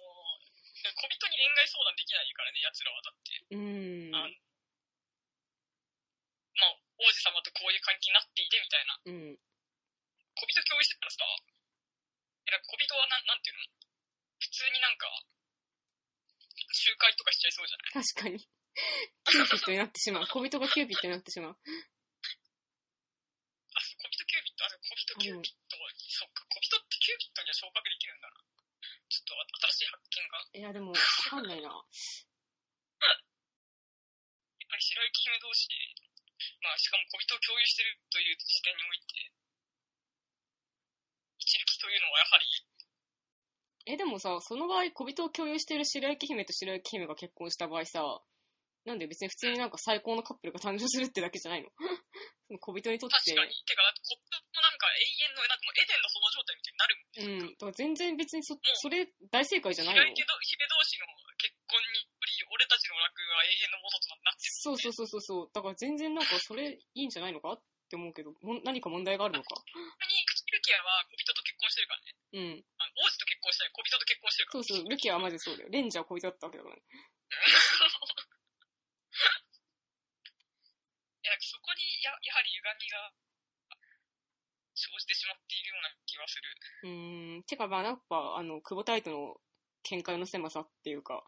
[0.97, 3.01] 小人に恋愛相談できないからね、奴らは。
[3.03, 3.45] だって。
[3.53, 4.15] うーん。
[4.15, 4.33] あの
[6.59, 8.97] まあ、王子様とこういう関係になっていて、みたいな。
[9.05, 9.37] うん。
[10.33, 11.23] 小人共有してたらさ、
[12.47, 13.69] え、なんか小人はなん、なんていうの
[14.39, 15.05] 普通になんか、
[16.71, 18.39] 集会とかしちゃいそうじゃない確かに。
[18.39, 20.27] キューピットになってしまう。
[20.27, 21.51] 小人がキューピットになってしまう。
[21.51, 21.61] あ、そ
[23.95, 28.35] う小人キューピット、あ、小人キューピットは、そっか、小人ってキューピットには昇格できるんだな。
[29.09, 29.33] ちょっと
[29.71, 30.39] 新しい発見が。
[30.53, 31.85] やいや、でも、わかんないな。
[34.69, 35.73] っぱり白雪姫同士で、
[36.61, 39.33] まあ、しかも小人を共有してるという時点において、
[41.41, 42.45] 一力というのはやはり、
[43.89, 48.03] え、でもさ、その場合、小人を共有している白雪姫と白雪姫が結婚した場合さ、
[48.83, 51.69] なんで別に普通になんか最高のカップルが誕生するってだけじゃないの？
[52.47, 53.53] その小人にとって確、かに。
[53.63, 57.19] てか、だってこっちもなんか永遠の、なんかもうエデンのその状態みたいになるもん。
[57.19, 57.55] うん。
[57.55, 60.01] だから全然別にそ、それ大正解じゃないの？
[60.01, 61.05] 白雪ど姫同士の
[61.37, 64.51] 結婚により、俺たちの楽は永遠の元となってる。
[64.57, 65.51] そうそうそうそうそう。
[65.53, 69.53] だから全然なんかそれいいんじゃないのかって思うけど、もん何か問題があるのか？
[69.53, 72.17] ちなみに、口ルキアは小人と結婚してるからね。
[72.33, 72.65] うん。
[74.51, 75.69] そうそう、ルキアはマジそうだよ。
[75.69, 76.81] レンジャー小人だったわけだからね。
[81.21, 83.13] いや、そこにや、やはり歪みが
[84.73, 86.41] 生じてしまっているような気がする。
[86.83, 87.43] うーん。
[87.43, 89.37] てかまあやっぱ、あの、久保タイトの
[89.83, 91.21] 見解の狭さっていうか、うん。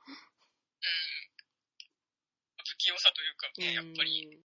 [2.57, 4.25] 不器用さというかね、やっぱり。
[4.25, 4.51] うん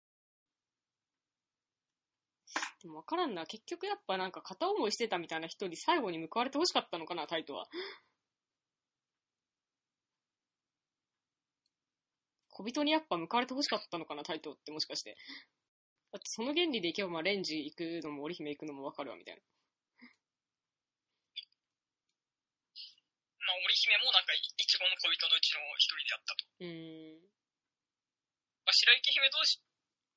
[2.80, 3.44] でも分からんな。
[3.44, 7.66] 結局やっぱなんか片思いしてたみたいな人に最後に報われてほしかったのかな、タイトは。
[12.58, 15.14] 小人にやっぱ報われてほしかったのかな、タイトってもしかして。
[16.10, 19.42] だってその原理でいけば、まあ、レンジ行くのも織姫行くのも分かるわ、みたいな。
[23.46, 26.50] まあ、織姫もなんか、いいちごの恋人のうちの一人であったと。
[26.58, 27.22] うーん。
[28.66, 29.62] まあ、白雪姫同士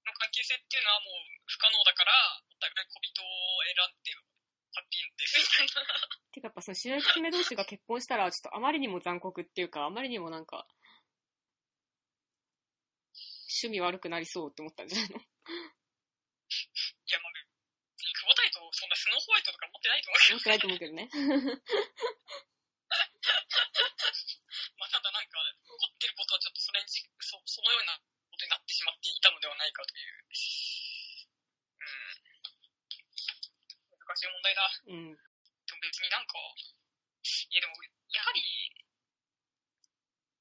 [0.01, 3.29] の関係性っていうのはもう不可能だから、お互い小人を
[3.69, 4.17] 選んで、
[4.73, 5.93] ハッピーエンドです、みたいな。
[6.33, 10.65] てかやっぱその白雪姫同士が結婚したら、ちょっとあまりにも残酷っていうか、あまりにもなんか、
[13.51, 15.17] 趣味悪くなりそうって思ったんじゃないの？
[15.19, 15.23] い
[17.11, 17.31] や、まあ、
[17.99, 21.09] 別に久保タイト、そんなスノーホワイトとか持ってないと思うけど思ってないと思うけどね。
[24.79, 28.03] まあ、ただなんか、起こってることはちょっとそれにちそ、そのようなこ
[28.37, 30.25] とになってしまっていたのではないかという。
[31.79, 31.87] うん。
[33.99, 34.69] 難しい問題だ。
[34.87, 35.15] うん。
[35.15, 35.19] でも
[35.81, 36.55] 別になんか、い
[37.55, 37.73] やでも、
[38.11, 38.41] やはり、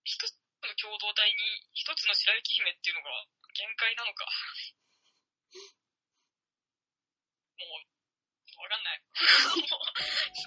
[0.04, 0.32] 一つ
[0.62, 1.36] の共同体に
[1.76, 3.12] 一つの白雪姫っていうのが
[3.52, 4.24] 限界なのか。
[7.60, 7.84] もう、
[8.64, 9.04] わかんない。
[9.12, 9.20] ス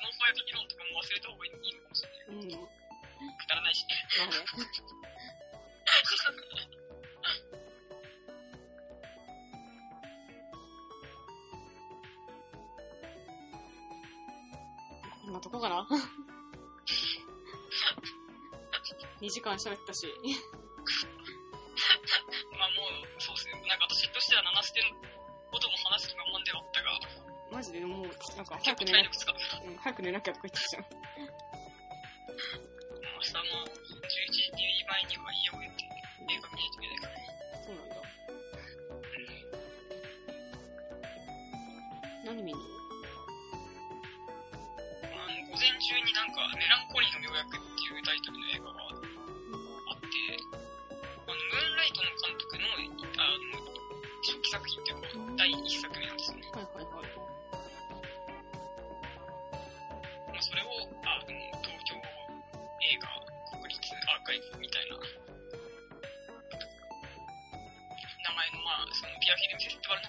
[0.01, 2.19] ノーホワイト議論とかも忘れた方がいいのかもしれない。
[2.33, 2.41] うん。
[2.49, 2.57] く
[3.45, 3.85] だらないし。
[4.17, 4.41] まあね。
[15.21, 15.87] こんなとこかな
[19.23, 20.05] ?2 時間喋ったし。
[22.59, 23.53] まあもう、そうですね。
[23.67, 24.89] なんか私としては七捨ての
[25.49, 26.99] ことも話す気がもんではあったが、
[27.49, 29.35] マジでもう、なんか早く寝な体力使う。
[29.63, 30.85] うん、早く寝なきゃとか言ってたじゃん。
[33.23, 33.63] 明日も
[34.03, 35.52] 11時前には家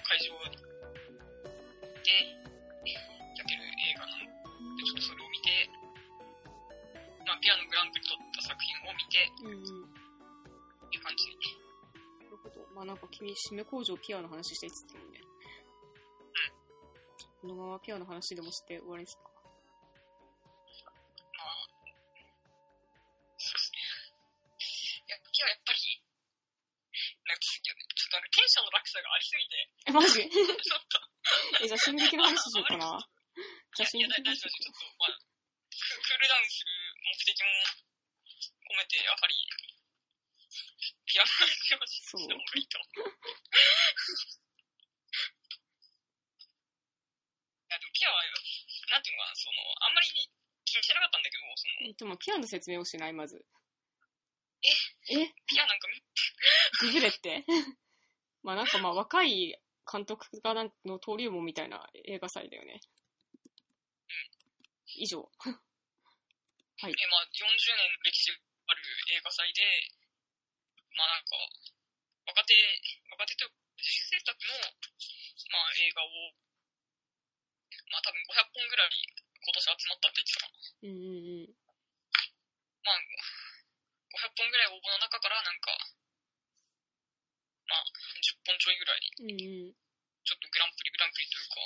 [0.05, 0.61] 会場で、
[2.85, 4.29] やってる映画なの
[4.77, 5.49] で、ちょっとそれを見て、
[7.25, 9.89] まあ、ピアノグランプリ取った作品を見て、うんうん。
[10.85, 11.25] っていう感じ。
[12.21, 12.67] なるほど。
[12.73, 15.21] まあなんか君、締め工場ピアの話していつってもんね。
[17.41, 19.29] このままピアの話でもして終わりですか？
[29.95, 30.21] マジ？
[31.63, 32.99] え、じゃあ進撃の話しようかな。
[33.75, 35.23] じゃあ進撃の話大丈夫、ちょっと、まあ、ク
[36.03, 37.47] クールダウンする目的も
[38.75, 39.35] 込めて、やはり、
[41.05, 42.77] ピアノの話をしてもいいと。
[42.77, 42.81] い
[47.69, 48.21] や、でもピアは、
[48.91, 50.07] なんていうのかな、その、あんまり
[50.65, 53.45] 気にしてなかったんだけど、その、えでもピアの説明をしない、まず。
[54.61, 54.69] え？
[55.21, 55.33] え？
[55.47, 56.01] ピアなんか見
[56.91, 57.45] ググれって？
[58.43, 59.55] まあなんかまあ若い
[59.85, 62.81] 監督がなんの登竜門みたいな映画祭だよね。
[64.97, 65.19] 以上。
[65.45, 65.51] え、
[66.81, 68.81] まあ、40年の歴史ある
[69.15, 69.61] 映画祭で、
[70.97, 71.37] まあなんか、
[72.27, 72.53] 若手、
[73.11, 74.53] 若手というか、主制作の、
[75.51, 76.33] まあ映画を、
[77.91, 78.89] まあ多分500本ぐらい
[79.45, 80.57] 今年集まったって言ってたかな。
[80.81, 81.53] うんうんうん。
[82.81, 83.01] まあ、
[84.13, 85.73] 500本ぐらい応募の中からなんか、
[87.67, 87.85] まあ、
[88.21, 89.01] 10本ちょいぐらい。
[90.25, 91.61] ちょっとグランプリ、グランプリというか、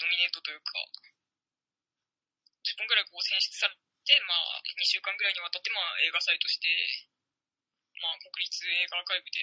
[0.00, 0.72] ノミネートというか、
[2.64, 6.68] 10本ぐらいこう選出されて、まあ、2週間ぐらいにわたって、まあ、映画祭として、
[8.00, 9.40] まあ、国立映画アーカイブで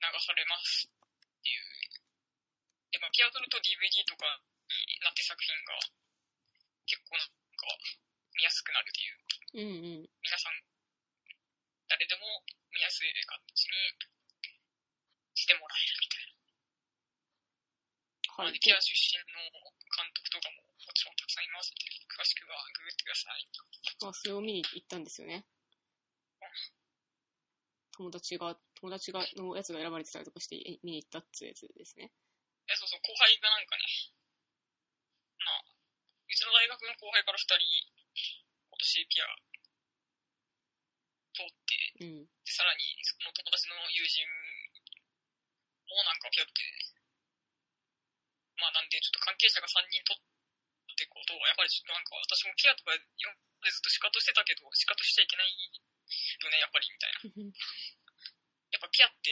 [0.00, 0.92] 流されますっ
[1.40, 1.64] ていう。
[2.90, 4.26] で、まあ、ピアトルと DVD とか
[4.68, 5.78] になって作品が
[6.84, 7.70] 結構なんか
[8.34, 9.26] 見やすくなるっていう。
[9.56, 10.10] うんうん。
[10.20, 10.60] 皆さん、
[11.88, 13.72] 誰でも見やすい感じに
[15.36, 16.36] してもらえるみたいな。
[18.40, 18.58] はいまあで。
[18.58, 23.44] ピア出身の監督とかももちろんたくさんいますので、詳しくはググってください。
[24.00, 25.44] まあ、それを見に行ったんですよね。
[27.96, 32.12] 友達が、友達が、のやつが選ばれてたりとかしてえ見に行ったってやつですね。
[32.68, 33.84] え、そうそう、後輩がなんかね、
[35.40, 37.64] まあ、うちの大学の後輩から二人、
[38.68, 39.24] 今年ピア
[41.36, 42.24] 通って、うん。
[42.24, 44.24] でさらにその友達の友人
[45.88, 46.52] もなんかピアって、
[48.58, 57.52] まあなんでちょっと関係者が3人取ってことは、やっぱりちょっとなんか私もピアとか今までずっと仕方してたけど、仕方しちゃいけないよね、やっぱりみたいな。
[58.72, 59.28] やっぱピアって、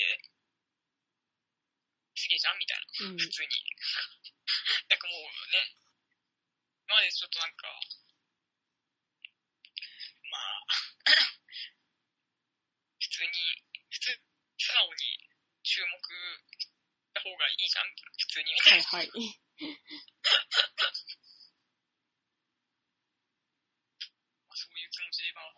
[2.14, 3.16] すげえじゃんみたいな。
[3.16, 3.18] うん。
[3.18, 3.48] 普通に。
[4.92, 5.72] なんかもうね、
[6.84, 7.80] 今までちょっとなんか、
[10.30, 10.66] まあ、
[13.00, 14.20] 普通に、普通、
[14.58, 15.23] 素直に
[15.64, 15.88] 注目
[16.60, 16.68] し
[17.14, 18.84] た方がいいじゃん普通にみたいな。
[18.84, 19.40] はいはい。
[24.46, 25.54] まあ、そういう気持ちで、まあ、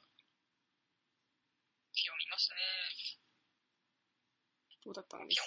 [1.95, 2.61] ピアを見ましたね。
[4.85, 5.47] どうだったんですか？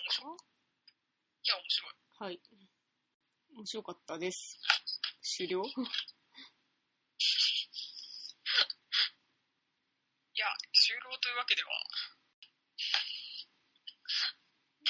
[1.41, 1.94] いや、面白い。
[2.19, 2.41] はい。
[3.56, 4.60] 面白かったです。
[5.22, 5.64] 終了？
[10.36, 11.69] いや、終了というわけでは、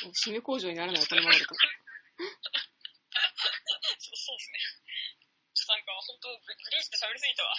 [0.07, 1.55] 締め工場にならないお金もあると。
[1.55, 1.59] そ
[4.11, 4.59] うそうですね。
[5.55, 7.53] ちょっとなんか、本当ブブリーチで喋りすぎたわ。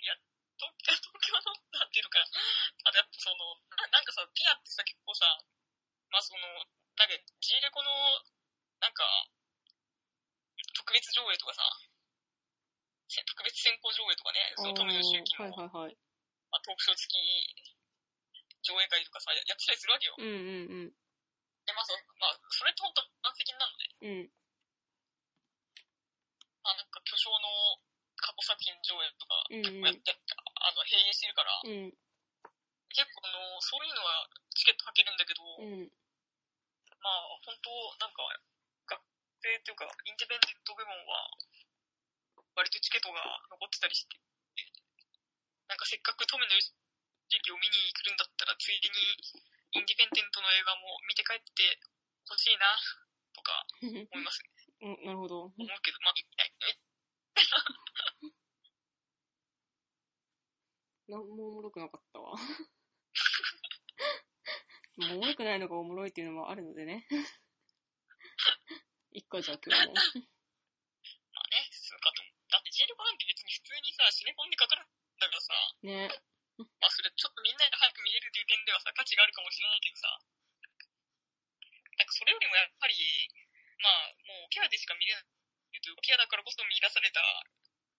[0.00, 0.16] いや、
[0.56, 2.26] 東東京の、なんていうのかな、
[2.86, 5.26] あとやっぱその、ななんかさ、ピアってさ、結構さ、
[6.10, 6.40] まあその、
[6.96, 7.90] なんか、G レコの、
[8.80, 9.04] なんか、
[10.72, 11.62] 特別上映とかさ、
[13.08, 15.96] せ特別先行上映とかね、その富野周期の、はいはいはい。
[16.50, 17.75] まあ、トークショー付き
[18.66, 20.18] 上映会とかさ、ややってたりするわけよ。
[20.18, 20.94] うんうん
[21.66, 23.90] で、まあ、そまあ、それって本当満席になるのね。
[23.98, 24.10] うん。
[24.10, 24.30] うん。
[26.62, 27.82] まあ、なんか巨匠の
[28.14, 31.90] 過去作品上映とかうん結構やって、あの、閉園してるから、うん。
[32.94, 35.90] 結構あの、そういうのはチケット履けるんだけど、うん。
[37.02, 38.22] まあ、本当なんか、
[38.86, 39.02] 学
[39.42, 41.30] 生っていうか、インディペンデント部門は、
[42.54, 43.20] 割とチケットが
[43.50, 44.18] 残ってたりして、
[45.66, 46.72] なんかせっかく富野義
[47.28, 48.94] 行を見に来るんだったら、ついでに、
[49.72, 51.78] インディペンデントの映画も見て帰って
[52.28, 52.66] ほしいな、
[53.34, 54.50] とか思いますね。
[54.82, 55.40] うんなるほど。
[55.40, 56.78] 思うけど、まあ、ええ
[61.08, 62.34] なんもおもろくなかったわ。
[64.96, 67.06] もうおもろくないのがおもろいっていうのもあるのでね。
[69.12, 69.94] いっか、じゃあ今日も。
[71.32, 72.34] まあね、そうかと思う。
[72.50, 74.88] だって、ジールコなんて別に普通にさ、シネコンでかかるん
[75.18, 76.10] だからさ、ね。
[76.56, 80.08] まあそれちょっとみんなが早く見れるという点ではさ、価値があるかもしれないけどさ、
[81.96, 82.96] なんかそれよりもやっぱり、
[83.80, 85.28] まあもうピアでしか見れない
[85.80, 87.20] というか、ピアだからこそ見出された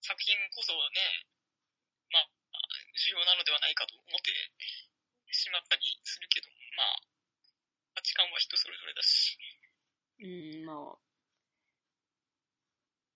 [0.02, 1.26] 作品こそね、
[2.10, 2.30] まあ、
[2.96, 4.32] 重要なのではないかと思って
[5.34, 6.48] しまったりするけど、
[6.78, 7.02] まあ、
[7.96, 9.38] 価値観は人それぞれだし、
[10.22, 10.98] うん、まあ。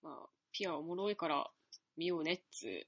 [0.02, 1.46] まあ、ピアおもろいから
[1.96, 2.86] 見ようねっつう。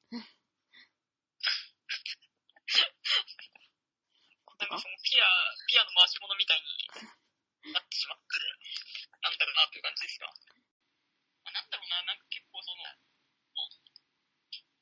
[4.45, 5.27] ことかそのピア、
[5.71, 6.91] ピアの回し物みたいに
[7.71, 8.35] なってしまって、
[9.23, 10.27] なんだろうなという感じですが。
[11.47, 12.91] まあ、なんだろうな、なんか結構その、な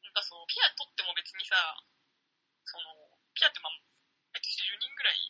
[0.09, 1.77] んかその、ピア取っても別にさ、
[2.65, 3.77] その、ピアってまあ、
[4.33, 5.21] 毎年10人ぐらい、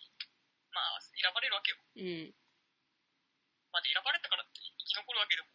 [0.70, 1.78] まあ、選ばれるわけよ。
[1.82, 2.34] うん。
[3.72, 5.48] まあ、で選ばれたからって生き残るわけでも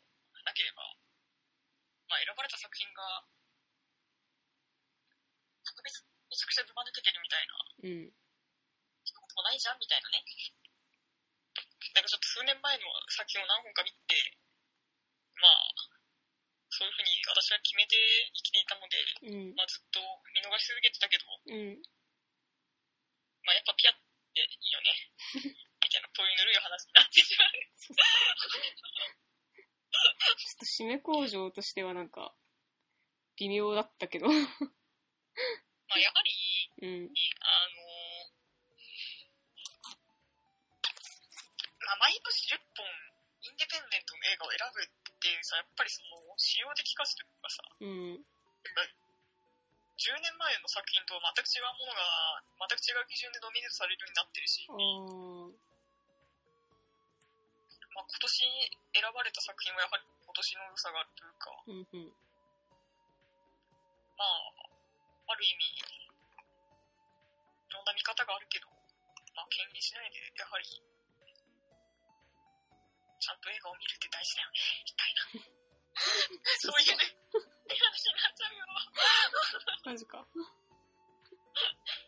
[0.44, 0.84] なければ、
[2.10, 3.24] まあ、選ばれた作品が、
[5.64, 7.54] 特別めちゃくちゃずば抜けてるみたいな、
[7.84, 8.27] うん。
[9.48, 10.20] ないじゃんみたいなね。
[11.96, 14.20] なんかちょっと数年前の作品を何本か見て、
[15.40, 15.72] まあ、
[16.68, 17.96] そういうふうに私は決めて
[18.36, 19.56] 生きていたので、うん。
[19.56, 20.04] まあずっと
[20.36, 21.80] 見逃し続けてたけど、うん。
[23.48, 23.96] まあやっぱピアっ
[24.36, 24.92] ていいよね。
[25.80, 27.56] みたいな、そういうぬるい話になってしまう。
[27.56, 27.96] ちょ
[30.52, 32.36] っと締め工場としてはなんか、
[33.38, 34.28] 微妙だったけど。
[35.88, 36.36] まあやはり、
[36.82, 37.10] うん。
[37.40, 37.77] あの
[41.96, 42.84] 毎年10本
[43.48, 44.88] インディペンデントの映画を選ぶっ
[45.24, 48.20] ていにさ、やっぱりその、使用的価値というかさ、うん。
[49.98, 54.76] 10年前の作品と全く違うものが、全く違う基準でノミネートされるようになってるし、ま
[58.06, 58.30] あ、今年
[58.94, 62.14] 選ばれた作品はやはり今年の良さがあるというか、うんうん。
[64.18, 65.82] まあ、ある意味、い
[67.74, 68.70] ろんな見方があるけど、
[69.34, 70.66] まあ、敬遠しないで、やはり、
[73.20, 75.26] ちゃんと映画を見るって大事だよね、みたいな。
[76.62, 77.18] そういうね、
[77.74, 78.68] 話になっちゃうよ。
[79.86, 80.28] マジか。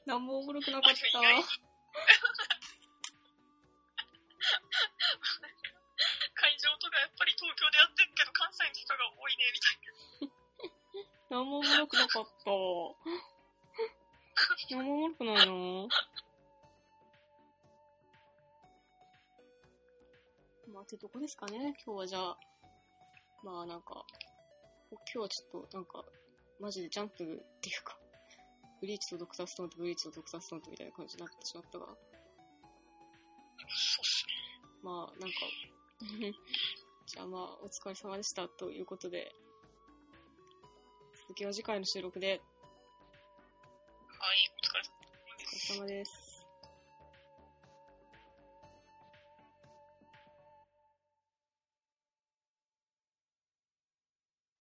[0.05, 0.99] なんもおもろくなかった。
[6.35, 9.79] 会場とかやっぱり東京でやってるけど関西の人が多いね、みたい
[11.29, 11.37] な。
[11.37, 12.31] なんもおもろくなかった。
[14.75, 15.53] なんもおもろくないな
[20.79, 22.37] まあ、ってとこですかね、今日はじゃあ。
[23.43, 24.05] まあなんか、
[24.89, 26.05] 今日はちょっとなんか、
[26.61, 27.97] マジでジャンプっていうか、
[28.79, 31.97] ブリーチとドクターストーンとブリーチとドクターストーンとみたいな感じになってしまったが、そうっ
[34.05, 34.31] すね。
[34.81, 35.35] まあなんか、
[37.07, 39.35] じゃあまあお疲れ様でしたということで、
[41.23, 42.41] 続きは次回の収録で
[44.17, 44.95] はい、お疲れ様
[45.35, 46.28] お疲れ様です。